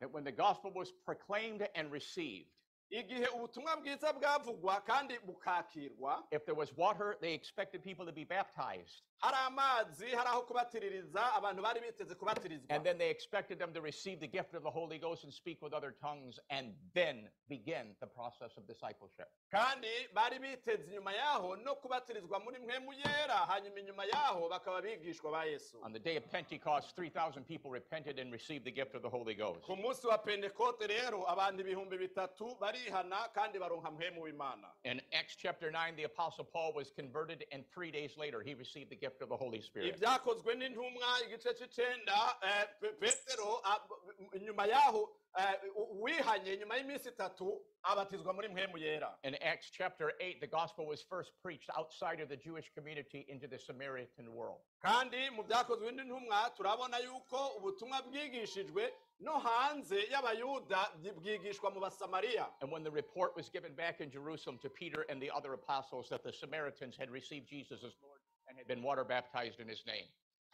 [0.00, 2.48] That when the gospel was proclaimed and received,
[2.90, 8.24] igihe ubutumwa bwiza bwavugwa kandi bukakirwa if there was water, they expected people to be
[8.24, 9.02] baptized.
[9.18, 13.80] hari amazi hari aho kubatiririza abantu bari biteze kubatirizwa And then they expected them to
[13.80, 17.96] receive the gift of the Holy Ghost and speak with other tongues and then begin
[18.00, 19.28] the process of discipleship.
[19.50, 25.30] kandi bari biteze inyuma yaho no kubatirizwa muri mpemu yera hanyuma inyuma yaho bakaba bigishwa
[25.30, 29.02] ba yesu On the day of Pentecost, 3,000 people repented and received the gift of
[29.02, 29.62] the Holy Ghost.
[29.64, 35.36] ku munsi wa pentekote rero abantu ibihumbi bitatu barihana kandi baronka mpemu w'imana In Acts
[35.36, 39.22] chapter 9, the Apostle Paul was converted, and three days later, he received the gift
[39.22, 39.94] of the Holy Spirit.
[39.96, 42.66] ibyakozwe n'intumwa igice cy'icenda eh,
[43.00, 45.08] petero ah, yaho
[45.38, 48.48] eh, uwihanye nyuma y'iminsi itatu abatizwa muri
[48.80, 53.26] yera In Acts chapter 8, the gospel was first preached outside of the Jewish community
[53.28, 54.60] into the Samaritan world.
[54.82, 58.92] kandi mu byakozwe n'intumwa turabona yuko ubutumwa bwigishijwe
[59.24, 64.58] no hanze y'abayuda bwigishwa mu basamariya And when the report was given back in Jerusalem
[64.62, 68.58] to Peter and the other apostles that the Samaritans had received Jesus as Lord and
[68.58, 70.04] had been water baptized in his name,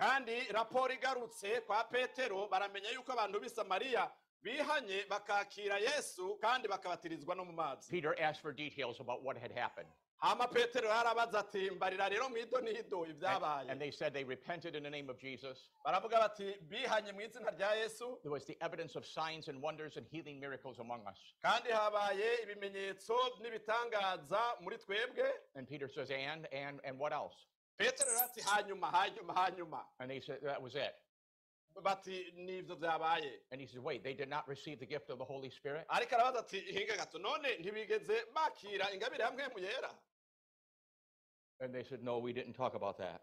[0.01, 4.11] kandi raporo igarutse kwa petero baramenya yuko abantu b'i samariya
[4.43, 7.91] bihanye bakakira yesu kandi bakabatirizwa no mu mazi.
[7.91, 9.89] Peter asked for details about what had happened.
[10.21, 12.59] Hama petero yarabaza ati mbarira rero mu n'ido
[13.05, 15.71] And, ibyabaye and they said they repented in the name of Jesus.
[15.85, 19.97] baravuga bati bihanye mu izina rya yesu There was the evidence of signs and wonders
[19.97, 21.17] and healing miracles among us.
[21.43, 25.25] kandi habaye ibimenyetso n'ibitangaza muri twebwe
[25.57, 27.35] And Peter says, and, and, and what else?
[27.79, 30.95] petero rero ati hanyuma hanyuma hanyuma And they said, that was it.
[31.83, 35.25] bati nibyo byabaye And he said, wait, they did not receive the gift of the
[35.25, 35.87] Holy Spirit?
[41.61, 43.21] And they said, no, we didn't talk about that.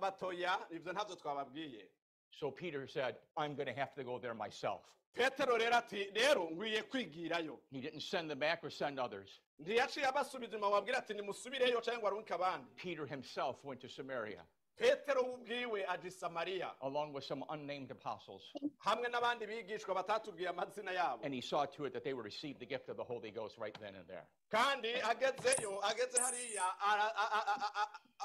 [0.00, 1.88] Batoya ibyo ntabyo twababwiye
[2.30, 4.80] So Peter said, I'm going to have to go there myself.
[5.14, 9.40] petero rero ati rero nkwiye kwigirayo He didn't send them back or send others.
[9.60, 14.44] ntiyaciye abasubiza inyuma wabwira ati nimusubireyo cyangwa arunke abandi Peter himself went to Samaria
[14.76, 18.42] petero ubwiwe aje samariya along with some unnamed apostles.
[18.78, 22.58] hamwe n'abandi bigishwa batatubwiye amazina yabo And he saw to it that they would receive
[22.58, 24.24] the gift of the Holy Ghost right then and there.
[24.50, 26.64] kandi agezeyo ageze hariya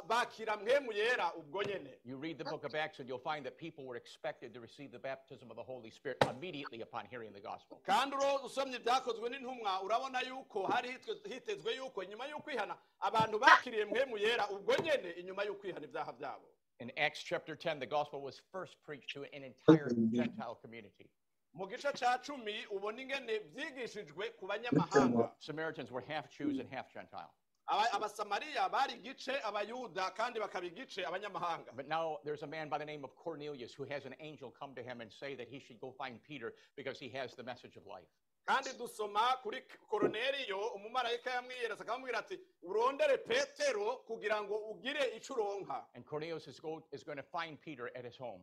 [0.07, 3.57] bakira mpwemu yera ubwo nyene You read the book of Acts and you'll find that
[3.57, 7.39] people were expected to receive the baptism of the Holy Spirit immediately upon hearing the
[7.41, 7.79] gospel.
[7.85, 10.97] kandi usomye ibyakozwe n'intumwa urabona yuko hari
[11.29, 16.40] hitezwe yuko y'ukwihana abantu bakiriye mpwemu yera ubwo nyene inyuma y'ukwihana ibyaha byabo
[16.81, 21.11] In Acts chapter 10, the gospel was first preached to an entire Gentile community.
[21.53, 26.91] mu gice ca cumi ubona ingene vyigishijwe ku banyamahanga Samaritans were half Jews and half
[26.91, 27.29] Gentile.
[27.69, 32.79] Aba- abasamariya bari igice abayuda kandi bakaba igice abanyamahanga But now there's a man by
[32.79, 35.59] the name of Cornelius who has an angel come to him and say that he
[35.59, 38.09] should go find Peter because he has the message of life.
[38.45, 45.85] Kandi dusoma kuri koroneliyo umumarayika yamwiyereza akamubwira ati urondere petero kugira ngo ugire ico uronka
[45.95, 48.41] And Cornelius is, go, is going to find Peter at his home.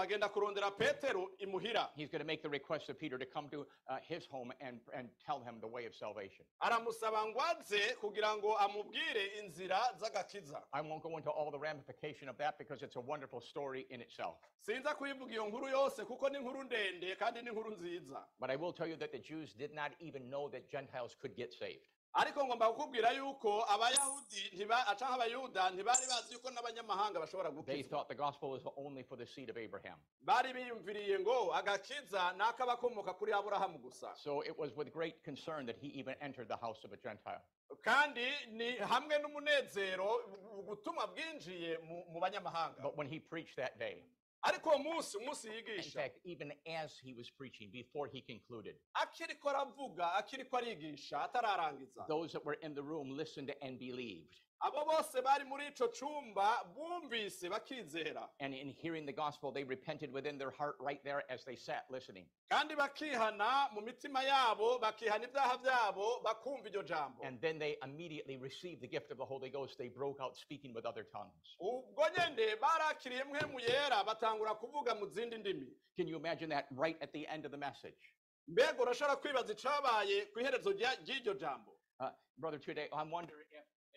[0.00, 3.66] Agenda kurondera petero imuhira He's going to make the request of Peter to come to
[3.88, 6.44] uh, his home and, and tell him the way of salvation.
[6.60, 12.28] aramusaba ngo aze kugira ngo amubwire inzira z'agakiza I won't go into all the ramification
[12.28, 14.36] of that because it's a wonderful story in itself.
[14.60, 18.56] sinza kuyivuga iyo nkuru yose kuko ni inkuru ndende kandi ni inkuru nziza But I
[18.56, 21.86] will tell you that the Jews did not even know that Gentiles could get saved.
[22.14, 28.08] Ariko ngomba kukubwira yuko abayahudi ntiba- canke abayuda ntibari bazi yuko n'abanyamahanga bashobora They thought
[28.08, 29.98] the gospel was only for the seed of Abraham.
[30.20, 35.66] bari biyumviriye ngo agakiza ni ak'abakomoka kuri aburahamu gusa So it was with great concern
[35.66, 37.40] that he even entered the house of a Gentile.
[37.82, 40.20] kandi ni hamwe n'umunezero
[40.58, 41.78] ubutumwa bwinjiye
[42.12, 44.04] mu banyamahanga But when he preached that day,
[44.42, 49.48] ariko uwo munsi umunsi in fact, even as he was preaching, before he concluded, akiriko
[49.50, 52.06] aravuga akiriko arigisha atararangiza.
[52.08, 54.40] Those that were in the room listened and believed.
[54.62, 60.12] Abo bose bari muri ico cumba bumvise bakizera And in hearing the gospel, they repented
[60.12, 62.26] within their heart right there as they sat listening.
[62.50, 68.36] kandi bakihana mu mitima yabo bakihana ibyaha byabo bakumva iryo jambo And then they immediately
[68.36, 69.78] received the gift of the Holy Ghost.
[69.78, 71.56] They broke out speaking with other tongues.
[71.60, 76.96] ubwo nyene barakiriye mpwemu yera batangura kuvuga mu zindi ndimi Can you imagine that right
[77.02, 78.14] at the end of the message?
[78.48, 83.44] mbega urashobora kwibaza icabaye ku iherezo ry'iryo jambo Uh, brother, today, I'm wondering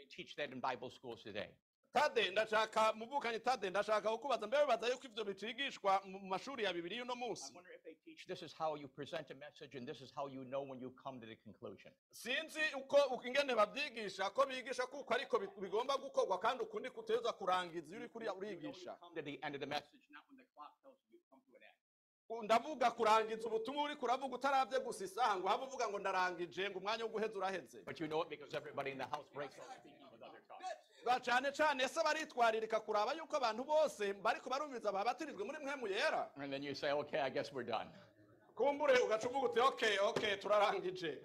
[0.07, 1.49] teach that in Bible schools today.
[1.93, 7.01] tade ndashaka muvukanye tade ndashaka kukubaza mbe bibaza yuko ivyo bicigishwa mu mashuri ya bibiri
[7.01, 9.87] uno I munsi wonder if they teach this is how you present a message and
[9.87, 11.91] this is how you know when you come to the conclusion.
[12.11, 17.31] sinzi uko uko ingene babyigisha ko bigisha kuko ariko bi- bigomba gukorwa kandi ukundi kuteza
[17.33, 20.09] kurangiza iyo uriko uri- You know you urigisha the end of the message,
[22.43, 27.03] ndavuga kurangiza ubutumwa uri kuravuga utarabye gusa isaha ngo habe uvuga ngo ndarangije ngo umwanya
[27.03, 27.81] wo guheza uraheze.
[31.21, 36.29] Cyane cyane ese baritwaririka kuraba yuko abantu bose bari kubarumviza babatirijwe muri mwemu yera?
[38.55, 41.17] Kumbure ugaca uvuga uti oke oke turarangije.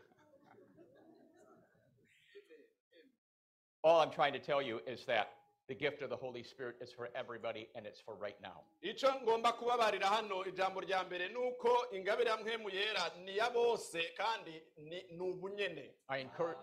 [3.82, 5.28] All I'm trying to tell you is that
[5.70, 8.58] the gift of the Holy Spirit is for everybody and it's for right now.
[8.82, 12.36] ico ngomba kubabarira hano ijambo rya mbere ni uko ingabire ya
[12.70, 15.24] yera ni ya bose kandi ni ni
[16.08, 16.58] I encourage,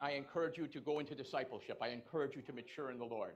[0.00, 1.78] I encourage you to go into discipleship.
[1.82, 3.34] I encourage you to mature in the Lord.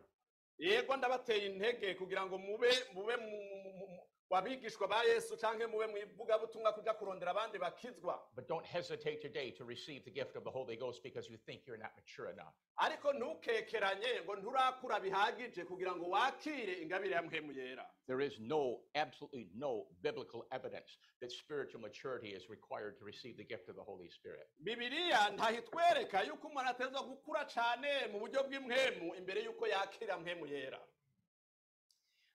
[0.59, 4.03] yego ndabateye intege kugira ngo mube mube mu- mu- mu-
[4.33, 9.51] wabigishwa ba yesu canke mube mu ivugabutumwa kuja kurondera abandi bakizwa But don't hesitate today
[9.51, 12.55] to receive the gift of the Holy Ghost because you think you're not mature enough.
[12.77, 17.23] ariko ntukekeranye ngo nturakura bihagije kugira ngo wakire ingabire ya
[17.57, 23.37] yera There is no, absolutely no biblical evidence that spiritual maturity is required to receive
[23.37, 24.49] the gift of the Holy Spirit.
[24.59, 30.81] bibiliya ntahitwereka yuko umuntu atezwa gukura cane mu buryo bw'impwemu imbere yuko yakira mpwemu yera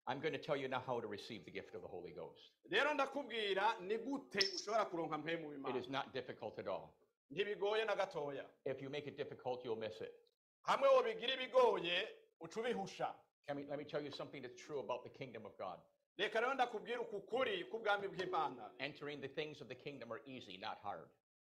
[0.10, 2.52] I'm going to tell you now how to receive the gift of the Holy Ghost.
[2.72, 6.90] rero ndakubwira ni gute ushobora kuronka mpwemu It is not difficult at all.
[7.32, 10.14] ntibigoye na gatoya If you make it difficult, you'll miss it.
[10.62, 12.08] hamwe wobigira ibigoye
[12.40, 13.14] uca ubihusha
[13.48, 15.80] Can we, let me tell you something that's true about the kingdom of God.
[16.18, 20.58] reka rero ndakubwira uku kuri k'ubwami bw'imana Entering the things of the kingdom are easy,
[20.58, 21.08] not hard.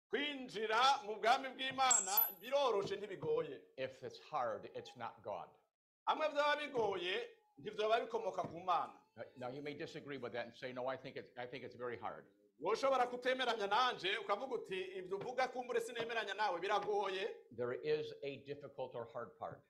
[0.10, 5.50] kwinjira mu bwami bw'imana biroroshe ntibigoye If it's hard, it's not God.
[7.60, 10.56] Hamwe byaba bigoye ntibyoba bikomoka ku mana Now- Now you may disagree with that and
[10.56, 12.26] say, no, I think it's, I think it's very hard.
[12.62, 18.96] woshobora kutemeranya nanje ukavuga uti ibyo uvuga kumbure sinemeranya nawe biragoye There is a difficult
[18.96, 19.62] or hard part.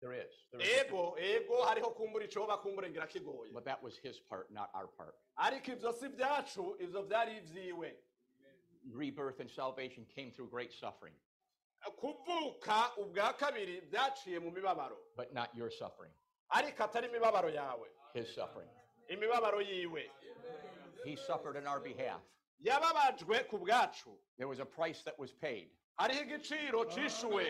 [0.00, 0.32] There is.
[0.52, 0.68] There is.
[0.84, 4.86] ego ego hariho kumbura icoba kumbure ngira kigoye But that was his part, not our
[4.88, 5.14] part.
[5.38, 7.96] ariko ibyo si byacu ibyo byari ibyiwe
[8.94, 11.14] Rebirth and salvation came through great suffering,
[11.96, 16.12] kuvuka ubwa kabiri byaciye mu mibabaro but not your suffering,
[16.50, 18.68] ariko atari imibabaro yawe his suffering.
[19.08, 20.10] imibabaro yiwe
[21.04, 22.20] He suffered in our behalf.
[22.64, 25.68] yababajwe ku bwacu There was a price that was paid.
[25.98, 27.44] hariho igiciro cishuwe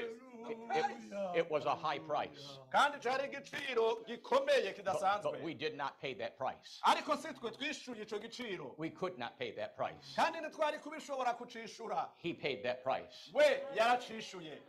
[0.49, 5.76] It, it- it was a high price, kandi cari igiciro gikomeye but, but we did
[5.76, 6.80] not pay that price.
[6.86, 10.14] ariko si twe twishuye ico giciro We could not pay that price.
[10.16, 13.30] kandi ntitwari kubishobora kucishura He paid that price.
[13.34, 13.44] we
[13.74, 14.62] yaracishuye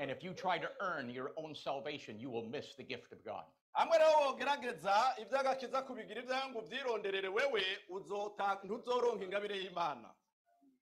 [0.00, 3.24] And if you try to earn your own salvation, you will miss the gift of
[3.24, 3.44] God.
[3.72, 7.62] hamwe rero wogerageza iby'agakiza kubigira ibyawe ngo ubyironderere wewe
[8.64, 10.08] ntuzoronka ingabire y'imana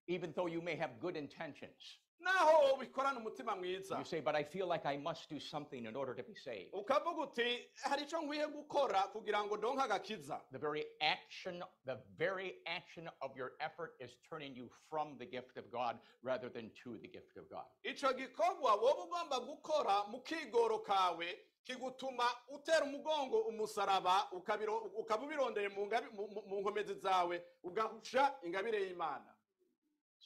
[0.08, 4.44] Even though you may have good intentions, naho ubikorana umutima mwiza you say, But I
[4.44, 6.70] feel like I must do something in order to be saved.
[6.72, 12.54] ukavuga uti hari icyo nkwiye gukora kugira ngo ndonke agakiza The very action, the very
[12.66, 16.98] action of your effort is turning you from the gift of God rather than to
[16.98, 17.66] the gift of God.
[17.82, 25.68] ico gikorwa woba ugomba gukora mu kigoro kawe kigutuma utera umugongo umusaraba ukabiro- ukaba ubirondeye
[25.68, 29.35] mu ngabi- mu- mu- mu nkomezi zawe ugahusha ingabire y'imana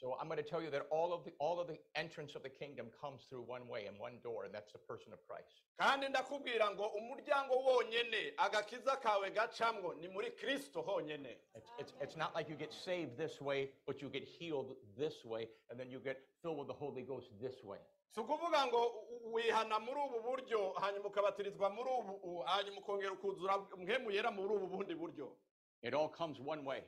[0.00, 2.42] So I'm going to tell you that all of the all of the entrance of
[2.42, 5.60] the kingdom comes through one way and one door, and that's the person of Christ.
[5.78, 12.16] kandi ndakubwira ngo umuryango wonyene agakiza kawe gacamwo ni muri kristo honyene It's, it's, it's
[12.16, 15.90] not like you get saved this way, but you get healed this way, and then
[15.90, 17.78] you get filled with the Holy Ghost this way.
[18.14, 23.12] si ukuvuga ngo u- wihana muri ubu buryo hanyuma ukabatirizwa muri ubu u- hanyuma ukongera
[23.12, 25.36] ukuzura muri ubu bundi buryo
[25.82, 26.82] It all comes one way,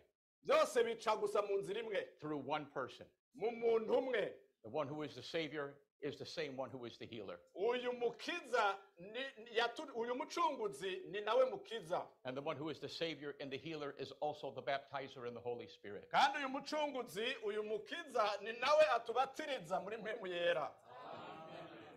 [0.44, 3.06] byose bica gusa mu nzira imwe through one person.
[3.34, 4.32] mu muntu umwe
[4.62, 7.38] The one who is the Savior is the same one who is the healer.
[7.54, 9.08] uyu mukiza ni-
[9.44, 13.50] ni- yatu- uyu mucunguzi ni nawe mukiza And the one who is the Savior and
[13.50, 16.08] the healer is also the baptizer in the Holy Spirit.
[16.10, 20.70] kandi uyu mucunguzi uyu mukiza ni nawe atubatiriza muri mpemu yera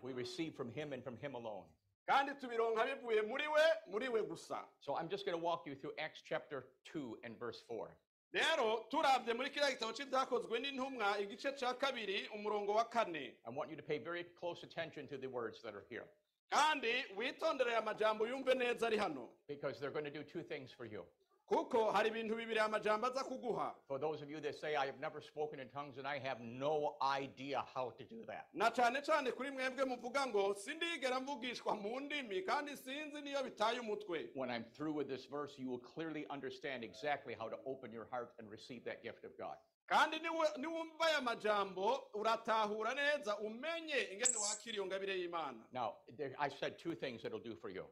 [0.02, 1.66] We receive from Him and from Him alone.
[2.08, 5.76] kandi tubironka bivuye muri we muri we gusa So I'm just going to walk you
[5.76, 7.90] through Acts chapter 2 and verse 4.
[8.34, 13.34] Rero turabye muri kiriya gitabo cy'ibyakozwe n'intumwa igice cya kabiri umurongo wa kane.
[13.46, 16.06] I want you to pay very close attention to the words that are here.
[16.52, 19.30] Kandi witondere aya majambo yumve neza ari hano.
[19.48, 21.04] Because they're going to do two things for you.
[21.46, 24.86] Kuko hari ibintu bibiri aya majambo aza kuguha For those of you that say, I
[24.86, 28.48] have never spoken in tongues and I have no idea how to do that.
[28.54, 33.80] na cyane cyane kuri mwebwe muvuga ngo sindigera mvugishwa mu ndimi kandi sinzi niyo bitaye
[33.80, 37.94] umutwe When I'm through with this verse, you will clearly understand exactly how to open
[37.94, 39.58] your heart and receive that gift of God.
[39.88, 46.36] kandi niwe- niwumva aya majambo uratahura neza umenye ingene wakira iyo ngabire y'imana Now, there,
[46.40, 47.86] I said two things that'll do for you.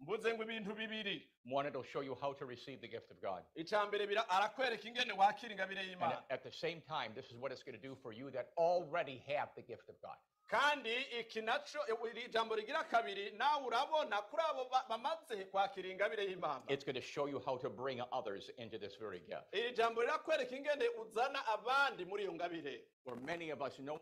[0.00, 3.42] Mvuze ngo ibintu bibiri One, it'll show you how to receive the gift of God.
[3.56, 7.36] icya mbere bira- arakwereka ingene wakira ingabire And y'imana at- the same time, this is
[7.36, 10.16] what it's going to do for you that already have the gift of God.
[10.50, 11.78] kandi iki naco
[12.10, 16.96] iri jambo rigira kabiri nawe urabona kuri abo ba- bamaze kwakira ingabire y'imana It's going
[16.96, 19.46] to show you how to bring others into this very gift.
[19.54, 23.98] iri jambo rirakwereka ingene uzana abandi muri iyo ngabire For many of us know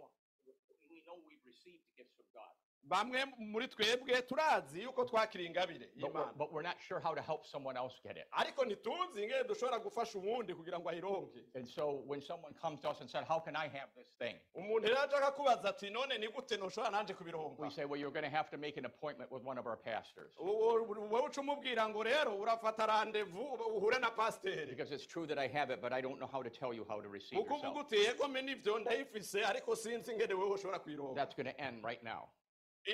[0.91, 2.55] we know we've received the gifts of God.
[2.89, 7.15] Bamwe muri twebwe turazi yuko twakiriye ingabire but we're, y'imana but we're not sure how
[7.15, 8.27] to help someone else get it.
[8.31, 12.91] ariko ntituzi ingene dushobora gufasha uwundi kugira ngo ayironke And so when someone comes to
[12.91, 14.37] us and said, How can I have this thing?
[14.55, 18.13] umuntu rero aje akakubaza ati none ni gute ntushobora nanje kubironka We say, Well, you're
[18.21, 20.33] going to have to make an appointment with one of our pastors.
[20.39, 23.43] wowe uca umubwira ngo rero urafata randevu
[23.77, 26.43] uhure na pasiteri Because it's true that I have it, but I don't know how
[26.43, 30.13] to tell you how to receive kuko uvuga uti yego me nivyo ndayifise ariko sinzi
[30.13, 32.29] ingene wewe ushobora kuyironka That's going to end right now.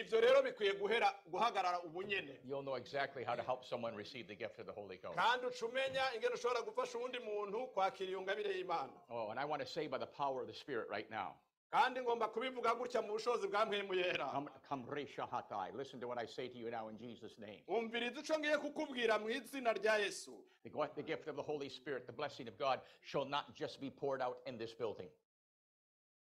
[0.01, 4.34] Ivyo rero bikwiye guhera guhagarara ubunyene You'll know exactly how to help someone receive the
[4.34, 5.16] gift of the Holy Ghost.
[5.18, 5.66] kandi uca
[6.14, 9.86] ingene ushobora gufasha uwundi muntu kwakira iyo ngabire y'imana Oh, and I want to say
[9.88, 11.34] by the power of the Spirit right now.
[11.72, 14.84] kandi ngomba kubivuga gutya mu bushobozi bwa mpemu yera Come, come,
[15.76, 17.62] Listen to what I say to you now in Jesus' name.
[17.68, 20.32] umviriza ico ngiye kukubwira mu izina rya yesu
[20.62, 23.90] The, the gift of the Holy Spirit, the blessing of God, shall not just be
[23.90, 25.09] poured out in this building.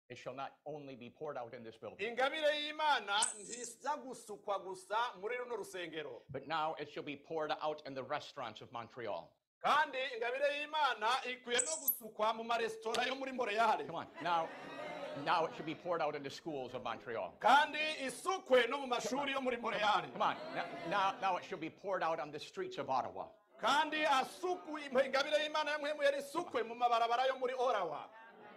[0.10, 4.98] It shall not only be poured out in this building, ingabire y'imana ntiza gusukwa gusa
[5.22, 9.30] muri runo rusengero but now it shall be poured out in the restaurants of Montreal.
[9.66, 14.08] kandi ingabire y'imana ikwiye no gusukwa mu maresitora yo muri moreyale Come on.
[14.24, 14.48] Now,
[15.26, 17.34] now it should be poured out in the schools of Montreal.
[17.42, 20.36] kandi isukwe no mu mashuri yo muri moreyale Come on.
[20.56, 23.26] Now, now, now it should be poured out on the streets of Ottawa.
[23.60, 28.10] kandi asukwe ingabire y'imana ya mpemu yera isukwe mu mabarabara yo muri orawa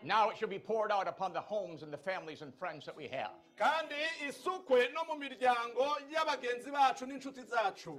[0.03, 2.97] Now it should be poured out upon the homes and the families and friends that
[2.97, 3.31] we have.
[3.57, 3.95] kandi
[4.29, 7.99] isukwe no mu miryango y'abagenzi bacu n'inshuti zacu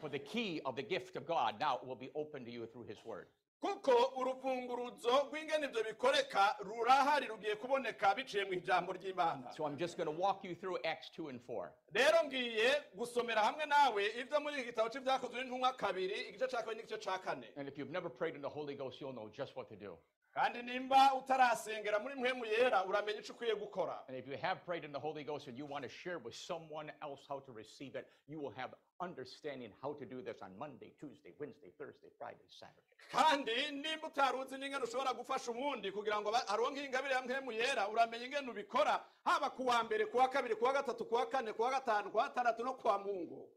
[0.00, 2.66] For the key of the gift of God now it will be open to you
[2.66, 3.26] through His Word.
[3.62, 9.96] kuko uruvunguruzo rw'ingene ibyo bikoreka rurahari rugiye kuboneka biciye mu ijambo ry'imana So I'm just
[9.96, 11.72] going to walk you through Acts 2 and 4.
[11.94, 16.76] rero ngiye gusomera hamwe nawe ibyo muri iki gitabo cy'ibyakozwe n'intumwa kabiri igice cya kabiri
[16.82, 19.56] n'igice cya kane And if you've never prayed in the Holy Ghost, you'll know just
[19.56, 19.96] what to do.
[20.38, 24.84] Kandi nimba utarasengera muri mpemu yera uramenya icyo ukwiye gukora And if you have prayed
[24.84, 27.96] in the Holy Ghost and you want to share with someone else how to receive
[27.98, 28.70] it, you will have
[29.00, 32.84] understanding how to do this on Monday, Tuesday, Wednesday, Thursday, Friday, Saturday.
[33.12, 37.88] kandi nimba utaruzi n'ingene ushobora gufasha uwundi kugira ngo ba- aronke ingabire ya mpemu yera
[37.88, 41.26] uramenya ingene ubikora haba ku wa mbere ku wa kabiri ku wa gatatu ku wa
[41.26, 43.48] kane ku wa gatanu ku wa gatandatu no ku wa mungu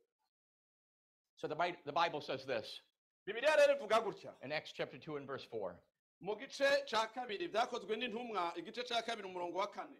[1.36, 2.82] So the, Bi- the Bible says this
[3.27, 5.75] bibiliya rero ivuga gutya in Acts chapter 2 and verse 4.
[6.22, 9.95] Mu gice cya kabiri byakozwe n'intumwa igice kabiri umurongo wa kane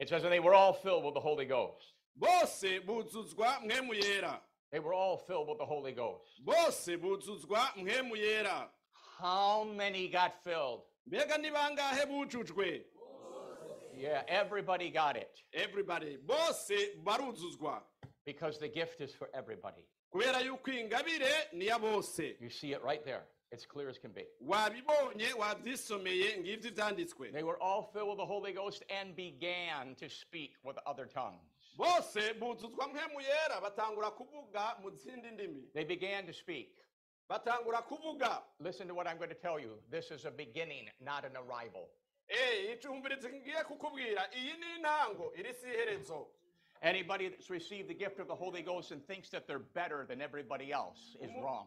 [0.00, 1.94] It says, And they were all filled with the Holy Ghost.
[2.16, 4.40] bose buzuzwa mwemu yera
[4.70, 6.40] They were all filled with the Holy Ghost.
[6.44, 8.70] bose buzuzwa mwemu yera
[9.18, 10.82] How many got filled?
[11.06, 12.84] mbega ni bangahe bujujwe
[13.96, 17.82] Yeah, everybody got it everybody bose baruzuzwa
[18.24, 19.84] because the gift is for everybody.
[20.12, 23.24] kubera yuko ingabire ni ya bose You see it right there.
[23.50, 24.26] It's clear as can be.
[24.40, 30.08] wabibonye wabyisomeye ngibyo ibyanditswe They were all filled with the Holy Ghost and began to
[30.08, 31.74] speak with other tongues.
[31.76, 36.68] bose buzuzwa mwemu yera batangura kuvuga mu zindi ndimi They began to speak.
[38.60, 39.78] Listen to what I'm going to tell you.
[39.90, 41.90] This is a beginning, not an arrival.
[42.30, 42.76] Eh,
[46.82, 48.28] Icumbirizi ngiye kukubwira iyi ni intango iri si iherezo Anybody that's received the gift of
[48.28, 51.66] the Holy Ghost and thinks that they're better than everybody else is wrong.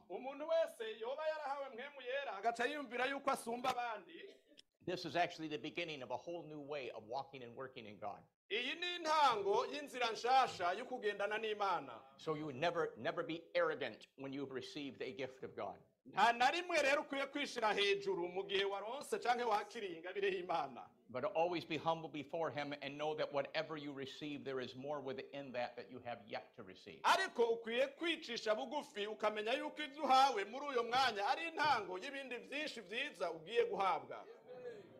[4.88, 5.58] Umuntu wese yoba yarahawe mwemu yera agaca yiyumvira yuko asumba abandi This is actually the
[5.58, 8.22] beginning of a whole new way of walking and working in God.
[8.52, 14.08] iyi ni intango y'inzira nshasha yo kugendana n'imana So you would never, never be arrogant
[14.18, 15.78] when you've received a gift of God.
[16.06, 20.82] nta na rimwe rero ukwiye kwishira hejuru mu gihe waronse canke wakiriye ingabire y'imana
[21.14, 25.02] But always be humble before Him and know that whatever you receive, there is more
[25.02, 27.00] within that that you have yet to receive.
[27.04, 32.82] ariko ukwiye kwicisha bugufi ukamenya yuko ibyo uhawe muri uyo mwanya ari intango y'ibindi byinshi
[32.82, 34.24] byiza ugiye guhabwa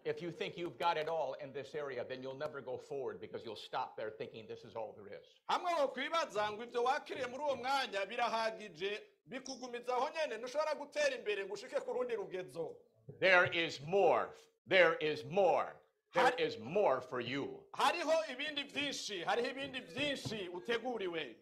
[0.04, 3.22] If you think you've got it all in this area, then you'll never go forward
[3.22, 5.26] because you'll stop there thinking this is all there is.
[5.50, 11.46] hamwe wokwibaza ngo ibyo wakiriye muri uwo mwanya birahagije bikugumiza aho nyene ntushobora gutera imbere
[11.46, 12.76] ngo ushike ku rundi rugezo
[13.20, 14.30] There is more.
[14.68, 15.76] There is more.
[16.14, 17.64] There is more for you.
[17.72, 21.36] hariho ibindi byinshi hariho ibindi byinshi uteguriwe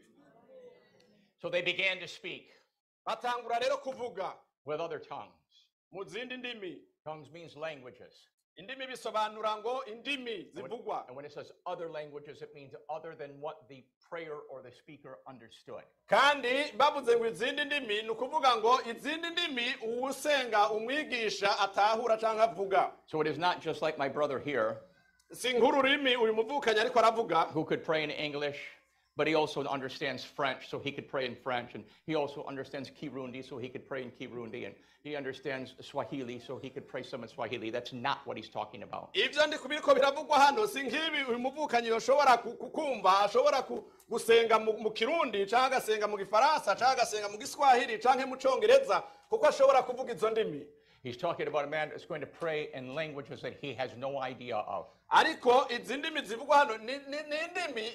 [1.41, 2.51] So they began to speak
[3.07, 4.33] batangura rero kuvuga
[4.65, 5.67] with other tongues.
[5.91, 8.13] mu zindi ndimi Tongues means languages.
[8.59, 11.07] Indimi bisobanura ngo indimi And when, zivugwa.
[11.07, 14.71] and when it says other languages, it means other than what the prayer or the
[14.71, 15.83] speaker understood.
[16.09, 22.91] kandi bavuze ngo izindi ndimi ni ukuvuga ngo izindi ndimi uwusenga umwigisha atahura cyangwa avuga.
[23.05, 24.77] So it is not just like my brother here
[25.31, 27.51] si nk'ururimi uyu muvukanyi ariko aravuga.
[27.53, 28.57] who could pray in English,
[29.19, 32.89] but he also understands French, so he could pray in French, and he also understands
[32.89, 34.73] Kirundi, so he could pray in Kirundi, and
[35.03, 37.69] he understands Swahili, so he could pray some in Swahili.
[37.69, 39.09] That's not what he's talking about.
[44.09, 49.47] gusenga mu kirundi cyangwa agasenga mu gifaransa cyangwa agasenga mu giswahili cyangwa mu cyongereza kuko
[49.47, 50.65] ashobora kuvuga izo ndimi
[51.03, 54.21] He's talking about a man that's going to pray in languages that he has no
[54.21, 54.85] idea of.
[55.11, 55.65] ariko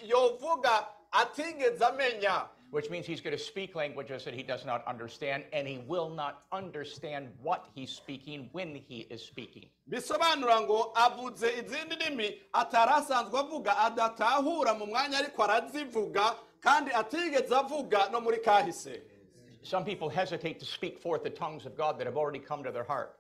[0.08, 5.44] yovuga atigeze amenya which means he's going to speak languages that he does not understand,
[5.52, 9.66] and he will not understand what he's speaking when he is speaking.
[9.88, 17.54] bisobanura ngo avuze izindi ndimi atari asanzwe avuga adatahura mu mwanya ariko arazivuga kandi atigeze
[17.56, 19.02] avuga no muri kahise
[19.64, 22.70] Some people hesitate to speak forth the tongues of God that have already come to
[22.70, 23.16] their heart.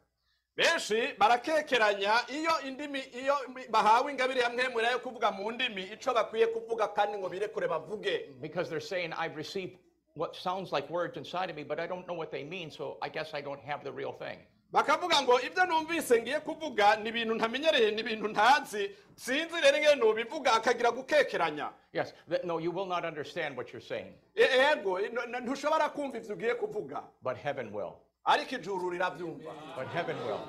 [0.56, 3.34] benshi barakekeranya iyo indimi iyo
[3.70, 8.40] bahawe ingabire ya mwemura yo kuvuga mu ndimi ico bakwiye kuvuga kandi ngo birekure bavuge
[8.40, 9.78] Because they're saying, I've received
[10.14, 12.98] what sounds like words inside of me, but I don't know what they mean, so
[13.02, 14.38] I guess I don't have the real thing.
[14.74, 19.94] Bakavuga ngo ibyo numvise ngiye kuvuga ni ibintu ntamenyereye ni ibintu ntazi sinzi rero ingene
[19.96, 24.98] nubivuga akagira gukekeranya Yes, th- no, you will not understand what you're saying, E- ego
[24.98, 27.92] n- n- ntushobora kumva ivyo ugiye kuvuga but heaven will.
[28.24, 30.40] ariko ijuru riravyumva But heaven will.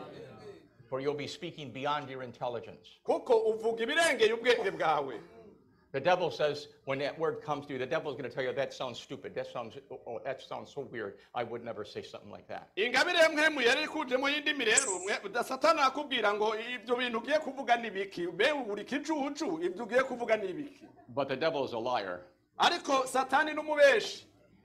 [0.89, 2.89] For you'll be speaking beyond your intelligence.
[3.03, 5.21] kuko uvuga ibirengeye ubwenge bwawe
[5.95, 8.43] The devil says, when that word comes to you, the devil is going to tell
[8.43, 9.33] you, that sounds stupid.
[9.33, 11.13] That sounds, oh, oh, that sounds so weird.
[11.33, 12.67] I would never say something like that.
[12.75, 17.75] ingabire ya mwemu yari ikujemo y'indimi rero mwe- satani akubwira ngo ibyo bintu ugiye kuvuga
[17.77, 21.79] ni biki be uri kicucu ibyo ugiye kuvuga ni biki But the devil is a
[21.79, 22.19] liar.
[22.59, 24.23] ariko satani n'umubeshi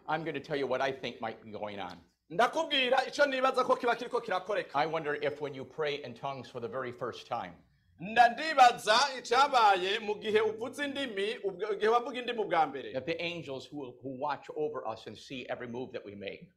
[0.08, 1.96] I'm going to tell you what I think might be going on.
[2.30, 6.48] ndakubwira icyo nibaza ko kiba kiriko kirakoreka I wonder if when you pray in tongues
[6.50, 7.52] for the very first time,
[8.00, 11.28] nda ndibaza icyabaye mu gihe uvuze indimi
[11.72, 15.92] igihe wavuga indimi mbere the angels who, who watch over us and see every move
[15.92, 16.48] that we make,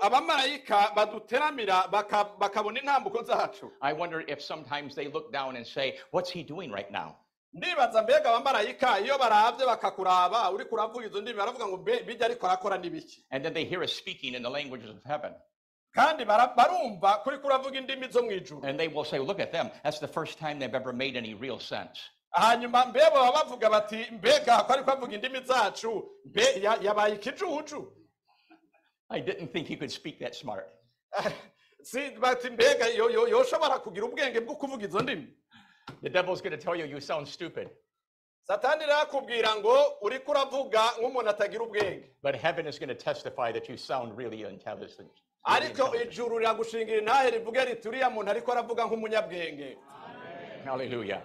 [0.00, 1.88] abamarayika baduteramira
[2.38, 6.70] bakabona intambuko zacu I wonder if sometimes they look down and say, What's he doing
[6.72, 7.16] right now?
[7.54, 10.50] ndibaza mbega abamarayika iyo barabye bakakuraba
[11.06, 14.34] izo ndimi baravuga ngo mbe bijya ariko arakora n'ibiki And then they hear us speaking
[14.34, 15.32] in the languages of heaven.
[15.94, 19.70] Kandi barumva kuri kuravuga indimi zo mu ijuru And they will say, Look at them.
[19.84, 22.00] That's the first time they've ever made any real sense.
[22.34, 26.42] hanyuma mbe baba bavuga bati mbega ko indimi zacu mbe
[26.82, 27.92] yabaye ikijuju
[29.10, 30.66] I didn't think he could speak that smart.
[31.82, 35.26] si bati mbega yo- yo- yoshobora kugira ubwenge bwo kuvuga izo ndimi
[36.02, 37.68] The devil's going to tell you, You sound stupid.
[38.48, 38.84] satani
[39.58, 44.16] ngo uriko uravuga nk'umuntu atagira ubwenge But heaven is going to testify that you sound
[44.16, 45.10] really intelligent.
[45.44, 49.76] Ariko ijuru riragushingira intahe rivuge riti uriya muntu ariko aravuga nk'umunyabwenge
[50.64, 51.22] Hallelujah.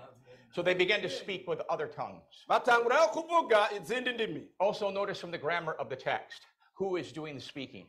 [0.56, 2.46] So they began to speak with other tongues.
[2.50, 6.42] batangura yo kuvuga izindi ndimi Also, notice from the grammar of the text
[6.74, 7.86] who is doing the speaking.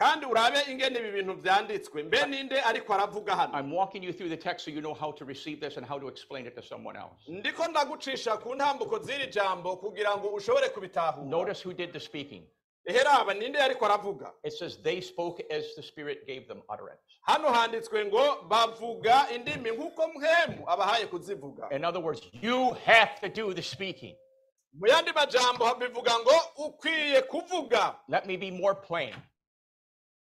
[0.00, 4.30] kandi urabe ingene ibi bintu byanditswe mbe ninde ariko aravuga hano I'm walking you through
[4.30, 6.62] the text so you know how to receive this and how to explain it to
[6.62, 7.28] someone else.
[7.28, 12.42] ndiko ndagucisha ku ntambuko z'iri jambo kugira ngo ushobore kubitahura Notice who did the speaking.
[12.96, 17.00] Raba ninde ariko aravuga It says they spoke as the Spirit gave them utterance.
[17.26, 23.28] hano handitswe ngo bavuga indimi nk'uko mwemu abahaye kuzivuga In other words, you have to
[23.28, 24.16] do the speaking.
[24.72, 29.14] mu yandi majambo bivuga ngo ukwiye kuvuga Let me be more plain.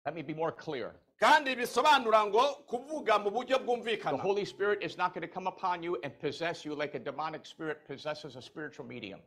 [0.05, 0.91] Let me be more clear.
[1.19, 5.81] kandi bisobanura ngo kuvuga mu buryo The Holy Spirit is not going to come upon
[5.83, 9.19] you and possess you like a demonic spirit possesses a spiritual medium.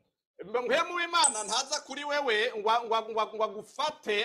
[0.94, 2.70] W'imana ntaza kuri wewe ngo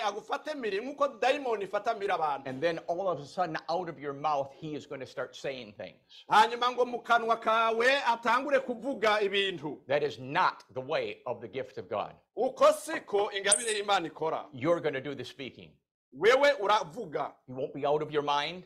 [0.80, 4.74] nk'uko dayimoni ifata abantu And then all of a sudden, out of your mouth, He
[4.74, 6.24] is going to start saying things.
[6.30, 11.48] hanyuma ngo mu kanwa kawe atangure kuvuga ibintu That is not the way of the
[11.48, 12.12] gift of God.
[12.36, 15.70] uko siko ingabire y'imana ikora You're going to do the speaking.
[16.12, 18.64] wewe uravuga You won't be out of your mind.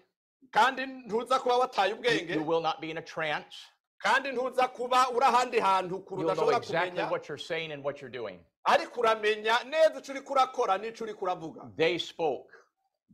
[0.51, 3.57] kandi ntuza kuba wataye ubwenge you will not be in a trance.
[3.99, 8.01] Kandi ntuza kuba uri ahandi hantu kure udashobora exactly kumenya what you're saying and what
[8.01, 8.39] you're doing.
[8.65, 12.51] ariko uramenya neza icyo uriko urakora n'icyo uriko uravuga They spoke.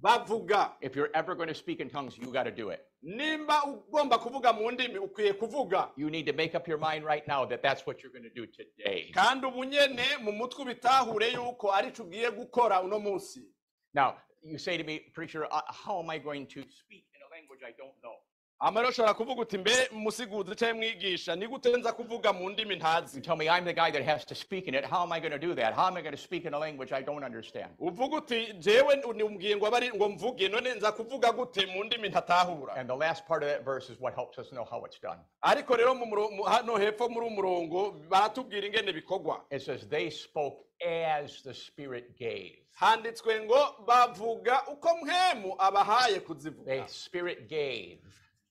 [0.02, 2.80] bavuga If you're ever going to speak in tongues, you got to do it.
[3.02, 7.26] nimba ugomba kuvuga mu ndimi ukwiye kuvuga You need to make up your mind right
[7.28, 9.10] now that that's what you're going to do today.
[9.14, 13.40] kandi ubunyene mu mutwe ubitahure yuko aricyo ugiye gukora uno munsi
[13.94, 17.28] Now, you say to me, preacher, uh, how am I going to speak in a
[17.34, 18.16] language I don't know?
[18.64, 23.22] Amarero kuvuga uti mbe musiguzi cyangwa mwigisha ni gute nza kuvuga mu ndimi ntazi You
[23.22, 24.84] tell me I'm the guy that has to speak in it.
[24.84, 25.74] How am I going to do that?
[25.74, 27.70] How am I going to speak in a language I don't understand?
[27.80, 32.74] uvuga uti jewe nimbwiye ngo abari ngo mvuge none nza kuvuga gute mu ndimi ntatahura
[32.74, 35.18] And the last part of that verse is what helps us know how it's done.
[35.42, 40.10] ariko rero mu muro- mu- hano hepfo muri umurongo baratubwira ingene bikorwa It says they
[40.10, 42.58] spoke as the Spirit gave.
[42.74, 46.20] handitswe ngo bavuga uko mhemu abahaye
[46.64, 47.98] The Spirit gave.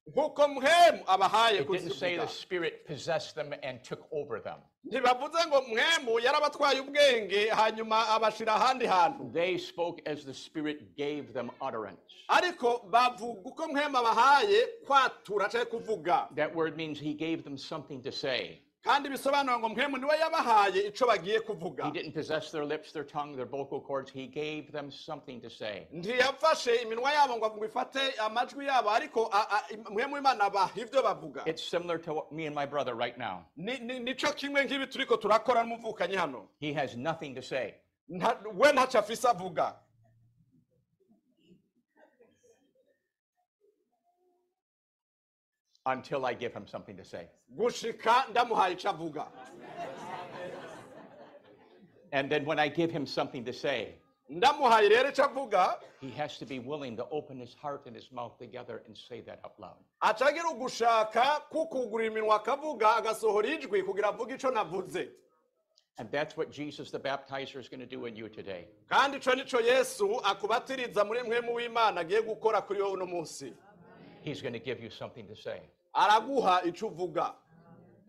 [0.08, 4.58] Nk'uko mhemu abahaye It didn't say the Spirit possessed them and took over them.
[4.86, 11.34] ntibavuze ngo mhemu yarabatwaye ubwenge hanyuma abashira ahandi hantu They spoke as the Spirit gave
[11.34, 12.02] them utterance.
[12.30, 18.02] ariko bavuga uko mhemu abahaye kwatura cyangwa kuvuga That word means He gave them something
[18.04, 18.60] to say.
[18.84, 21.40] Kandi bisobanura ngo niwe yabahaye ico bagiye
[21.86, 24.12] He didn't possess their lips, their tongue, their vocal cords.
[24.12, 25.88] He gave them something to say.
[25.94, 31.64] ntiyafashe iminwa yabo ngo ngo ifate amajwi yabo ariko a- mhemu imana ivyo bavuga It's
[31.64, 33.46] similar to what me and my brother right now.
[33.56, 37.76] Ni- ni- nico kimwe nk'ibi turiko turakora n'umuvukanyi hano He has nothing to say.
[38.10, 39.76] Nta- we ntaco afise avuga
[45.86, 47.28] until I give him something to say.
[47.58, 49.28] gushika ndamuhaye ico avuga
[52.14, 53.96] And then when I give him something to say,
[54.30, 58.12] ndamuhaye rero ico avuga he has to be willing to open his heart and his
[58.12, 59.78] mouth together and say that out loud.
[60.02, 65.10] aca agira ugushaka kukugurira iminwa akavuga agasohora ijwi kugira avuge ico navuze
[65.98, 68.66] And that's what Jesus the baptizer is going to do in you today.
[74.22, 75.62] He's going to give you something to say.
[75.96, 77.34] araguha ico uvuga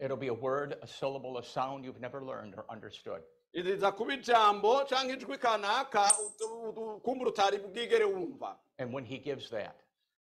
[0.00, 3.22] It'll be a word, a syllable, a sound you've never learned or understood.
[3.54, 9.18] iziza kuba ijambo canke ijwi kanaka ut- ut- kumbura utari bwigere wumva And when he
[9.18, 9.76] gives that,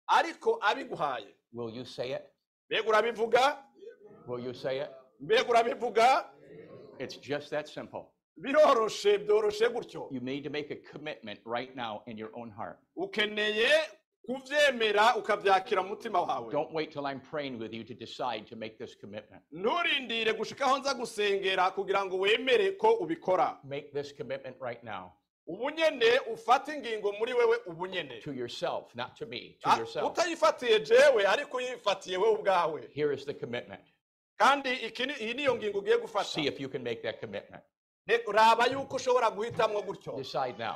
[0.10, 2.24] ariko abiguhaye will you say it?
[2.70, 3.58] mbega urabivuga
[4.28, 4.90] Will you say it?
[5.20, 6.26] mbega urabivuga
[7.00, 8.04] It's just that simple.
[8.38, 12.80] biroroshe byoroshe gutyo You need to make a commitment right now in your own heart.
[12.98, 13.72] ukeneye
[14.26, 15.16] kuvyemera
[15.82, 18.96] mu mutima wawe Don't wait till I'm praying with you to decide to make this
[18.96, 19.44] commitment.
[19.52, 25.12] nturindire gushikaho nza gusengera kugira ngo wemere ko ubikora Make this commitment right now
[25.48, 29.78] ubu nyene ufate ingingo muri wewe ubu nyene to yourself, not to me, to Ah,
[29.78, 30.12] yourself.
[30.12, 33.82] utayifatiye jewe ariko uyifatiye wewe ubwawe Here is the commitment.
[34.38, 37.64] kandi iki ni- iyi niyo ngingo ugiye gufata See if you can make that commitment.
[38.08, 40.76] Ne- raba yuko ushobora guhitamwo gutyo Decide now.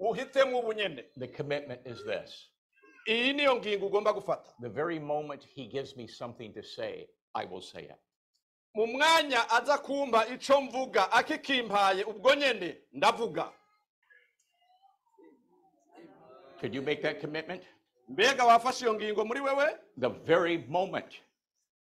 [0.00, 2.50] uhitemo ubu nyene The commitment is this.
[3.08, 7.44] Iyi niyo ngingo ugomba gufata The very moment he gives me something to say, I
[7.44, 7.96] will say it.
[8.74, 9.78] mu mwanya aza
[10.26, 13.52] ico mvuga akikimpaye ubwo nyene ndavuga
[16.60, 17.62] Could you make that commitment?
[18.08, 21.12] mbega wafashe iyo ngingo muri wewe The very moment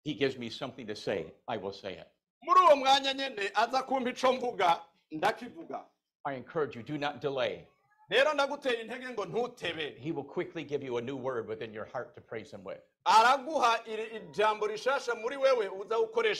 [0.04, 2.06] he gives me something to say, I will say it.
[2.42, 4.80] muri uwo mwanya nyene aza ico mvuga
[5.10, 5.84] ndakivuga
[6.24, 7.66] I encourage you, do not delay.
[8.12, 11.86] Rero ndagutera intege ngo ntutebe He will quickly give you a new word within your
[11.92, 12.80] heart to praise him with.
[13.04, 15.68] araguha iri- ijambo rishasha muri wewe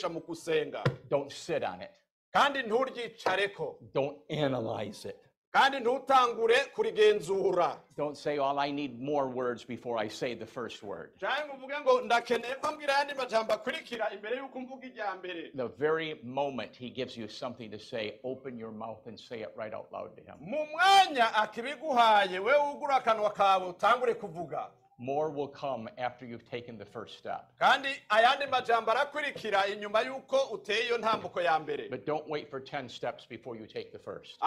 [0.09, 1.91] mu gusenga Don't sit on it.
[2.33, 5.17] kandi nturyicareko Don't analyze it.
[5.53, 10.81] Kandi ntutangure kurigenzura Don't say, All I need more words before I say the first
[10.83, 11.11] word.
[11.19, 15.67] cyangwa uvuge ngo ndakeneye ko mbwira ayandi majambo akurikira imbere y'uko mvuga irya mbere The
[15.77, 19.73] very moment he gives you something to say, open your mouth and say it right
[19.73, 20.35] out loud to him.
[20.41, 24.67] mu mwanya akibiguhaye wewe ugura akanwa kawe utangure kuvuga
[24.97, 27.51] More will come after you've taken the first step.
[27.59, 32.59] kandi ayandi majambo arakurikira inyuma y'uko uteye iyo ntambuko ya mbere But don't wait for
[32.61, 34.37] 10 steps before you take the first.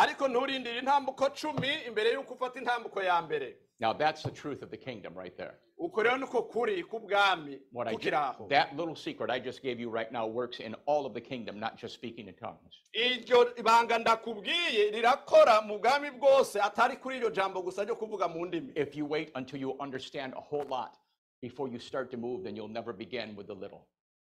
[3.81, 4.71] Ariko nturindire intambuko cumi imbere y'uko ufata intambuko ya mbere Now, that's the truth of
[4.71, 5.55] the kingdom right there.
[5.79, 9.91] uko niko kuri k'ubwami What I kukiri aho that little secret I just gave you
[9.91, 12.73] right now works in all of the kingdom, not just speaking in tongues.
[12.95, 18.47] iryo banga ndakubwiye rirakora mu bwami bwose atari kuri iryo jambo gusa ryo kuvuga mu
[18.47, 20.97] ndimi If you wait until you understand a whole lot
[21.43, 23.87] before you start to move, then you'll never begin with the little.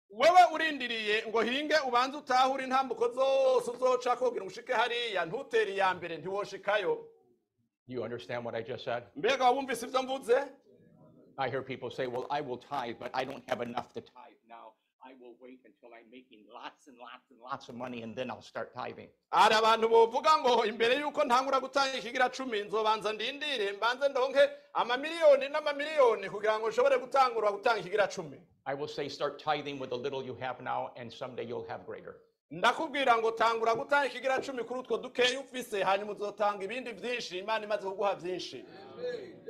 [0.10, 5.94] wewe urindiriye ngo hinge ubanze utahure intambuko zose uzoca kugira ngo ushike hariya ntutere iya
[5.94, 7.06] mbere ntiwoshikayo
[7.88, 9.04] You understand what I just said?
[9.16, 10.48] mbega wumvise ibyo
[11.40, 14.42] I hear people say, Well, I will tithe, but I don't have enough to tithe
[14.50, 14.74] now.
[15.02, 18.30] I will wait until I'm making lots and lots and lots of money and then
[18.30, 19.08] I'll start tithing.
[19.32, 25.50] hari abantu bovuga ngo imbere y'uko ntangura gutanga ikigira cumi nzobanza ndindire mbanze ndonke amamiliyoni
[25.50, 29.98] n'amamiliyoni kugira ngo nshobore gutangura gutanga ikigira cumi I will say, Start tithing with the
[29.98, 32.18] little you have now, and someday you'll have greater.
[32.52, 37.66] Ndakubwira ngo tangura gutanga ikigira cumi kuri utwo dukeya ufise hanyuma uzotanga ibindi byinshi imana
[37.66, 38.64] imaze kuguha byinshi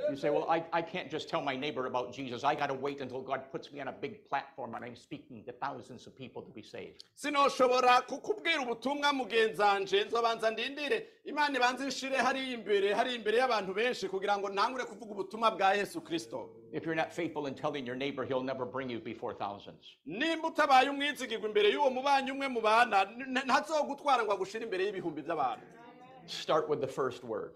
[0.09, 2.43] You say, Well, I, I can't just tell my neighbor about Jesus.
[2.43, 5.43] I got to wait until God puts me on a big platform and I'm speaking
[5.45, 7.03] to thousands of people to be saved.
[7.15, 14.07] sinoshobora kukubwira ubutumwa mugenzanje nzobanza ndindire imana ibanza inshire hariya imbere hariya imbere y'abantu benshi
[14.07, 17.95] kugira ngo ntangure kuvuga ubutumwa bwa yesu kirisito If you're not faithful in telling your
[17.95, 19.83] neighbor, he'll never bring you before thousands.
[26.27, 27.51] Start with the first word.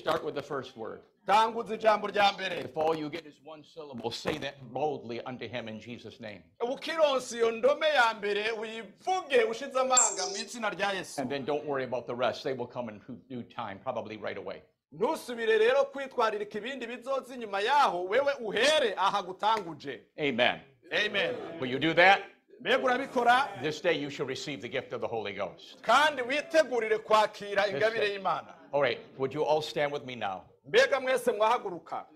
[0.00, 1.00] Start with the first word.
[1.26, 5.48] Tanguza ijambo rya mbere If all you get is one syllable, say that boldly unto
[5.48, 6.42] him in Jesus' name.
[6.60, 11.64] ukironsa iyo ndome ya mbere uyivuge ushize amanga mu izina rya yesu And then don't
[11.66, 12.42] worry about the rest.
[12.44, 13.00] They will come in
[13.30, 14.62] due time, probably right away.
[14.92, 20.60] ntusubire rero kwitwaririka ibindi bizoza inyuma yaho wewe uhere aha gutanguje Amen.
[21.06, 22.20] amen Will you do that?
[22.60, 25.82] mbega urabikora This day you shall receive the gift of the Holy Ghost.
[25.82, 30.42] kandi witegurire kwakira ingabire y'imana All right, would you all stand with me now?
[30.66, 32.06] Mbega mwese mwahaguruka?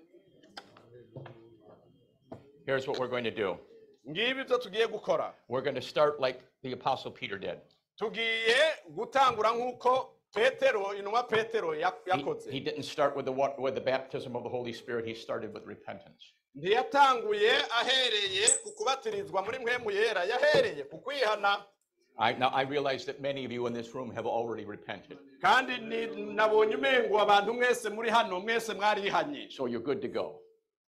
[2.67, 3.57] Here's what we're going to do.
[4.09, 5.35] Ngibi ibyo tugiye gukora.
[5.49, 7.59] We're going to start like the Apostle Peter did.
[7.97, 8.57] tugiye
[8.91, 12.51] gutangura nk'uko petero intumwa petero yakoze.
[12.51, 15.53] he didn't start with the, wa- with the baptism of the Holy Spirit, he started
[15.55, 16.33] with repentance.
[16.55, 20.25] ntiyatanguye ahereye ku kubatirizwa muri mpemu yera.
[20.25, 21.65] Yahereye ku kwihana.
[22.19, 25.79] I, now, I realize that many of you in this room have already repented, kandi
[25.79, 30.41] ni- nabonye umengo abantu mwese muri hano mwese mwarihanye so you're good to go.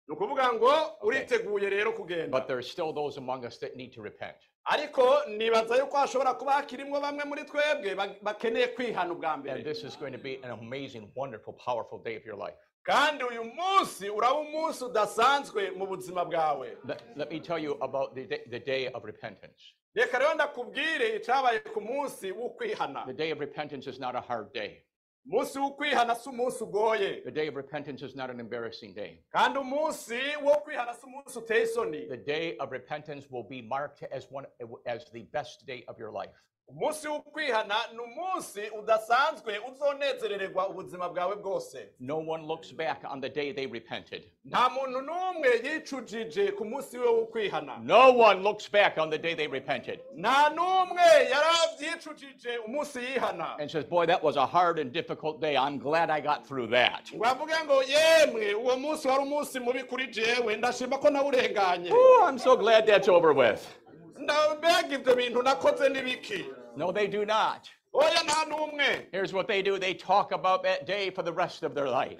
[0.08, 0.72] ni ukuvuga ngo
[1.02, 4.36] uriteguye rero kugenda But there are still those among us that need to repent.
[4.64, 9.84] ariko nibaza yuko hashobora kuba hakirimwo bamwe muri twebwe ba- bakeneye kwihana ubwa And this
[9.84, 12.58] is going to be an amazing, wonderful, powerful day of your life.
[12.82, 18.14] Kandi uyu munsi uraba umunsi udasanzwe mu buzima bwawe Let, let me tell you about
[18.14, 19.74] the day, the day of repentance.
[19.94, 24.52] reka rero ndakubwire icyabaye ku munsi w'ukwihana The day of repentance is not a hard
[24.52, 24.82] day.
[25.26, 29.20] umunsi w'ukwihana si umunsi ugoye The day of repentance is not an embarrassing day.
[29.34, 34.02] kandi umunsi wo kwihana si umunsi uteye isoni The day of repentance will be marked
[34.12, 34.46] as one
[34.86, 36.36] as the best day of your life.
[36.70, 43.28] Umunsi w'ukwihana ni umunsi udasanzwe uzonezerererwa ubuzima bwawe bwose No one looks back on the
[43.28, 44.22] day they repented.
[44.44, 49.34] nta muntu n'umwe yicujije ku munsi we w'ukwihana No one looks back on the day
[49.34, 54.92] they repented nta n'umwe yarabyicujije umunsi yihana and says, Boy, that was a hard and
[54.92, 55.56] difficult day.
[55.56, 57.10] I'm glad I got through that.
[57.14, 62.38] ngo ngo yemwe uwo munsi wari umunsi mubi kuri jewe ndashima ko nawurenganye Oh, I'm
[62.38, 63.66] so glad that's over with.
[64.18, 66.44] Nda- mbega ibyo bintu nakoze n'ibiki
[66.76, 67.68] No, they do not.
[67.92, 71.62] oya nta n'umwe Here's what they do they talk about that day for the rest
[71.64, 72.16] of their life.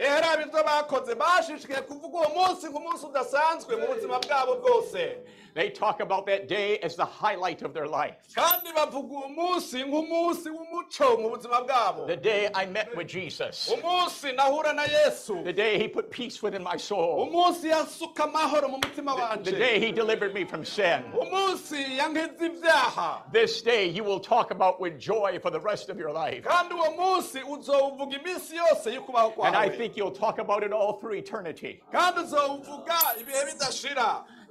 [5.55, 6.01] Ehera ibyo bakoze bashishikaye kuvuga uwo munsi nk'umunsi udasanzwe mu buzima bwabo bwose They talk
[6.01, 8.17] about that day as the highlight of their life.
[8.35, 13.69] kandi bavuga uwo munsi nk'umunsi w'umuco mu buzima bwabo The day I met with Jesus.
[13.73, 17.29] umunsi nahura na yesu The day he put peace within my soul.
[17.29, 21.03] umunsi yasuka amahoro mu mutima The day he delivered me from sin.
[21.15, 25.99] umunsi yankiza ibyaha This day you will talk about with joy for the rest of
[25.99, 26.45] your life.
[26.45, 30.95] kandi uwo munsi uzowuvuga iminsi yose y'ukubaho And I think you'll talk about it all
[31.01, 31.81] through eternity.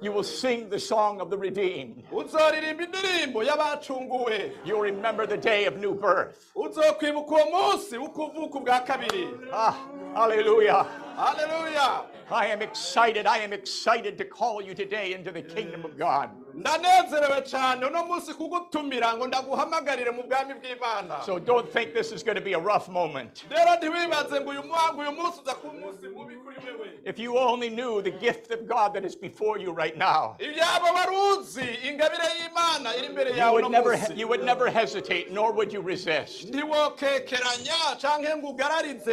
[0.00, 2.04] Kandi uzowuvuga ibihe bidashira You will sing the song of the redeemed.
[2.12, 6.50] uzoririmba indirimbo y'abacunguwe You'll remember the day of new birth.
[6.54, 9.74] uzokwibuka uwo munsi w'ukuvuka ubwa kabiri Ah,
[10.14, 10.86] hallelujah.
[11.16, 12.04] Hallelujah.
[12.30, 13.26] I am excited.
[13.26, 16.30] I am excited to call you today into the kingdom of God.
[16.54, 22.22] Ndanezerewe cyane uno munsi kugutumira ngo ndaguhamagarire mu bwami bw'imana So don't think this is
[22.22, 23.44] going to be a rough moment.
[23.50, 28.02] rero ntiwibaze ngo uyu munsi uza kuba umunsi mubi kuri wewe If you only knew
[28.02, 33.06] the gift of God that is before you right now, ibyabo baruzi ingabire y'imana iri
[33.06, 36.44] imbere you yawe would uno never, munsi you would never hesitate, nor would you resist.
[36.50, 38.52] ntiwokekeranya canke ngo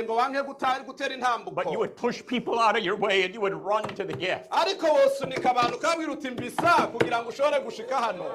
[0.04, 0.44] ngo wanke
[0.86, 1.08] gutera
[1.54, 4.14] But you would push people out of your way and you would run to the
[4.14, 4.48] gift.
[4.52, 8.26] ariko wosunika abantu ukabwira uti mbisa kugira ngo ushobore gushika hano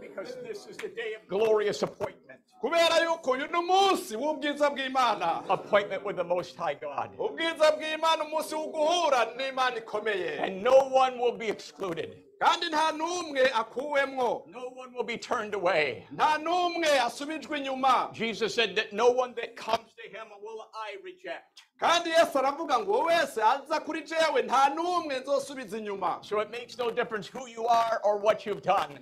[0.00, 2.40] Because this is the day of glorious appointment.
[2.60, 7.10] kubera yuko uyu ni umunsi w'ubwiza bw'imana Appointment with the Most High God.
[7.18, 12.16] ubwiza bw'imana umunsi wo guhura n'imana ikomeye And no one will be excluded.
[12.40, 16.06] kandi nta n'umwe akuwemwo No one will be turned away.
[16.12, 20.96] nta n'umwe asubijwe inyuma Jesus said that no one that comes to him will I
[21.04, 21.63] reject.
[21.80, 26.78] Kandi yesu aravuga ngo wese aza kuri jewe nta n'umwe nzosubiza inyuma So it makes
[26.78, 28.98] no difference who you are or what you've done.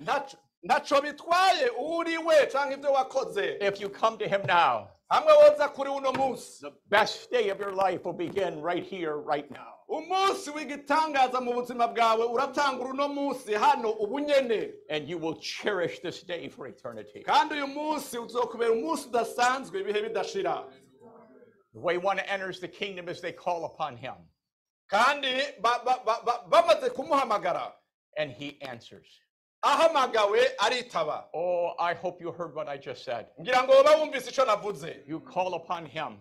[0.65, 5.69] Ntaco bitwaye uri we canke ibyo wakoze If you come to him now, hamwe woza
[5.69, 9.67] kuri uno munsi the best day of your life will begin right here, right now.
[9.89, 15.99] umunsi w'igitangaza mu buzima bwawe uratangura uno munsi hano ubu nyene And you will cherish
[15.99, 17.23] this day for eternity.
[17.23, 20.63] kandi uyu munsi uzokubera umunsi udasanzwe ibihe bidashira
[21.73, 24.13] The way one enters the kingdom is they call upon him,
[24.91, 27.71] kandi ba- ba- ba- ba- bamaze kumuhamagara
[28.17, 29.07] and he answers.
[31.33, 33.27] Oh, I hope you heard what I just said.
[33.41, 36.17] ngira ngo woba wumvise icyo navuze You call upon him,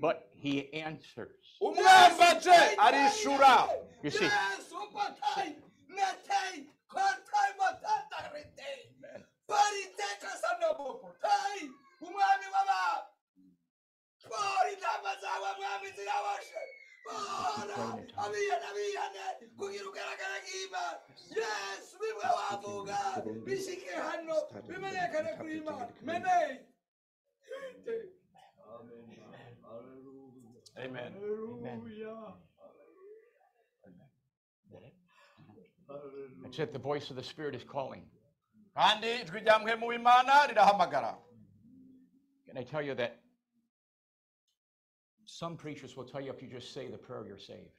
[0.00, 1.56] but he answers.
[4.02, 5.54] You see, Yes, upatay,
[5.90, 8.70] metay, kontay, matatarete.
[9.02, 9.24] Amen.
[15.22, 16.62] Zawe mwami zirabashe.
[17.04, 17.76] Bora,
[18.24, 19.24] abiyane, abiyane,
[19.58, 20.98] kugira ugaragara nk'Imana.
[21.38, 22.98] Yes, bimwe wavuga,
[23.46, 24.36] bishike hano,
[24.68, 25.84] bimenyekane kuri Imana.
[26.02, 26.36] Mene.
[30.76, 31.12] amen
[36.42, 36.72] That's it.
[36.72, 38.02] The voice of the Spirit is calling.
[38.76, 39.04] Can
[42.58, 43.23] I tell you that
[45.26, 47.70] some preachers will tell you if you just say the prayer, you're saved.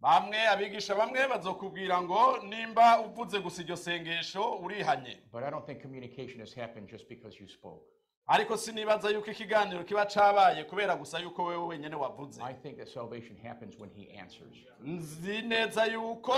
[0.00, 5.82] bamwe abigisha bamwe bazokubwira ngo nimba uvuze gusa iryo sengesho urihanye But I don't think
[5.82, 7.84] communication has happened just because you spoke.
[8.26, 12.88] ariko sinibaza yuko ikiganiro kiba cabaye kubera gusa yuko wewe wenyine wavuze I think that
[12.88, 14.56] salvation happens when He answers.
[14.84, 16.34] nzi neza yuko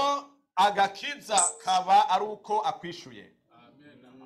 [0.56, 3.30] agakiza kaba ari uko akwishuye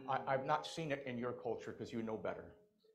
[0.08, 2.44] I, I've not seen it in your culture because you know better,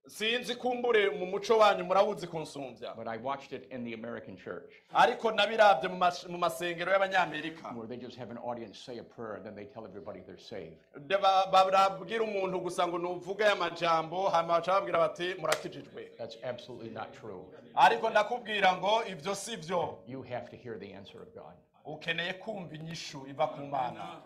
[0.07, 4.71] sinzi kumbure mu muco wanyu murabuzi kunsumbya but I watched it in the American church
[4.93, 5.89] ariko nabirabye
[6.29, 9.65] mu masengero y'abanyamerika where they just have an audience say a prayer and then they
[9.65, 10.77] tell everybody they're saved.
[11.07, 16.37] De- ba- barabwira umuntu gusa ngo nuvuge aya majambo hanyuma baca babwira bati murakijijwe That's
[16.43, 17.45] absolutely not true.
[17.75, 21.55] ariko ndakubwira ngo ibyo si byo You have to hear the answer of God.
[21.85, 24.21] ukeneye kumva inyishu iva ku mana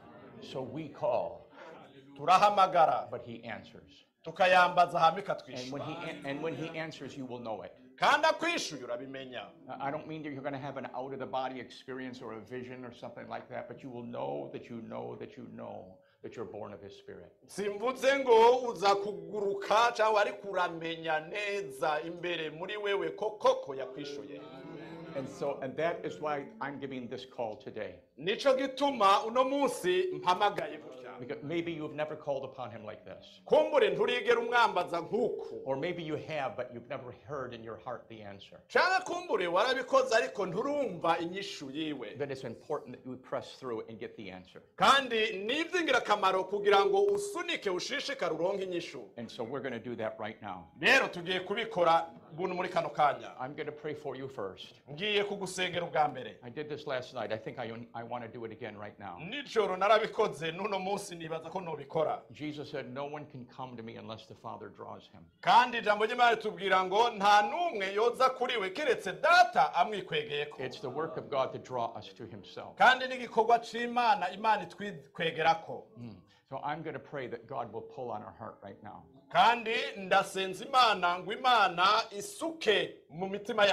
[0.51, 1.47] So we call,
[2.18, 4.06] turahamagara but He answers.
[4.23, 7.71] Tukayambaza And when He an- and when He answers, you will know it.
[7.97, 11.19] kandi akwishyuye urabimenya I I don't mean that you're going to have an out of
[11.19, 14.69] the body experience or a vision or something like that, but you will know that
[14.69, 17.31] you know that you know that you're born of His Spirit.
[17.47, 24.41] simvuze ngo uza kuguruka cyangwa ariko uramenya neza imbere muri wewe ko koko yakwishyuye
[25.17, 27.95] And so, and that is why I'm giving this call today.
[28.17, 31.09] nico gituma uno munsi mpamagaye gutya Because
[31.43, 33.41] maybe you've never called upon Him like this.
[33.45, 38.07] kumbure nturigera umwambaza nk'uku Or maybe you have, but you've never heard in your heart
[38.09, 38.59] the answer.
[38.67, 43.99] cyangwa kumbure warabikoze ariko nturumva inyishu yiwe Then it's important that you press through and
[43.99, 44.61] get the answer.
[44.75, 49.95] kandi ni iby'ingirakamaro kugira ngo usunike ushishikare uronke inyishu And so we're going to do
[49.95, 50.67] that right now.
[50.81, 52.05] rero tugiye kubikora
[52.35, 54.73] buno muri kano kanya I'm going to pray for you first.
[54.91, 57.31] ngiye kugusengera ubwa mbere I did this last night.
[57.31, 59.17] I think I, I want to do it again right now.
[61.15, 63.95] Nijoro narabikoze n'uno munsi nibaza ko nubikora Jesus said, No one can come to me
[63.98, 65.22] unless the Father draws him.
[65.41, 70.90] kandi ijambo ry'imana ritubwira ngo nta n'umwe yoza kuri we keretse data amwikwegeyeko It's the
[70.90, 72.76] work of God to draw us to himself.
[72.77, 76.15] kandi n'igikorwa c'imana imana itwikwegerako Mm.
[76.49, 79.03] So I'm going to pray that God will pull on our heart right now.
[79.31, 83.67] kandi ndasenza imana isuke mu mitima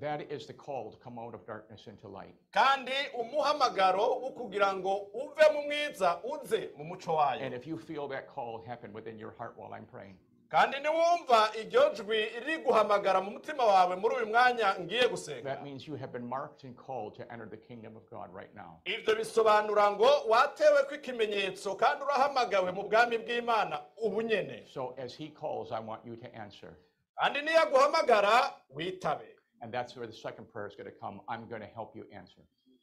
[0.00, 2.34] That is the call to come out of darkness into light.
[2.52, 7.76] kandi umuhamagaro wo kugira ngo uve mu mwiza uze mu muco wayo And if you
[7.76, 10.14] feel that call happen within your heart while I'm praying,
[10.50, 15.62] kandi niwumva iryo jwi riri guhamagara mu mutima wawe muri uyu mwanya ngiye gusenga that
[15.62, 18.80] means you have been marked and called to enter the kingdom of God right now.
[18.84, 25.14] ibyo bisobanura ngo watewe ko ikimenyetso kandi urahamagawe mu bwami bw'imana ubu nyene So as
[25.14, 26.74] he calls, I want you to answer.
[27.22, 29.26] kandi niyo aguhamagara witabe
[29.62, 31.20] And that's where the second prayer is going to come.
[31.28, 32.40] I'm going to help you answer.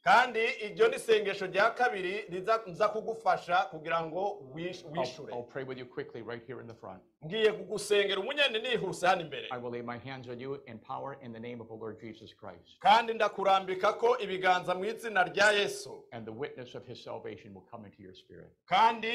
[0.08, 2.22] Kandi iryo ni isengesho rya kabiri
[2.66, 4.22] riza kugufasha kugira ngo
[4.54, 7.02] wishure pray with you quickly right here in the front.
[7.24, 11.18] ngiye kugusengera umunyene nihuse hano imbere I will lay my hands on you in power
[11.22, 12.78] in the name of the Lord Jesus Christ.
[12.80, 17.66] kandi ndakurambika ko ibiganza mu izina rya yesu And the witness of his salvation will
[17.70, 18.50] come into your spirit.
[18.66, 19.12] kandi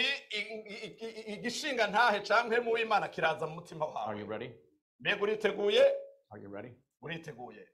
[1.27, 4.51] igishinga ntahe canke mu w'imana kiraza mu mutima Are wawe you ready?
[4.99, 5.83] mbega uriteguye
[6.29, 6.71] Are you ready?
[7.01, 7.67] uriteguye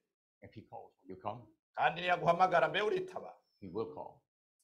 [1.80, 4.22] If he will kandi niyo aguhamagara mbe uritaba He will call.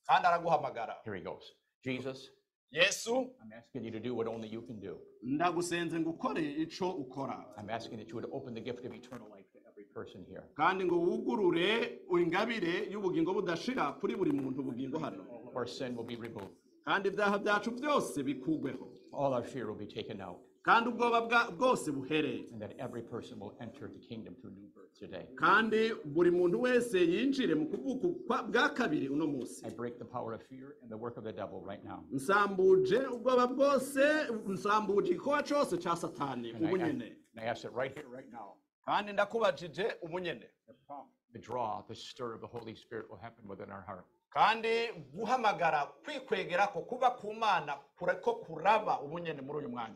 [0.08, 1.44] kandi araguhamagara Here he goes.
[1.84, 2.30] Jesus,
[2.72, 5.00] yesu I'm asking you to do what only you can do.
[5.24, 9.28] ndagusenze ngo ukore ico ukora I'm asking that you would open the gift of eternal
[9.36, 10.44] life to every person here.
[10.58, 15.24] kandi ngo wugurure ingabire y'ubugingo budashira kuri buri muntu ubugingo hano
[15.56, 16.56] Our sin will be removed.
[16.86, 20.40] kandi ibyaha byacu byose bikugweho All our fear will be taken out.
[20.66, 21.22] Kandi ubwoba
[21.52, 25.28] bwose buhere and that every person will enter the kingdom through new birth today.
[25.36, 30.34] kandi buri muntu wese yinjire mu kuvuka bwa kabiri uno munsi I break the power
[30.34, 32.04] of fear and the work of the devil right now.
[32.12, 37.04] nsambuje ubwoba bwose nsambuje igikowa cyose cya satani And I, ubu ask, and
[37.38, 38.56] I ask it right here, right now.
[38.86, 43.20] kandi ndakubajije ubu nyene The prompt, the draw, the stir of the Holy Spirit will
[43.22, 44.06] happen within our heart.
[44.36, 47.78] kandi guhamagara kwikwegera ko kuba ku mana
[48.22, 49.96] ko kuraba ubu nyine muri uyu mwanya.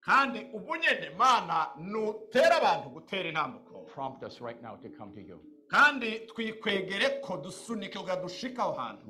[0.00, 3.86] Kandi ubu nyine mana nutera abantu gutera intambuko
[5.70, 9.06] kandi twikwegere ko dusunike dushika aho hantu.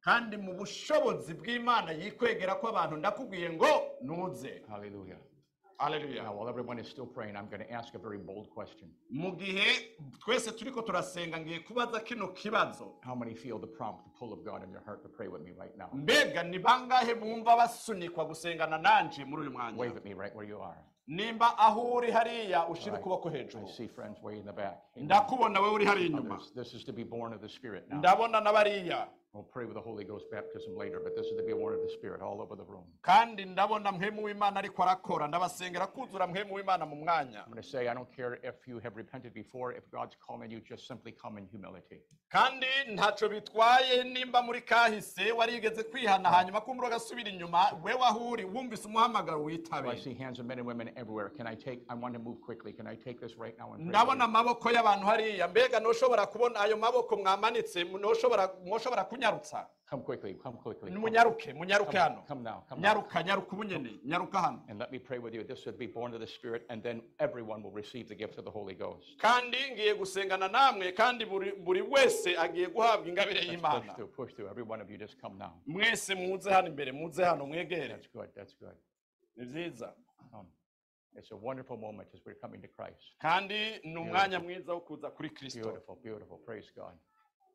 [0.00, 3.66] Kandi mu bushobozi bw'imana yikwegera ko abantu ndakubwiye ngo
[4.02, 4.62] nuze.
[5.78, 6.22] Hallelujah.
[6.22, 8.88] Now, while everyone is still praying, I'm going to ask a very bold question.
[9.10, 9.64] mu gihe
[10.24, 14.44] twese turiko turasenga ngiye kubaza kino kibazo How many feel the prompt, the pull of
[14.44, 15.88] God in your heart to pray with me right now?
[15.92, 20.48] mbega ni bangahe bumva basunikwa gusengana nanje muri uyu mwanya Wave at me right where
[20.48, 20.78] you are.
[21.06, 23.00] nimba aho uri hariya ushira Right.
[23.00, 24.78] ukuboko hejuru I see friends way in the back.
[24.96, 25.04] Amen.
[25.04, 27.98] ndakubona uri hariya inyuma Others, This is to be born of the Spirit now.
[27.98, 31.52] ndabona n'abariya We'll pray with the Holy Ghost baptism later, but this is to be
[31.52, 32.84] born of the Spirit all over the room.
[33.02, 37.68] kandi ndabona mpemu w'imana ariko arakora ndabasengera kuzura mpemu w'imana mu mwanya I'm going to
[37.68, 41.12] say, I don't care if you have repented before, if God's calling you, just simply
[41.12, 42.00] come in humility.
[42.28, 48.44] kandi ntacyo bitwaye nimba muri kahise warigeze kwihana hanyuma kumbura ugasubira inyuma wewe aho uri
[48.44, 51.28] wumvise umuhamagaro I see hands of men and women everywhere.
[51.36, 52.72] Can I take, I want to move quickly.
[52.72, 53.92] Can I take this right now and pray?
[59.30, 59.58] Ndabona with you?
[59.58, 60.56] amaboko y'abantu hariya mbega ntushobora kubona ayo maboko mwamanitse ntushobora mwoshobora kunyarutsa Come quickly, come
[60.56, 60.90] quickly.
[60.90, 62.88] come- munyaruke munyaruke hano come now, come now.
[62.90, 63.56] nyaruka nyaruka
[64.04, 65.44] nyaruka hano And let me pray with you.
[65.44, 68.44] This would be born of the Spirit, and then everyone will receive the gift of
[68.44, 69.16] the Holy Ghost.
[69.18, 74.50] kandi ngiye gusengana namwe kandi buri wese agiye guhabwa ingabire Let's push through, push through.
[74.50, 75.52] Every one of you just come now.
[75.66, 78.76] mwese muze hano imbere muze hano mwegere That's good, that's good.
[79.36, 79.94] ni byiza
[80.32, 80.46] um,
[81.18, 83.16] It's a wonderful moment as we're coming to Christ.
[83.18, 86.38] kandi ni umwanya mwiza wo kuza kuri kristo Beautiful, beautiful.
[86.38, 86.94] Praise God.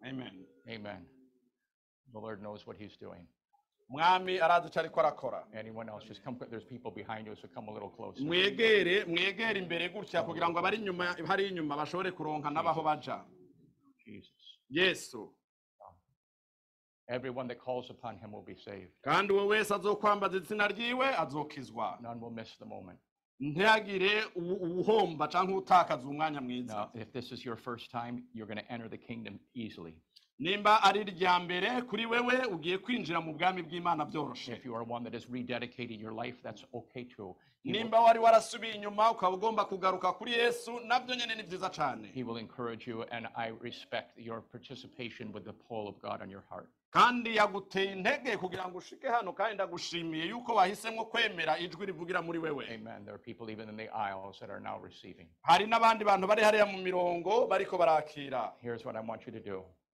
[0.02, 1.06] amen Amen.
[2.14, 3.28] The Lord knows what He's doing.
[3.90, 6.38] mwami arazi icyo ariko arakora Anyone else, just come.
[6.50, 8.24] There's people behind you, so come a little closer.
[8.24, 13.26] mwegere mwegere imbere gutya kugira ngo abari inyuma hari inyuma bashobore kuronka n'abaho baja
[14.06, 14.60] Jesus.
[14.70, 15.34] yesu
[17.10, 18.92] Everyone that calls upon Him will be saved.
[19.04, 23.00] kandi uwo wese azokwambaza izina ryiwe azokizwa None will miss the moment.
[23.40, 28.66] ntihagire uwuhomba cyangwa utakaza umwanya mwiza Now, if this is your first time, you're going
[28.66, 29.96] to enter the kingdom easily.
[30.42, 34.08] Nimba ari irya mbere kuri wewe ugiye kwinjira mu bwami bw'imana
[34.48, 37.36] If you are one that has rededicated your life, that's okay too.
[37.64, 41.70] He will, nimba wari warasubiye inyuma ukaba ugomba kugaruka kuri yesu nabyo nyine ni byiza
[41.70, 46.22] cyane he will encourage you, and I respect your participation with the pull of God
[46.22, 46.70] on your heart.
[46.92, 52.40] kandi yaguteye intege kugira ngo ushike hano kandi ndagushimiye yuko wahisemo kwemera ijwi rivugira muri
[52.40, 53.06] wewe Amen.
[53.06, 55.28] There are people even in the aisles that are now receiving.
[55.42, 58.54] hari n'abandi bantu bari hariya mu mirongo bariko barakira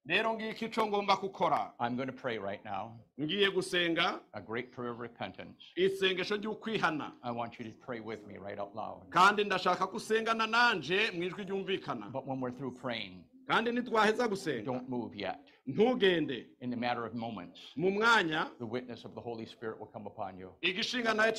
[0.10, 2.64] Here's what I want you to do rero ngomba gukora I'm going to pray right
[2.64, 5.62] now ngiye gusenga a great prayer of repentance.
[5.78, 9.02] isengesho ry'ukwihana I want you to pray with me right out loud.
[9.10, 14.28] kandi ndashaka ko usengana nanje mu ijwi ryumvikana But when we're through praying, kandi nitwaheza
[14.28, 15.40] gusenga don't move yet.
[15.68, 19.88] ntugende In the matter of moments, mu mwanya the witness of the Holy Spirit will
[19.92, 20.52] come upon you.
[20.62, 21.34] igishinga nawe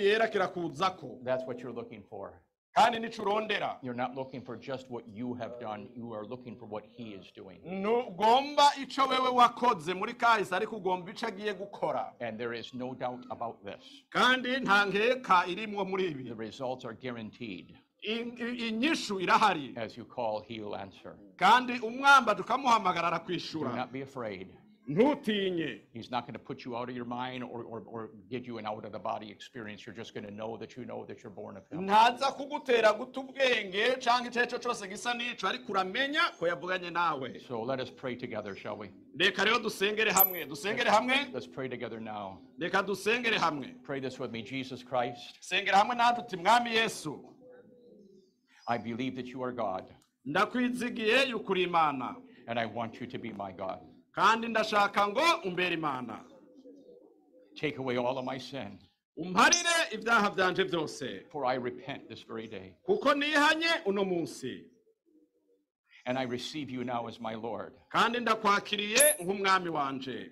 [0.00, 2.32] yera kirakuzako That's what you're looking for.
[2.74, 6.56] Kandi nicyo urondera You're not looking for just what you have done, you are looking
[6.56, 7.58] for what He is doing.
[7.64, 12.94] ntugomba icyo wewe wakoze muri kahise ariko ugomba icyo agiye gukora And there is no
[12.94, 13.82] doubt about this.
[14.10, 17.74] kandi nta nkeka irimwo muri ibi The results are guaranteed.
[18.02, 21.16] In- i- inyishu irahari As you call, He will answer.
[21.36, 23.20] kandi umwamba tukamuhamagara
[23.52, 24.48] Do not be afraid.
[24.88, 28.46] Ntutinye He's not going to put you out of your mind or, or, or get
[28.46, 29.86] you an out of the body experience.
[29.86, 31.86] You're just going to know that you know that you're born of Him.
[31.86, 36.90] ntaza kugutera guta ubwenge cyangwa icyo ari cyo cyose gisa n'icyo ariko uramenya ko yavuganye
[36.90, 38.90] nawe So let us pray together, shall we?
[39.18, 42.38] reka rero dusengere hamwe dusengere hamwe Let's pray together now.
[42.58, 44.42] reka dusengere hamwe Pray this with me.
[44.42, 47.24] Jesus Christ, sengera hamwe natwe uti mwami yesu
[48.68, 49.84] I believe that you are God,
[50.24, 52.16] ndakwizigiye yuko uri imana
[52.46, 53.78] and I want you to be my God.
[54.14, 56.20] Kandi ndashaka ngo umbere imana.
[57.56, 58.78] Take away all of my sin,
[59.18, 61.22] umparire ibyaha byanje byose.
[61.30, 62.74] For I repent this very day.
[62.88, 64.64] kuko nihanye uno munsi.
[66.06, 67.72] And I receive you now as my Lord.
[67.92, 70.30] kandi ndakwakiriye nk'umwami wanje.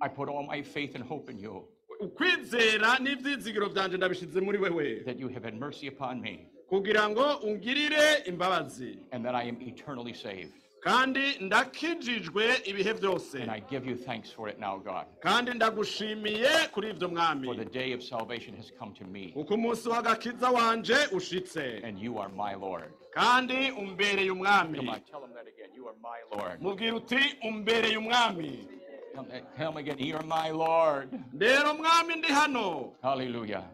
[0.00, 1.68] I put all my faith and hope in you,
[2.00, 5.04] ukwizera n'ibyizigiro byanje muri wewe.
[5.04, 8.98] That you have had mercy upon me, kugira ngo ungirire imbabazi.
[9.12, 10.65] And that I am eternally saved.
[10.86, 15.06] Kandi ndakijijwe ibihe byose And I give you thanks for it now, God.
[15.20, 19.54] kandi ndagushimiye kuri ibyo mwami For the day of salvation has come to me, kuko
[19.54, 22.90] umunsi w'agakiza wanje ushitse and you are my Lord.
[23.10, 25.70] kandi umbereye umwami Come on, tell them that again.
[25.74, 26.60] You are my Lord.
[26.62, 28.68] mubwira uti umbereye umwami
[29.16, 29.98] Come, tell them again.
[29.98, 31.08] You are my Lord.
[31.38, 33.64] rero mwami ndi hano Hallelujah.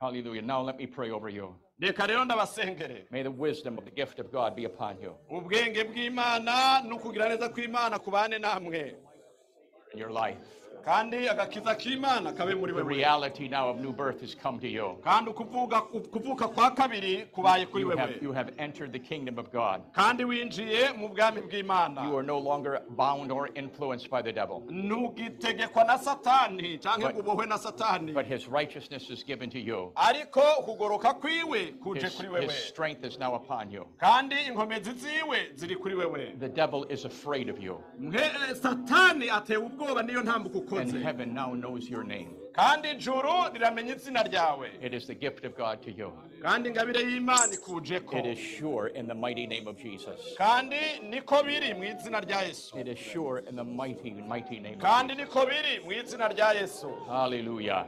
[0.00, 0.42] Hallelujah.
[0.42, 1.54] Now let me pray over you.
[1.80, 5.14] Reka rero ndabasengere May the wisdom of the gift of God be upon you.
[5.30, 8.94] Ubwenge bw'imana n'ukugira neza kw'imana kubane namwe.
[9.92, 10.38] In your life.
[10.84, 14.68] Kandi agakiza k'imana kabe muri The wewe reality now of new birth has come to
[14.68, 14.96] you.
[15.04, 19.38] kandi ukuvuga kuvuka kwa kabiri kubaye kuri You wewe have, you have entered the kingdom
[19.38, 19.82] of God.
[19.92, 24.62] kandi winjiye mu bwami bw'imana You are no longer bound or influenced by the devil,
[24.70, 29.58] ntugitegekwa na satani cyangwa But- ngo ubohwe na satani but his righteousness is given to
[29.58, 29.92] you.
[29.96, 33.84] ariko kugoroka kwiwe kuje His, kuri wewe his strength is now upon you.
[33.98, 39.30] kandi inkomezi ziwe ziri kuri wewe The devil is afraid of you, Mhe- eh, satani
[39.30, 40.22] atewe ubwoba niyo
[40.78, 42.28] and heaven now knows your name.
[42.52, 46.12] kandi ijuru riramenya izina ryawe It is the gift of God to you.
[46.42, 50.34] kandi ingabire y'imana ikujeko It is sure in the mighty name of Jesus.
[50.38, 50.76] kandi
[51.10, 54.80] niko biri mu izina rya yesu It is sure in the mighty, mighty name of
[54.82, 57.86] kandi niko biri mu izina rya yesu Hallelujah.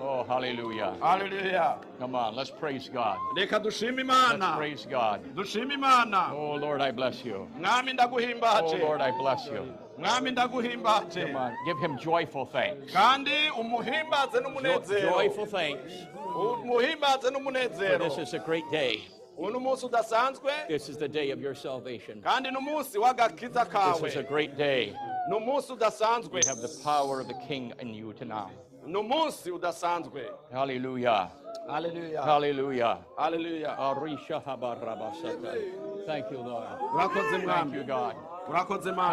[0.00, 0.94] Oh, hallelujah.
[1.00, 3.18] haleluya Come on, let's praise God.
[3.36, 3.50] Let's
[4.56, 5.20] praise God.
[6.32, 7.46] Oh, Lord, I bless you.
[7.62, 9.74] Oh, Lord, I bless you.
[10.00, 12.92] Mwami ndaguhimbaje Come on, give him joyful thanks.
[12.92, 15.92] kandi umuhimbaze Jo- n'umunezero joyful thanks.
[16.34, 19.02] umuhimbaze For n'umunezero this is a great day.
[19.38, 22.20] uyu ni umunsi udasanzwe This is the day of your salvation.
[22.22, 24.94] kandi ni umunsi w'agakiza kawe This is a great day.
[25.28, 28.50] ni umunsi udasanzwe We have the power of the King in you to now.
[28.86, 31.28] ni umunsi udasanzwe Hallelujah.
[31.68, 32.98] haleluya Hallelujah.
[33.16, 35.54] haleluya Arisha habarabasata.
[36.06, 36.66] Thank you, Lord.
[37.12, 38.14] Thank mwami you, God.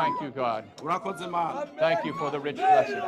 [0.03, 0.63] Thank you, God.
[1.79, 3.01] Thank you for the rich blessing.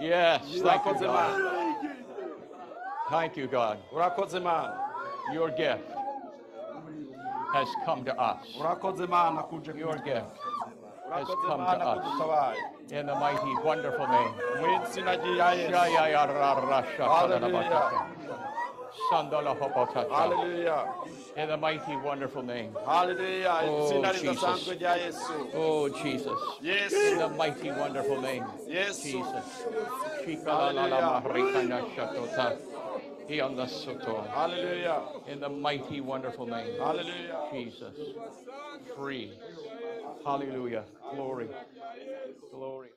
[0.00, 1.40] Yes, thank you, God.
[3.10, 3.78] Thank you, God.
[5.32, 5.82] Your gift
[7.54, 8.38] has come to us.
[9.78, 10.26] Your gift
[11.12, 11.98] has come to us.
[12.90, 14.34] In the mighty, wonderful name.
[18.96, 20.08] Izina rya yesu Shayayararashakadabakata.
[20.08, 20.08] Sandalahobotata.
[20.08, 20.88] haleluya
[21.36, 22.72] In the mighty, wonderful name.
[22.86, 24.22] haleluya Oh, Jesus.
[24.22, 26.40] ridasanzwe rya yesu Oh, Jesus.
[26.60, 28.44] In the mighty, wonderful name.
[28.68, 29.66] yesu Jesus.
[33.28, 34.24] Iyandasoto.
[35.26, 36.72] In the mighty, wonderful name.
[36.78, 37.94] haleluya Jesus.
[38.94, 39.32] Free.
[40.24, 40.84] Hallelujah.
[41.14, 41.48] Glory.
[42.52, 42.90] Glory.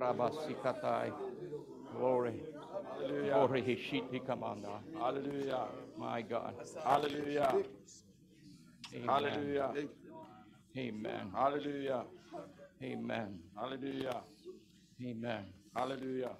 [0.00, 1.12] Rabasikatai.
[1.98, 2.42] Glory.
[2.90, 3.62] Haleluya Glory.
[3.62, 4.80] Hishiti kamanda.
[5.00, 5.68] haleluya
[5.98, 6.54] My God.
[6.84, 7.48] haleluya
[8.94, 9.06] Amen.
[9.06, 9.88] haleluya
[10.76, 11.30] Amen.
[11.32, 12.04] Hallelujah.
[12.82, 13.38] Amen.
[13.56, 14.22] Hallelujah.
[15.00, 15.44] Amen.
[15.74, 16.30] haleluya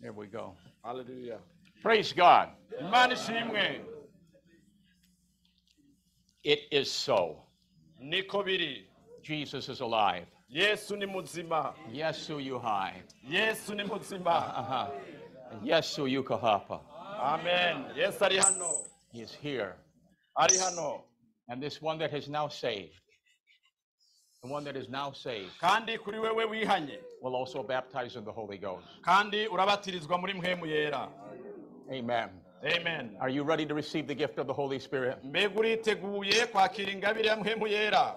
[0.00, 0.54] There we go.
[0.84, 1.38] Hallelujah.
[1.82, 2.48] Praise God.
[3.12, 3.80] ishimwe eh?
[6.44, 7.42] It is so.
[9.22, 10.26] Jesus is alive.
[10.48, 13.02] yesu ni muzima Yesu yuhai.
[13.28, 14.88] yesu ni muzima uh-huh.
[15.64, 16.80] Yesu yukohapa.
[17.20, 18.70] amen yesu ari hano
[19.12, 19.74] He is here.
[20.36, 21.04] ari hano
[21.48, 22.94] And this one that is now saved,
[24.42, 28.32] the one that is now saved, kandi kuri wewe wihanye will also baptize in the
[28.32, 28.86] Holy Ghost.
[29.06, 31.08] kandi urabatirizwa muri mpemu yera
[31.90, 32.30] Amen.
[32.64, 35.22] amen Are you ready to receive the gift of the Holy Spirit?
[35.24, 38.16] mbega uriteguye kwakira ingabire ya mpemu yera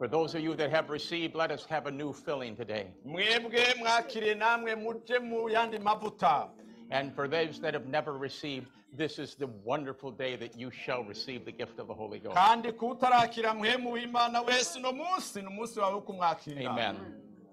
[0.00, 2.86] For those of you that have received, let us have a new filling today.
[3.04, 6.48] mwebwe mwakiriye namwe muje mu yandi mavuta
[6.90, 8.66] And for those that have never received,
[8.96, 12.34] this is the wonderful day that you shall receive the gift of the Holy Ghost.
[12.36, 16.96] kandi kutarakira mpemu w'imana wese uno munsi ni umunsi wawe wo kumwakira Amen.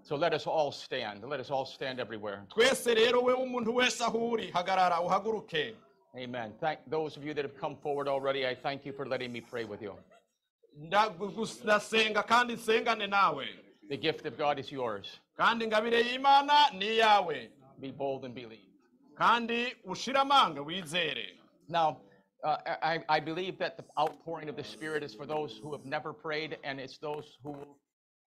[0.03, 1.23] So let us all stand.
[1.29, 2.39] Let us all stand everywhere.
[2.49, 5.75] twese rero wewe umuntu wese aho uri hagarara uhaguruke
[6.15, 6.53] Amen.
[6.61, 8.47] Thank those of you that have come forward already.
[8.47, 9.93] I thank you for letting me pray with you.
[10.77, 13.47] Ndagu- ndasenga kandi nsengane nawe
[13.89, 15.19] The gift of God is yours.
[15.37, 18.61] kandi ingabire y'imana ni iyawe Be bold and believe.
[19.17, 21.33] kandi ushire amanga wizere
[21.69, 22.01] Now,
[22.43, 25.83] uh, I, I believe that the outpouring of the Spirit is for those who have
[25.85, 27.77] never prayed, and it's those who will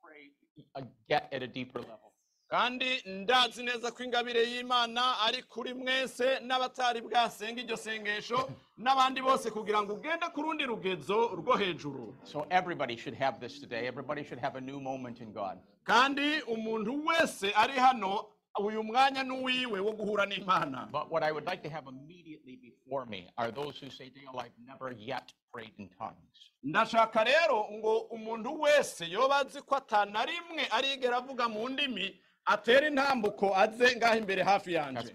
[0.02, 0.30] pray
[0.74, 2.09] again at a deeper level.
[2.50, 9.50] Kandi ndazi neza ko ingabire y'imana ari kuri mwese n'abatari bwasenga iryo sengesho n'abandi bose
[9.50, 13.86] kugira ngo ugende ku rundi rugezo rwo hejuru So everybody should have this today.
[13.86, 15.58] Everybody should have a new moment in God.
[15.84, 18.26] kandi umuntu wese ari hano
[18.58, 23.06] uyu mwanya n'uwiwe wo guhura n'imana But what I would like to have immediately before
[23.06, 26.50] me are those who say, Dale, I've never yet prayed in tongues.
[26.64, 32.88] ndashaka rero ngo umuntu wese yoba azi ko atana rimwe arigera avuga mu ndimi atere
[32.88, 35.14] intambuko aze ngaho imbere hafi yanjye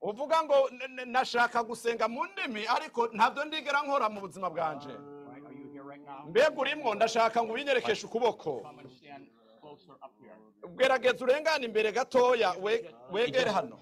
[0.00, 0.54] uvuga ngo
[1.06, 4.94] nashaka gusenga mu ndimi ariko ntabyo ndigera nkora mu buzima bwanjye
[6.28, 8.62] mbega urimo ndashaka ngo ubinyerekeshe ukuboko.
[10.78, 12.54] Gerageza urengane imbere gatoya
[13.12, 13.78] wegere hano.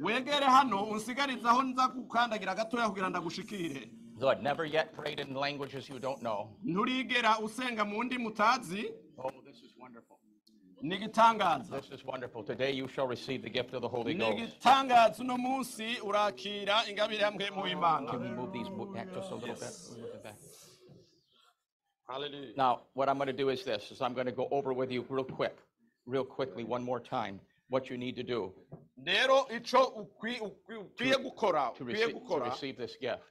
[0.00, 3.90] wegere hano unsigarizaho nza gukandagira gatoya kugira ndagushikire.
[4.20, 6.48] Lord, never yet prayed in languages you don't know.
[6.64, 10.16] nturigera usenga mu ndimi utazi Oh, this is wonderful.
[10.82, 12.44] ni igitangaza This is wonderful.
[12.44, 14.38] Today you shall receive the gift of the Holy ni Ghost.
[14.38, 19.30] igitangaza uno munsi urakira ingabire ya mpemu w'imana Can we move these bo- back just
[19.30, 19.98] a little bit?
[19.98, 20.36] Move it back.
[22.08, 22.54] Hallelujah.
[22.56, 24.90] Now, what I'm going to do is this, is I'm going to go over with
[24.90, 25.56] you real quick,
[26.06, 27.38] real quickly, one more time,
[27.68, 28.52] what you need to do
[29.04, 33.22] rero ico ukwi- ukwi- ukwiye gukora to ukwiye receive, to gukora receive this gift.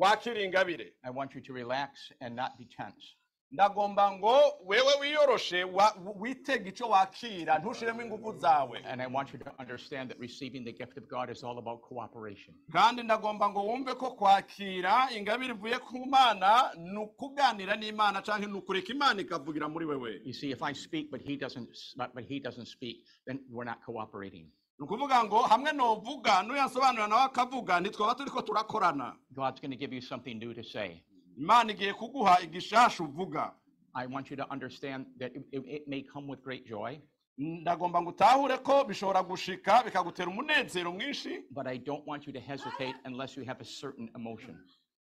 [0.00, 3.16] Wakira ingabire I want you to relax and not be tense.
[3.52, 9.38] ndagomba ngo wewe wiyoroshe wa- witega ico wakira ntushiremo ingufu zawe And I want you
[9.38, 12.54] to understand that receiving the gift of God is all about cooperation.
[12.72, 18.52] kandi ndagomba ngo wumve ko kwakira ingabire ivuye ku mana ni ukuganira n'imana canke ni
[18.58, 22.24] ukureka imana ikavugira muri wewe You see, if I speak but he doesn't, but but
[22.24, 24.46] he doesn't speak, then we're not cooperating.
[24.80, 29.92] Ni ukuvuga ngo hamwe novuga n'uyansobanurira nawe akavuga ntitwaba turiko turakorana God's going to give
[29.94, 31.02] you something new to say.
[31.36, 33.52] imana igiye kuguha igishasha uvuga
[33.94, 37.00] I want you to understand that it, it- it may come with great joy,
[37.38, 42.40] ndagomba ngo utahure ko bishobora gushika bikagutera umunezero mwinshi but I don't want you to
[42.40, 44.56] hesitate unless you have a certain emotion.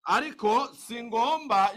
[0.07, 0.95] Ariko si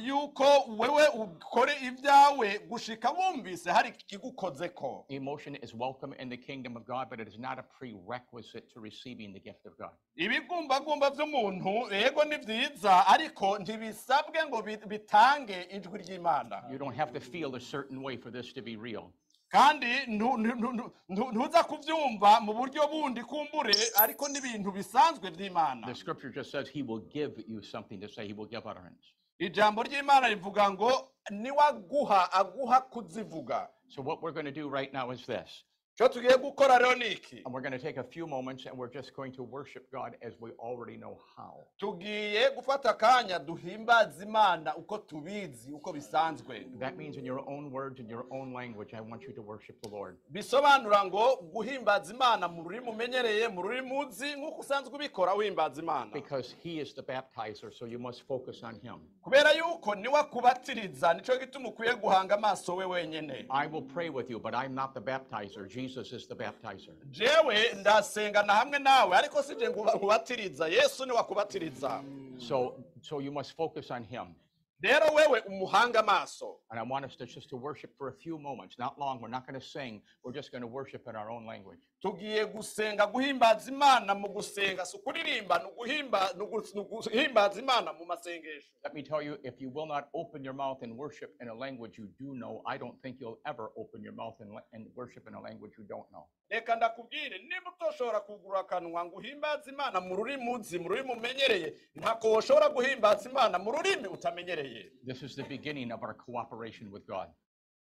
[0.03, 0.45] yuko
[0.77, 7.09] wewe ukore ibyawe gushika wumvise hari ikigukozeko Emotion is welcome in the kingdom of God,
[7.09, 9.91] but it is not a prerequisite to receiving the gift of God.
[10.15, 17.19] ibigumbagumba by'umuntu yego ni byiza ariko ntibisabwe ngo bitange ijwi ry'imana You don't have to
[17.19, 19.13] feel a certain way for this to be real.
[19.49, 25.87] Kandi ntu- ntu- ntu- ntu- ntuza kubyumva mu buryo bundi kumbure ariko n'ibintu bisanzwe by'imana
[25.87, 29.03] The scripture just says he will give you something to say, he will give utterance.
[29.39, 35.11] ijambo ry'imana rivuga ngo niwaguha aguha kuzivuga So, what we're going to do right now
[35.11, 35.63] is this.
[35.97, 38.77] Icyo tugiye gukora rero ni iki And we're going to take a few moments and
[38.77, 41.65] we're just going to worship God as we already know how.
[41.77, 47.99] tugiye gufata akanya duhimbaza imana uko tubizi uko bisanzwe That means in your own words,
[47.99, 50.17] in your own language, I want you to worship the Lord.
[50.29, 56.11] bisobanura ngo guhimbaza imana mu rurimi umenyereye mu rurimi uzi nk'uko usanzwe ubikora wihimbaza imana
[56.13, 58.99] Because he is the baptizer, so you must focus on him.
[59.21, 64.29] kubera yuko niwe akubatiriza nicyo gituma ukwiye guhanga amaso we wenyine I will pray with
[64.29, 65.67] you, but I'm not the baptizer.
[65.67, 66.93] Jesus is the baptizer.
[67.11, 72.03] jewe ndasengana hamwe nawe ariko si je nkubatiriza yesu niwe akubatiriza
[72.39, 74.35] So, so you must focus on him.
[74.81, 78.37] rero wewe umuhanga amaso And I want us to just to worship for a few
[78.37, 79.21] moments, not long.
[79.21, 80.01] We're not going to sing.
[80.23, 81.79] We're just going to worship in our own language.
[82.01, 88.05] Tugiye gusenga guhimbaza imana mu gusenga si ukuririmba ni uguhimba- ni ugu- uguhimbaza imana mu
[88.05, 91.47] masengesho Let me tell you, if you will not open your mouth and worship in
[91.49, 94.87] a language you do know, I don't think you'll ever open your mouth and, and
[94.95, 96.25] worship in a language you don't know.
[96.49, 101.73] reka ndakubwire niba utoshobora kugura akanwa ngo uhimbaze imana mu rurimi uzi mu rurimi umenyereye
[101.95, 107.05] ntako woshobora guhimbaza imana mu rurimi utamenyereye This is the beginning of our cooperation with
[107.07, 107.27] God.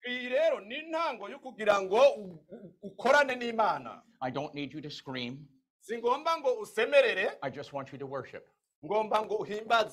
[0.08, 2.00] Iyi rero ni intango yo kugira ngo
[2.82, 5.46] ukorane n'imana I don't need you to scream.
[5.80, 8.46] si ngomba ngo usemerere I just want you to worship.
[8.84, 9.46] Ngomba ngo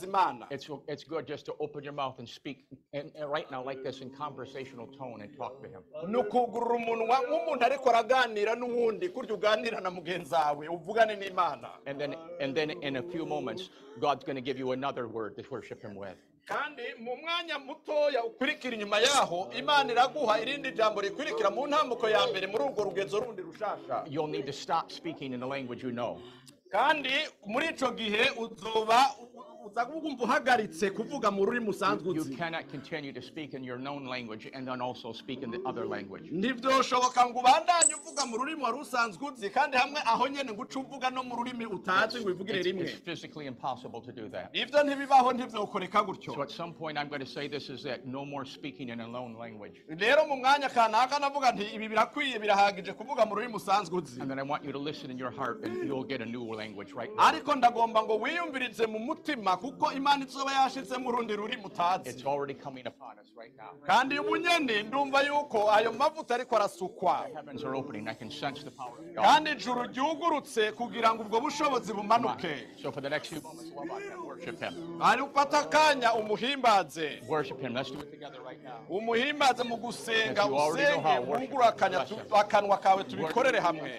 [0.03, 3.63] imana It's, it's good just to open your mouth and speak and, and right now
[3.63, 5.81] like this in conversational tone and talk to him.
[6.07, 11.99] ni ukugurura umunwa nk'umuntu ariko araganira n'uwundi kurya uganira na mugenzi wawe uvugane n'imana And
[12.01, 15.43] then, and then in a few moments, God's going to give you another word to
[15.51, 16.17] worship him with.
[16.47, 22.27] kandi mu mwanya mutoya ukurikira inyuma yaho imana iraguha irindi jambo rikurikira mu ntambuko ya
[22.27, 25.91] mbere muri urwo rugezo rundi rushasha You'll need to stop speaking in the language you
[25.91, 26.17] know.
[26.69, 27.09] Kandi
[27.45, 28.99] muri ico gihe uzoba
[29.69, 33.53] u- u- uza wumva uhagaritse kuvuga mu rurimi usanzwe You uzi cannot continue to speak
[33.53, 36.29] in your known language and then also speak in the other language.
[36.31, 40.79] ntibyoshoboka ngo ubandanye uvuga mu rurimi wari usanzwe uzi kandi hamwe aho nyene ngo uce
[40.79, 44.49] uvuga no mu rurimi utazi ngo ubivugire It's, rimwe it's physically impossible to do that.
[44.55, 48.05] ivyo ntibibaho ntivyokoreka gutyo So at some point, I'm going to say this is it.
[48.05, 49.81] No more speaking in a known language.
[49.89, 54.29] rero mu mwanya kanaka navuga nti ibi birakwiye birahagije kuvuga mu rurimi usanzwe uzi And
[54.29, 56.93] then I want you to listen in your heart and you'll get a new language
[56.93, 57.23] right now.
[57.27, 62.09] ariko ndagomba ngo wiyumvirize mu mutima kuko imana izuba yashyize mu rundi ruri mutazi
[63.85, 67.25] kandi ubunyeni ndumva yuko ayo mavuta ariko arasukwa.
[69.15, 72.67] Kandi ijuru ryugurutse kugira ngo ubwo bushobozi bumanuke.
[75.01, 77.21] Ari ufata akanya umuhimbaze.
[78.89, 81.73] Umuhimbaze mu gusenga usenge wungura
[82.39, 83.91] akanwa kawe tubikorere hamwe.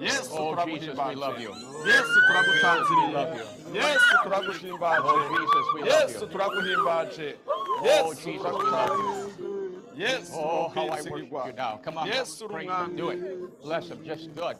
[0.00, 1.50] Yesu oh, oh, Jesus, we love you.
[1.52, 3.46] Oh, yesu turagutanziriye love you.
[3.80, 7.38] yesu turaguhimbaje Oh, Jesus, we love you.
[7.80, 10.02] Oh, Jesus, we love you.
[10.06, 11.80] yesu Oh, how I worship you now.
[11.84, 12.08] Come on.
[12.08, 12.96] yesu uri Praise umwami him.
[12.96, 13.62] Do it.
[13.62, 14.04] Bless him.
[14.04, 14.56] Just good.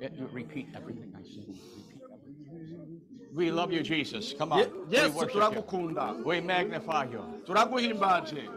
[0.00, 1.79] It- repeat everything I say.
[3.32, 4.34] We love you, Jesus.
[4.36, 4.58] Come on.
[4.58, 6.24] Ye- We worship you.
[6.24, 7.22] We magnify you.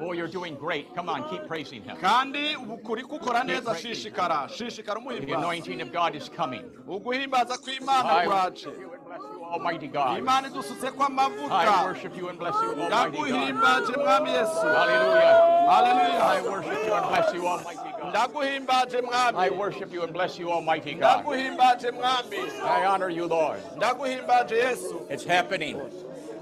[0.01, 0.93] Oh, you're doing great.
[0.95, 1.95] Come on, keep praising him.
[1.97, 3.83] kandi ubu kuri gukora neza Great.
[3.85, 6.63] shishikara shishikara The anointing of God is coming.
[6.63, 10.19] I kuraje worship you and bless you, Almighty God.
[10.19, 11.03] imana idusutse ko
[11.51, 14.27] I worship you and bless you, Almighty God.
[14.27, 16.19] yesu Hallelujah.
[16.23, 17.92] I worship you and bless you, Almighty
[19.35, 21.25] I worship you and bless you, Almighty God.
[22.61, 23.59] I honor you, Lord.
[25.09, 25.81] It's happening.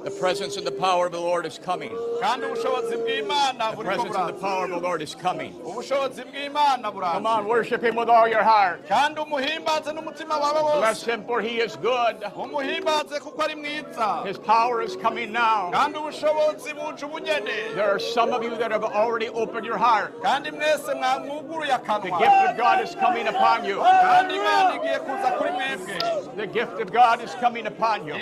[0.04, 1.92] The presence and the power of the Lord is coming.
[2.22, 5.54] kandi ubushobozi bw'imana The presence and the power of the Lord is coming.
[5.62, 8.88] Come on, worship him with all your heart.
[8.88, 12.18] kandi umuhimbaze n'umutima wawe Bless him, for he is good.
[12.36, 15.70] umuhimbaze kuko ari mwiza His power is coming now.
[15.72, 20.20] kandi ubushobozi buje ubunyene There are some of you that have already opened your heart.
[20.24, 23.78] kandi mwese mwamwuguruye The gift of God is coming upon you.
[23.82, 25.98] kandi imana igiye kuza kuri mwebwe
[26.38, 28.16] The gift of God is coming upon you.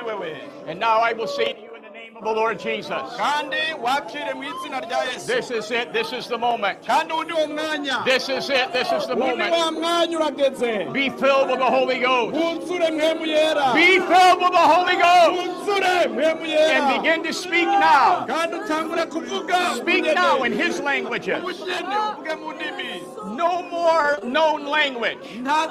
[0.00, 0.36] Ingabire y'imana iraje kuri wewe
[0.68, 3.56] And now I will say to you in the name of the Lord Jesus kandi
[3.82, 5.92] wakire mu izina rya yesu this is it.
[5.92, 6.82] This is the moment.
[6.84, 8.72] kandi uwo ni wo mwanya This is it.
[8.72, 9.54] This is the ni moment.
[9.80, 12.34] mwanya urageze Be filled with the Holy Ghost.
[12.36, 16.08] wuzure mwemu yera Be filled with the Holy Ghost.
[16.08, 18.24] mwemu And begin to speak now.
[18.26, 21.38] kandi utangure kuvuga Speak now in His languages.
[21.42, 23.02] ubugeni uvuge mu ndimi
[23.36, 25.18] No more known language.
[25.40, 25.68] nta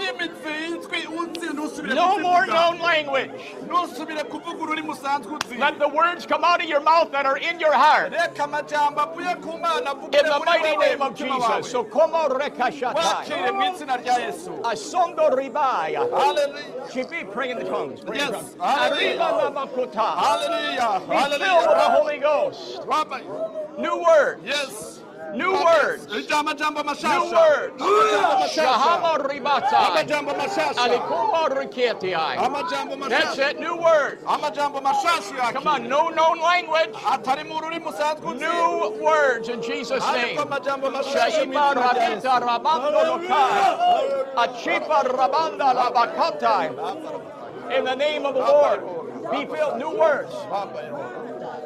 [0.00, 3.30] ndimi zizwi uzi ntusubire No more known language.
[3.66, 7.36] ntusubire kuvuga ururimi usanzwe uzi Let the words come out of your mouth that are
[7.38, 8.12] in your heart.
[8.12, 11.70] reka amajambo avuye ku mana In the mighty name of Jesus.
[11.70, 12.94] So como rekashatai.
[12.96, 16.00] wakire mu izina rya yesu Asondo ribaya.
[16.10, 18.00] haleluya Should be praying in the tongues.
[18.00, 18.30] Pray Yes.
[18.30, 18.54] tongues.
[18.60, 19.20] Hallelujah.
[19.20, 19.40] Arriba
[21.08, 22.80] Be filled with the Holy Ghost.
[23.78, 24.42] New words.
[24.44, 25.00] yes
[25.34, 26.06] New words.
[26.08, 26.22] New
[27.32, 27.82] words.
[28.54, 29.78] Shahama ribata.
[30.76, 32.36] Alikuma riketiai.
[33.08, 33.60] That's it.
[33.60, 34.22] New words.
[34.24, 35.88] Come on.
[35.88, 36.94] No known language.
[37.06, 40.36] atari mu rurimi usanzwe uzi New words in Jesus' name.
[40.36, 42.26] ariko amajambo mashasha mu Shaiba izina rya Yesu.
[42.26, 43.76] rabita rabando lokai.
[44.36, 46.70] Achipa rabanda labakatai.
[47.76, 48.80] In the name of the Lord.
[49.30, 49.78] Be filled.
[49.78, 50.34] New words.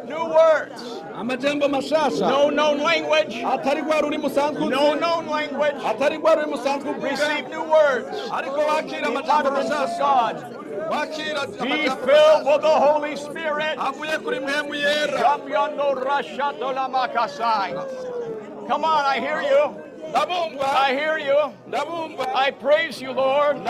[0.08, 0.82] New words.
[1.20, 3.44] amajambo mashasha No known language.
[3.52, 5.76] atari rwa rurimi usanzwe uzi No known language.
[5.86, 8.30] atari rwa rurimi usanzwe uvuga Receive new words.
[8.32, 10.36] ariko wakira amajambo utterance of mashasha God.
[10.90, 13.78] wakira Be amajambo filled with the Holy Spirit.
[13.78, 17.74] avuye kuri mwemu yera Shamyando rashato lamakasai.
[18.68, 19.74] Come on, I hear you.
[20.14, 21.52] I hear you.
[22.34, 23.64] I praise you, Lord.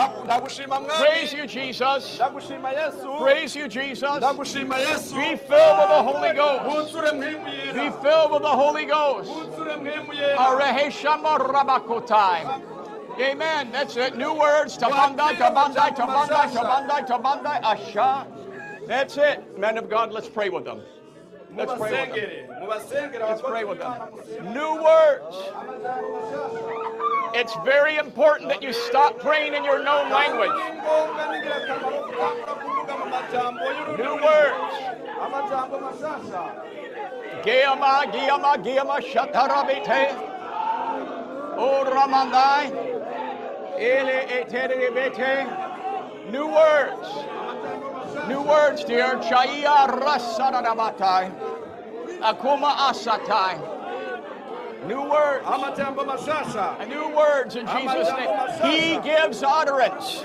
[0.97, 2.21] Praise you, Jesus.
[3.19, 4.19] Praise you, Jesus.
[4.19, 6.93] Be filled with the Holy Ghost.
[7.73, 9.31] Be filled with the Holy Ghost.
[9.31, 12.61] wuzure mwemu yera Areheshama rabakotai.
[13.19, 13.71] Amen.
[13.71, 14.17] That's it.
[14.17, 14.77] New words.
[14.77, 18.25] Tabandai, tabandai, tabandai, tabandai, tabandai, asha.
[18.87, 19.57] That's it.
[19.57, 20.81] Men of God, let's pray with them.
[21.55, 22.67] Let's pray with them.
[22.67, 23.93] Let's pray with them.
[24.53, 25.35] New words.
[27.33, 30.51] It's very important that you stop praying in your known language.
[33.97, 34.75] New words.
[37.43, 40.15] Giyama, giyama, giyama, shatarabite.
[41.57, 42.71] O ramandai.
[43.77, 45.45] Ele eterebete.
[46.31, 47.07] New words.
[48.27, 49.15] New words, dear.
[49.17, 51.31] Chaya rasaradabatai.
[52.21, 53.71] Akuma asatai.
[54.87, 55.45] New words.
[56.87, 58.71] New words in Jesus' name.
[58.71, 60.21] He gives utterance.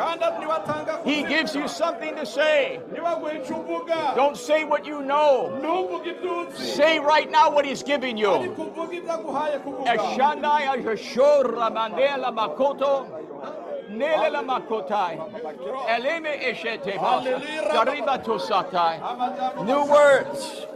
[1.04, 2.78] He gives you something to say.
[2.92, 5.48] nibaguha icyo uvuga Don't say what you know.
[5.62, 8.28] ntuvuge ibyo uzi Say right now what He's giving you.
[8.30, 13.06] ariko uvuge ibyo aguhaye kuvuga Eshandai Ajashora Mandela Makoto.
[13.90, 15.16] Nelela Makotai.
[15.88, 19.66] Eleme Eshete Dariba Tosatai.
[19.66, 20.66] New words.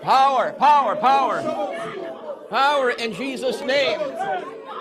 [0.00, 1.42] Power, power, power.
[2.48, 4.00] Power in Jesus' name.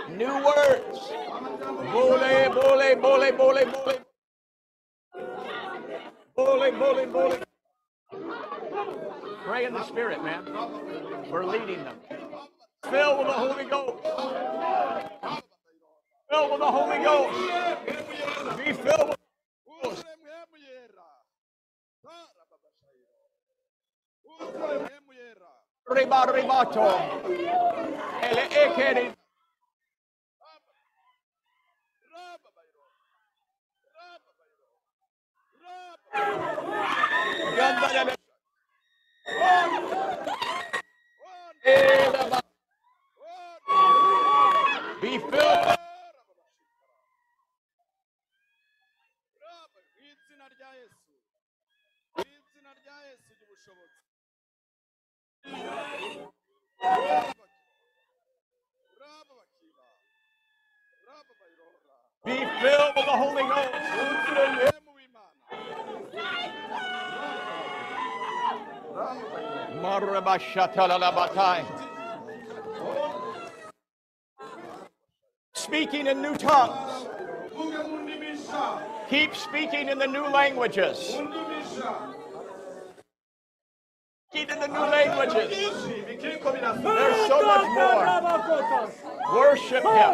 [0.09, 1.11] New words.
[1.91, 3.93] Bole, bole, bole, bole, bole.
[6.35, 7.37] Bole, bully, bully.
[9.45, 10.45] Pray in the Spirit, man.
[11.29, 11.97] We're leading them.
[12.89, 14.03] Fill with the Holy Ghost.
[16.31, 17.39] Fill with the Holy Ghost.
[18.57, 20.05] Be filled with
[24.79, 25.49] mpemu yera.
[25.89, 26.87] Riba ribato.
[45.01, 45.65] Be filled.
[49.41, 49.79] Raba.
[49.83, 51.13] Mu izina rya Yesu.
[52.15, 53.41] Mu izina rya Yesu ry'ubushobozi.
[53.41, 53.49] Raba bakiba.
[53.49, 53.50] Raba bayrora.
[62.23, 63.71] Be filled with the Holy Ghost.
[75.53, 77.07] Speaking in new tongues.
[79.09, 81.17] Keep speaking in the new languages.
[84.33, 85.51] In the new languages.
[85.51, 86.83] Byinshi bikiriko birasa.
[86.83, 88.05] There's so much more.
[89.35, 90.13] Worship Him.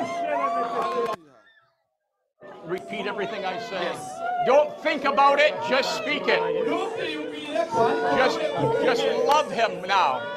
[2.65, 3.95] Repeat everything I say.
[4.45, 6.41] Don't think about it, just speak it.
[6.41, 8.39] Ntukwiyumvire ko ariko Just,
[8.83, 10.36] just love Him now.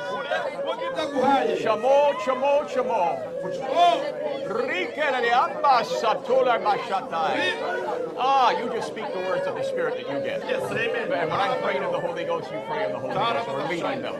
[5.33, 8.17] Amba satula bashatai.
[8.19, 10.43] Ah, you just speak the words of the Spirit that you get.
[10.47, 11.13] yes, amen.
[11.13, 13.49] And when I'm praying in the Holy Ghost, you pray in the Holy Ghost.
[13.49, 14.15] We're leading them.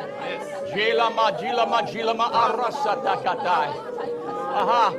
[0.73, 3.75] Jilama, jilama, jilama, arasatakatai.
[4.53, 4.95] Aha,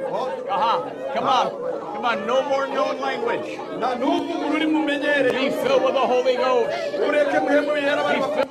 [0.50, 0.90] aha.
[1.14, 1.50] Come on.
[1.94, 2.26] Come on.
[2.28, 3.58] No more known language.
[3.80, 5.32] Na n'ubu ururi mumenyereye.
[5.32, 8.51] Be filled with the Holy Ghost.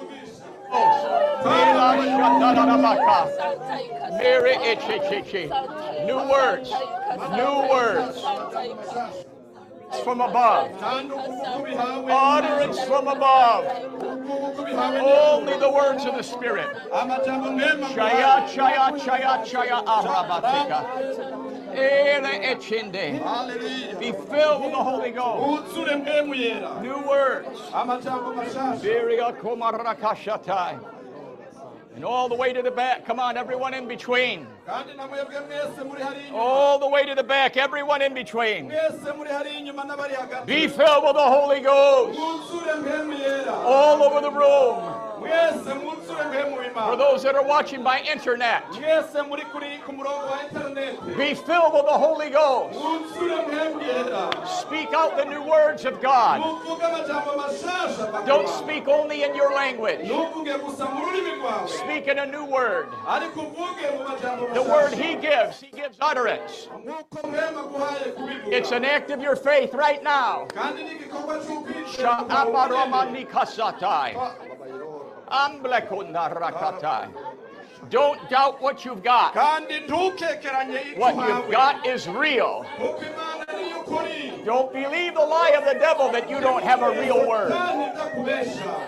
[4.18, 4.50] Mary.
[6.06, 6.70] New words.
[7.32, 8.20] New words.
[10.04, 10.70] From above.
[12.10, 13.64] Utterance from above.
[14.70, 16.68] Only the words of the Spirit.
[16.92, 19.82] Chaya, chaya, chaya, chaya.
[23.18, 23.96] Hallelujah.
[23.98, 25.76] Be filled with the Holy Ghost.
[26.82, 27.58] New words.
[27.72, 28.80] Amajambo mashasha.
[28.80, 30.78] Viria komarakashatai.
[32.00, 33.04] And all the way to the back.
[33.04, 34.46] Come on, everyone in between.
[34.66, 36.38] Kandi na mwebwe mwese muri hari inyuma.
[36.42, 37.58] All the way to the back.
[37.58, 38.70] Everyone in between.
[38.70, 40.46] Mwese muri hari inyuma n'abari hagati.
[40.46, 42.18] Be filled with the Holy Ghost.
[42.18, 43.52] Mwuzure mpemu yera.
[43.66, 45.09] All over the room.
[45.20, 48.62] Mwese mwuzure mpemu For those that are watching by internet.
[48.80, 51.16] Mwese muri kuri ku murongo wa interineti.
[51.16, 52.78] Be filled with the Holy Ghost.
[52.78, 54.46] Mwuzure mpemu yera.
[54.46, 56.40] Speak out the new words of God.
[56.40, 60.00] Muvuge amajambo mashasha Don't speak only in your language.
[60.08, 61.68] Ntuvuge gusa mu rurimi rwawe.
[61.68, 62.86] Speak in a new word.
[63.08, 64.92] ariko uvuge mu majambo The word.
[64.94, 66.68] He gives, He gives utterance.
[66.84, 68.56] nk'uko mwema guhaye kubivuga.
[68.56, 70.46] It's an act of your faith right now.
[75.30, 77.14] Kandi ni
[77.90, 77.90] igikorwa cy'ukwizera kwawe.
[77.90, 77.90] Sha'abaromanikasatai.
[77.90, 77.96] Amblekundarakai.
[77.96, 79.34] Don't doubt what you've got.
[79.34, 82.64] kandi ntukekeranye icyo What you've got is real.
[82.78, 86.82] kuko imana niyo ukuri Don't believe the lie of the devil that you don't have
[86.82, 87.52] a real word.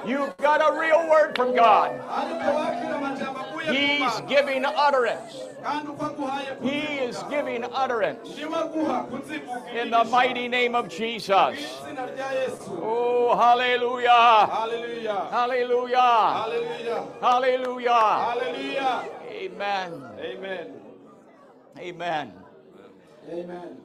[0.06, 1.90] You've got a real word from God.
[1.90, 5.36] ariko wakira amajambo avuye ku He's giving utterance.
[5.62, 10.88] kandi uko aguhaye He is giving utterance niwe aguha kuzivuga in the mighty name of
[10.88, 11.54] Jesus.
[11.58, 14.48] izina rya yesu Oh, hallelujah.
[14.50, 16.32] haleluya Hallelujah.
[17.20, 18.91] haleluya Hallelujah.
[19.30, 20.02] Amen.
[20.18, 20.66] amen
[21.78, 22.32] Amen.
[23.30, 23.76] amen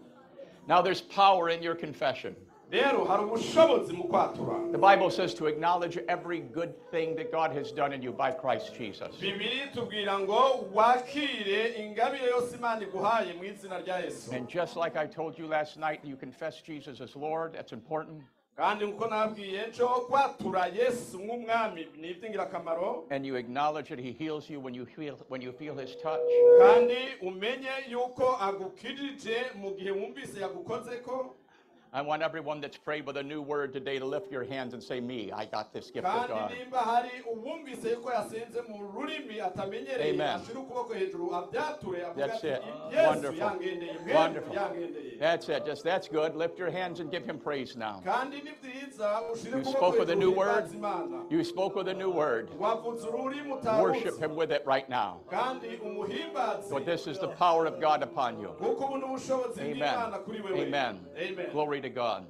[0.67, 2.35] Now there's power in your confession.
[2.71, 7.51] rero hari ubushobozi mu kwatura The Bible says to acknowledge every good thing that God
[7.55, 9.15] has done in you by Christ Jesus.
[9.21, 14.97] bibiri tubwira ngo wakire ingabire yose imana iguhaye mu izina rya yesu And just like
[14.97, 17.53] I told you last night, you confess Jesus as Lord.
[17.53, 18.21] That's important.
[18.57, 19.05] Kandi nkuko
[19.69, 24.85] nco kwatura yesu nk'umwami ni iby'ingirakamaro And you acknowledge that He heals you when you
[24.85, 26.19] feel when you feel His touch.
[26.59, 31.35] kandi umenye yuko agukirije mu gihe wumvise yagukozeko
[31.93, 34.83] I want everyone that's prayed with a new word today to lift your hands and
[34.83, 36.51] say, Me, I got this gift of God.
[36.51, 40.39] nimba hari uwumvise yuko yasenze mu rurimi atamenyereye Amen.
[40.41, 42.61] ashira ukuboko hejuru abyature avuga That's it.
[43.07, 43.51] Wonderful.
[44.13, 44.55] Wonderful.
[45.19, 45.65] That's it.
[45.65, 46.35] Just that's good.
[46.35, 48.01] Lift your hands and give Him praise now.
[48.05, 50.65] kandi ni byiza ushire You spoke with a new word.
[51.29, 52.49] You spoke with a new word.
[52.59, 55.21] Worship Him with it right now.
[56.69, 58.49] For this is the power of God upon you.
[58.59, 59.77] kuko ubu ni ubushobozi Amen.
[59.79, 60.99] bw'imana kuri wewe Amen.
[61.17, 61.47] Amen.
[61.77, 62.25] Glory to God.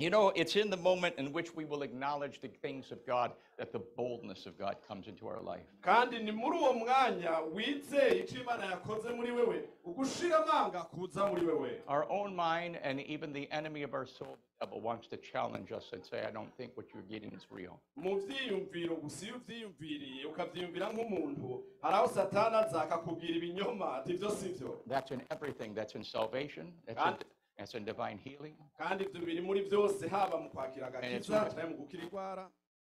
[0.00, 2.98] cy'imana You know, it's in the moment in which we will acknowledge the things of
[3.06, 5.66] God that the boldness of God comes into our life.
[5.82, 11.46] kandi ni muri uwo mwanya wizeye icyo imana yakoze muri wewe ugushira amanga kuza muri
[11.46, 15.16] wewe Our own mind and even the enemy of our soul, the devil, wants to
[15.16, 17.78] challenge us and say, I don't think what you're getting is real.
[17.96, 24.30] mu vyiyumviro gusa iyo uvyiyumviriye ukavyiyumvira nk'umuntu hari aho satani aza akakubwira ibinyoma ati ivyo
[24.30, 25.74] si vyo That's in everything.
[25.74, 26.72] That's in salvation.
[26.86, 27.26] That's in,
[27.60, 28.56] And- in divine healing.
[28.78, 31.64] kandi ivyo biri muri vyose haba mu kwakira it's agakiza okay.
[31.70, 32.50] mu gukira igwara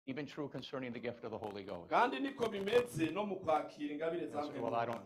[0.05, 1.89] Even true concerning the gift of the Holy Ghost.
[1.89, 5.01] kandi niko bimeze no mu kwakira ingabire za I well, I don't,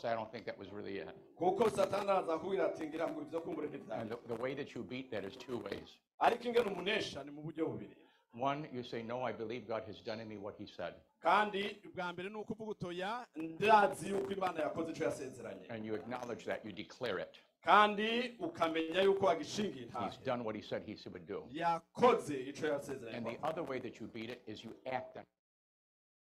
[0.00, 1.08] say, I don't think that was really it.
[1.36, 5.10] kuko satani araza ati ngira ngo ivyo kumbure And the, the way that you beat
[5.10, 5.98] that is two ways.
[6.18, 7.96] ariko ingene umunesha ni mu buryo bubiri
[8.40, 10.94] One, you say, No, I believe God has done in me what He said.
[11.22, 16.44] kandi ubwa mbere ni ukuvuga utoya ndazi yuko imana yakoze ico yasezeranye And you acknowledge
[16.44, 17.38] that, you declare it.
[17.64, 21.44] Kandi ukamenya yuko wagishingiye He's intahe done what He said He would do.
[21.52, 22.66] yakoze ico
[23.14, 25.24] And the other way that you beat it is you act on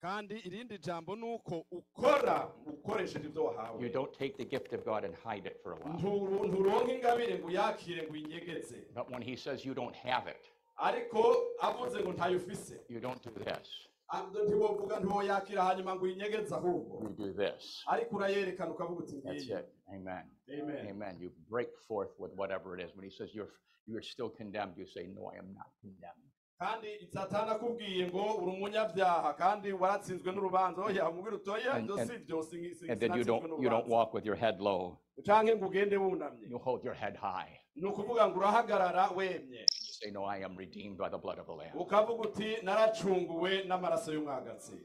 [0.02, 4.84] kandi irindi jambo ni uko ukora ukoresheje ibyo wahawe You don't take the gift of
[4.86, 5.94] God and hide it for a while.
[5.99, 11.36] Nturu- ingabire ngo uyakire ngo uyinyegeze But when He says you don't have it, ariko
[11.61, 13.88] avuze ngo ntayo ufise you don't do this.
[14.45, 17.84] Ntiwovuga ntiwoyakira hanyuma ngo uyinyegeze ahubwo You do this.
[17.88, 19.65] ariko urayerekana ukavuga uti That's it.
[19.90, 20.26] Amen.
[20.61, 21.15] amen Amen.
[21.22, 22.95] You break forth with whatever it is.
[22.95, 23.52] When He says you're
[23.85, 26.23] you're still condemned, you say, No, I am not condemned.
[26.60, 31.90] kandi satani akubwiye ngo uri umunyabyaha kandi waratsinzwe n'urubanza oh, oya umubwira utoya oh, And-
[31.90, 34.60] ibyo si byo si- si- then you sinatsinzwe don't you don't walk with your head
[34.61, 34.98] low.
[35.26, 37.60] canke ngo ugende wunamye You hold your head high.
[37.76, 39.65] ni ukuvuga ngo urahagarara wemye
[40.03, 41.75] say, No, I am redeemed by the blood of the Lamb.
[41.75, 44.80] ukavuga uti naracunguwe n'amaraso y'umwagazi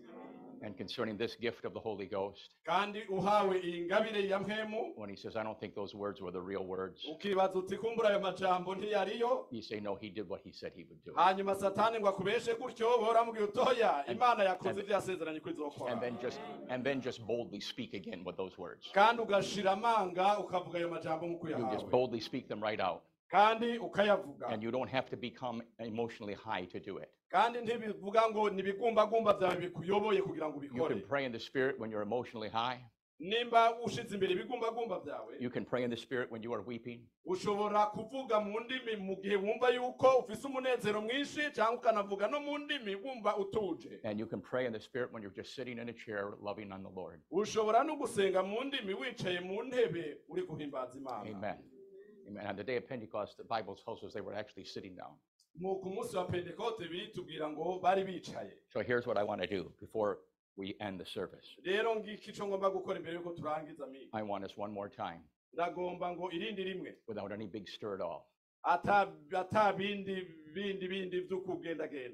[0.61, 5.09] And concerning this gift of the Holy Ghost, kandi uhawe iyi ngabire ya mpemu when
[5.11, 8.21] he says, I don't think those words were the real words, ukibaza uti kumbura ayo
[8.21, 11.13] majambo ntiyariyo you say, No, he did what he said he would do.
[11.15, 16.41] hanyuma satani ngo akubeshe gutyo bahora utoya imana yakoze ibyo yasezeranye ko And then just
[16.71, 18.91] and then just boldly speak again with those words.
[18.93, 23.03] kandi ugashira amanga ukavuga ayo majambo nk'uko You just uyahawe boldly speak them right out.
[23.29, 27.09] Kandi ukayavuga And you don't have to become emotionally high to do it.
[27.31, 31.79] kandi ntibivuga ngo nibigumbagumba byawe bikuyoboye kugira ngo You ubikore can pray in the spirit
[31.79, 32.81] when you're emotionally high.
[33.21, 37.01] nimba ushize imbere ibigumbagumba byawe You can pray in the spirit when you are weeping.
[37.27, 42.59] ushobora kuvuga mu ndimi mu gihe wumva yuko ufise umunezero mwinshi cyangwa ukanavuga no mu
[42.59, 45.89] ndimi wumva utuje And you can pray in the spirit when you're just sitting in
[45.89, 47.21] a chair loving on the Lord.
[47.31, 51.59] ushobora no gusenga mu ndimi wicaye mu ntebe uri guhimbaza imana Amen.
[52.29, 52.47] Amen.
[52.47, 55.15] On the day of Pentecost, the Bible tells us they were actually sitting down.
[55.61, 59.47] mu ku munsi wa pentekote bitubwira ngo bari bicaye So here's what I want to
[59.49, 60.19] do before
[60.57, 61.47] we end the service.
[61.65, 65.21] rero ngiki ico ngomba gukora imbere yuko turangiza mi I want us one more time,
[65.53, 68.23] ndagomba ngo irindi rimwe without any big stir at all.
[70.55, 71.29] Bindi bindi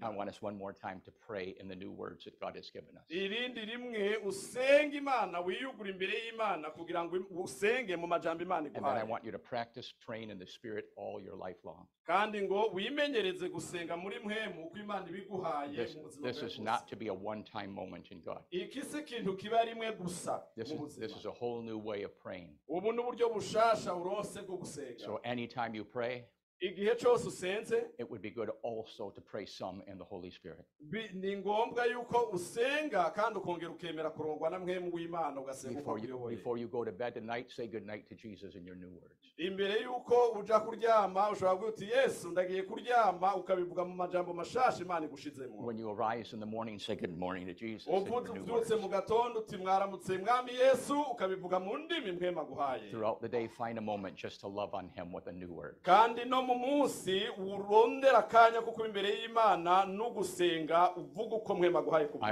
[0.03, 2.71] I want us one more time to pray in the new words that God has
[2.71, 3.05] given us.
[3.11, 8.85] irindi rimwe usenga imana wiyugura imbere y'imana kugira ngo usenge mu majambo imana And then
[8.85, 11.87] I iguhaye want you to practice praying in the Spirit all your life long.
[12.07, 16.57] kandi ngo wimenyereze gusenga muri mpemu uko imana ibiguhaye This, mu buzima this bwawe is
[16.59, 16.65] bwose.
[16.65, 18.43] not to be a one time moment in God.
[18.51, 21.79] iki si ikintu kiba rimwe gusa This mu is, this buzima is a whole new
[21.79, 22.51] way of praying.
[22.69, 26.25] ubu ni uburyo bushasha uronse bwo gusenga So anytime you pray,
[26.61, 30.65] igihe cyose usenze it would be good also to pray some in the Holy Spirit.
[30.81, 35.99] bi- ni ngombwa yuko usenga kandi ukongera ukemera kurongwa na mwemu w'imana ugasenga uko Before
[36.01, 38.77] you, akuyoboye before you go to bed tonight, say good night to Jesus in your
[38.77, 39.15] new words.
[39.39, 45.07] imbere yuko uja kuryama ushobora kuvuga uti yesu ndagiye kuryama ukabivuga mu majambo mashasha imana
[45.07, 47.87] igushizemo When you arise in the morning, say good morning to Jesus.
[47.87, 48.91] in uvuze your new mu words.
[48.91, 53.81] gatondo uti mwaramutse mwami yesu ukabivuga mu ndimi mwema aguhaye Throughout the day, find a
[53.83, 55.77] moment just to love on Him with a new word.
[55.83, 61.83] kandi no mu munsi urondera akanya ko kuba imbere y'imana no gusenga uvuga uko mwema
[61.83, 62.27] guhaye kuvuga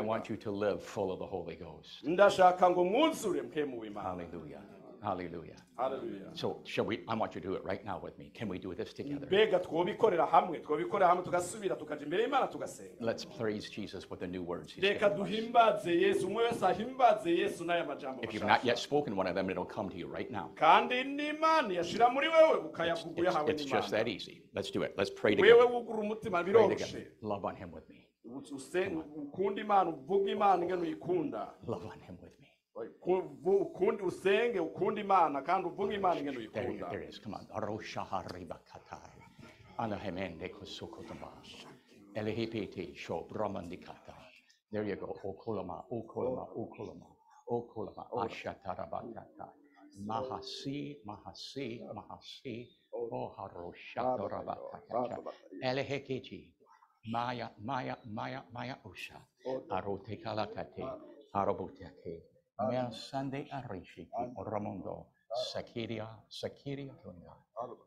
[2.03, 4.23] ndashaka ngo mwuzure mwemuwe imana
[5.03, 5.57] Hallelujah.
[5.77, 6.31] Hallelujah.
[6.35, 7.01] So, shall we?
[7.09, 8.31] I want you to do it right now with me.
[8.35, 9.27] Can we do this together?
[9.27, 14.27] mbega twobikorera hamwe twobikorera hamwe tugasubira tukaja imbere y'imana tugasenga Let's praise Jesus with the
[14.27, 15.29] new words He's reka given us.
[15.31, 19.35] duhimbaze yesu umwe wese ahimbaze yesu n'aya majambo If you've not yet spoken one of
[19.35, 20.51] them, it'll come to you right now.
[20.55, 24.43] kandi n'imana yashira muri wewe It's, ukayavuga it's- uyahawe it's just that n'imana easy.
[24.55, 24.95] Let's do it.
[24.99, 25.75] Let's pray wewe together.
[25.77, 27.07] wugura umutima Pray together.
[27.23, 28.07] Love on Him with me.
[28.25, 32.39] Use- ukunda imana uvuga imana ingene uyikunda Love on Him with
[32.75, 37.19] ukundi usenge ukunda imana kandi uvuga imana There, uyikunda there is.
[37.21, 37.47] Come on.
[37.55, 39.23] Aroshaharibakatai.
[39.79, 41.67] Anahemende kusukotamash.
[42.15, 44.33] Elihipiti sho brahmandikatai.
[44.71, 45.17] There you go.
[45.25, 46.63] Okolama, okolama, oh.
[46.63, 47.07] okolama,
[47.49, 48.07] okolama.
[48.25, 49.49] Ashatarabakatai.
[50.07, 52.69] Mahasi, mahasi, mahasi.
[52.93, 55.19] Oh, haroshatorabakakacha.
[55.63, 56.55] Elehekeji.
[57.11, 59.21] Maya, Maya, Maya, Maya Usha.
[59.47, 59.63] Oh.
[59.71, 60.87] Arote kalakate.
[62.61, 64.35] Mea sande arishiki.
[64.37, 65.09] Ramondo.
[65.53, 67.37] Sakiria, Sakiria tunda.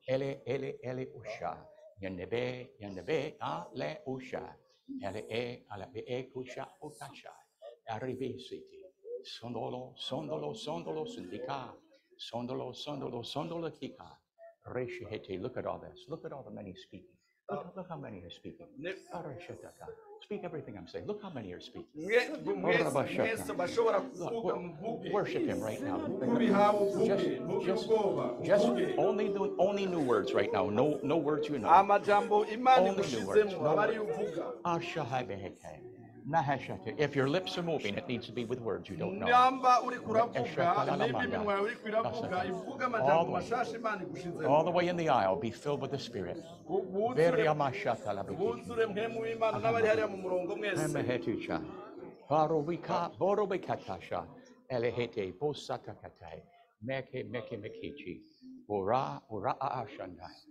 [0.07, 1.57] Ele, ele, ele usha.
[2.01, 4.57] Yanebe, yanebe, ale usha.
[5.01, 7.33] Ele e, ale be e kusha utasha.
[7.89, 8.83] Arrivi siti.
[9.23, 11.73] Sondolo, sondolo, sondolo, sindika.
[12.17, 14.19] Sondolo, sondolo, sondolo kika.
[14.65, 15.39] Reshihete.
[15.39, 16.05] Look at all this.
[16.09, 17.14] Look at all the many speaking.
[17.49, 18.65] Look, look how many are speaking.
[19.13, 19.23] Oh,
[20.21, 21.05] Speak everything I'm saying.
[21.05, 21.85] Look how many are speaking.
[21.95, 25.99] Mwe- mwese mwese bashobora kuvuga muvuge Worship him right now.
[27.05, 27.25] Just,
[27.65, 27.89] just,
[28.43, 28.65] just
[28.97, 30.69] only the only new words right now.
[30.69, 31.69] No, no words you know.
[31.69, 31.99] Only
[33.19, 33.53] new words.
[33.53, 33.87] igushizemo aba
[36.33, 36.95] ariyo uvuga Ashahabeheke.
[36.95, 36.99] Nahashate.
[36.99, 39.27] If your lips are moving, it needs to be with words you don't know.
[39.27, 44.01] nyamba uri kuravuga nimba iminwa yawe uri kwiravuga ivuga amajambo mashasha imana
[44.47, 46.37] All the way in the aisle, be filled with the Spirit.
[46.67, 48.37] Bu- Very buzure amashata labiki.
[48.37, 51.61] buzure mpemu w'imana n'abari hariya mu murongo mwese Emehetusha.
[52.29, 54.25] Barobika, borobikatasha.
[54.69, 56.41] Elehete, bosatakatai.
[56.81, 58.21] Meke, meke, mekichi.
[58.67, 60.41] Ura, ura, ashandai.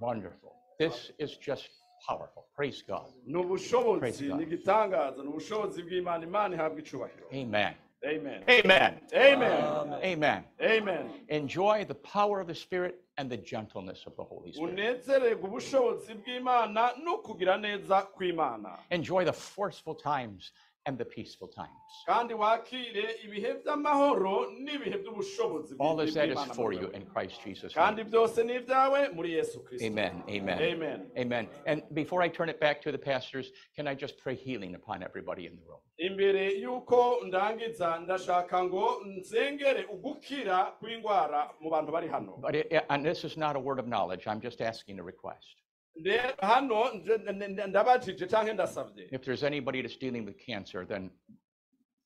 [0.00, 0.52] Wonderful.
[0.78, 1.68] This is just
[2.08, 2.44] powerful.
[2.56, 3.06] Praise God.
[3.26, 7.74] ni ubushobozi ni igitangaza ni ubushobozi bw'imana imana ihabwa icubahiro Amen.
[8.04, 8.94] amen Amen.
[9.12, 10.44] amen Amen.
[10.60, 14.72] amen Enjoy the power of the Spirit and the gentleness of the Holy Spirit.
[14.74, 20.52] unezererwe ubushobozi bw'imana no kugira neza kw'imana Enjoy the forceful times
[20.86, 21.70] and the peaceful times.
[22.08, 27.74] kandi wakire ibihe by'amahoro n'ibihe by'ubushobozi All is that is for you in Christ Jesus.
[27.76, 28.04] name.
[28.04, 30.22] byose ni ibyawe muri yesu kirisito Amen.
[30.28, 30.58] Amen.
[30.62, 31.48] amen Amen.
[31.66, 35.02] And before I turn it back to the pastors, can I just pray healing upon
[35.02, 35.80] everybody in the room?
[35.98, 43.04] imbere y'uko ndangiza ndashaka ngo nsengere ugukira kw'indwara mu bantu bari hano But it, and
[43.04, 44.26] this is not a word of knowledge.
[44.26, 45.56] I'm just asking a request.
[49.10, 51.10] If there's anybody that's dealing with cancer, then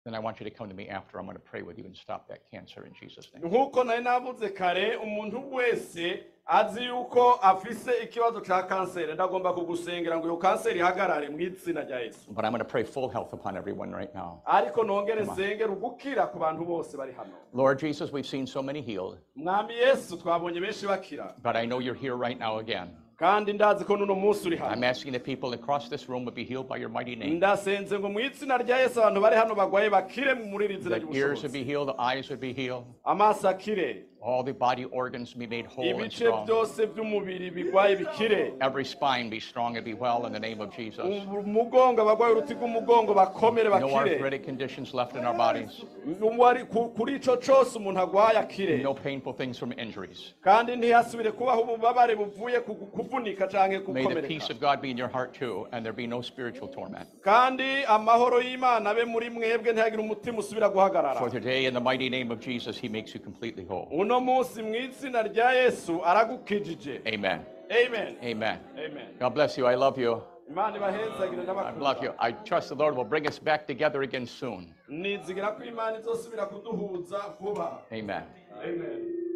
[0.05, 1.19] then I want you to come to me after.
[1.19, 3.43] I'm going to pray with you and stop that cancer in Jesus' name.
[3.45, 10.25] nk'uko nari navuze kare umuntu wese azi yuko afise ikibazo cya kanseri ndagomba kugusengera ngo
[10.27, 13.57] iyo kanseri ihagarare mu izina rya yesu But I'm going to pray full health upon
[13.57, 14.43] everyone right now.
[14.47, 18.81] ariko nongere sengera ugukira ku bantu bose bari hano Lord Jesus, we've seen so many
[18.81, 22.89] healed, mwami yesu twabonye benshi bakira but I know you're here right now again.
[23.21, 26.45] Kandi ndazi ko n'uno munsi uri I'm asking that people across this room would be
[26.45, 27.37] healed by your mighty name.
[27.37, 31.15] ndasenze ngo mu izina rya yesu abantu bari hano bagwaye bakire muri iri zina That
[31.15, 35.33] ears would be healed, the eyes would be healed, amaso akire all the body organs
[35.35, 36.47] be made whole and strong.
[36.47, 40.75] byose by'umubiri bigwaye bikire Every spine be strong and be well in the name of
[40.77, 41.05] Jesus.
[41.05, 45.85] umugongo abagwaye uruti rw'umugongo bakomere No arthritic conditions left in our bodies.
[46.21, 50.35] Uwari- ku- kuri ico cose umuntu agwaye akire No painful things from injuries.
[50.43, 54.97] kandi ntihasubire kubaho ububabare buvuye ku kuvunika canke May the peace of God be in
[54.99, 57.09] your heart too, and there be no spiritual torment.
[57.23, 62.09] kandi amahoro y'imana abe muri mwebwe ntihagire umutima usubira guhagarara For today, in the mighty
[62.11, 63.89] name of Jesus, He makes you completely whole.
[64.11, 67.41] Uno munsi mu izina rya yesu aragukijije Amen.
[67.71, 68.59] amen Amen.
[68.75, 69.67] amen God bless you.
[69.67, 70.23] I love you.
[70.57, 72.13] I love you.
[72.19, 74.75] I trust the Lord will bring us back together again soon.
[74.89, 78.23] nizigira ko imana izosubira kuduhuza vuba Amen.
[78.63, 79.30] amen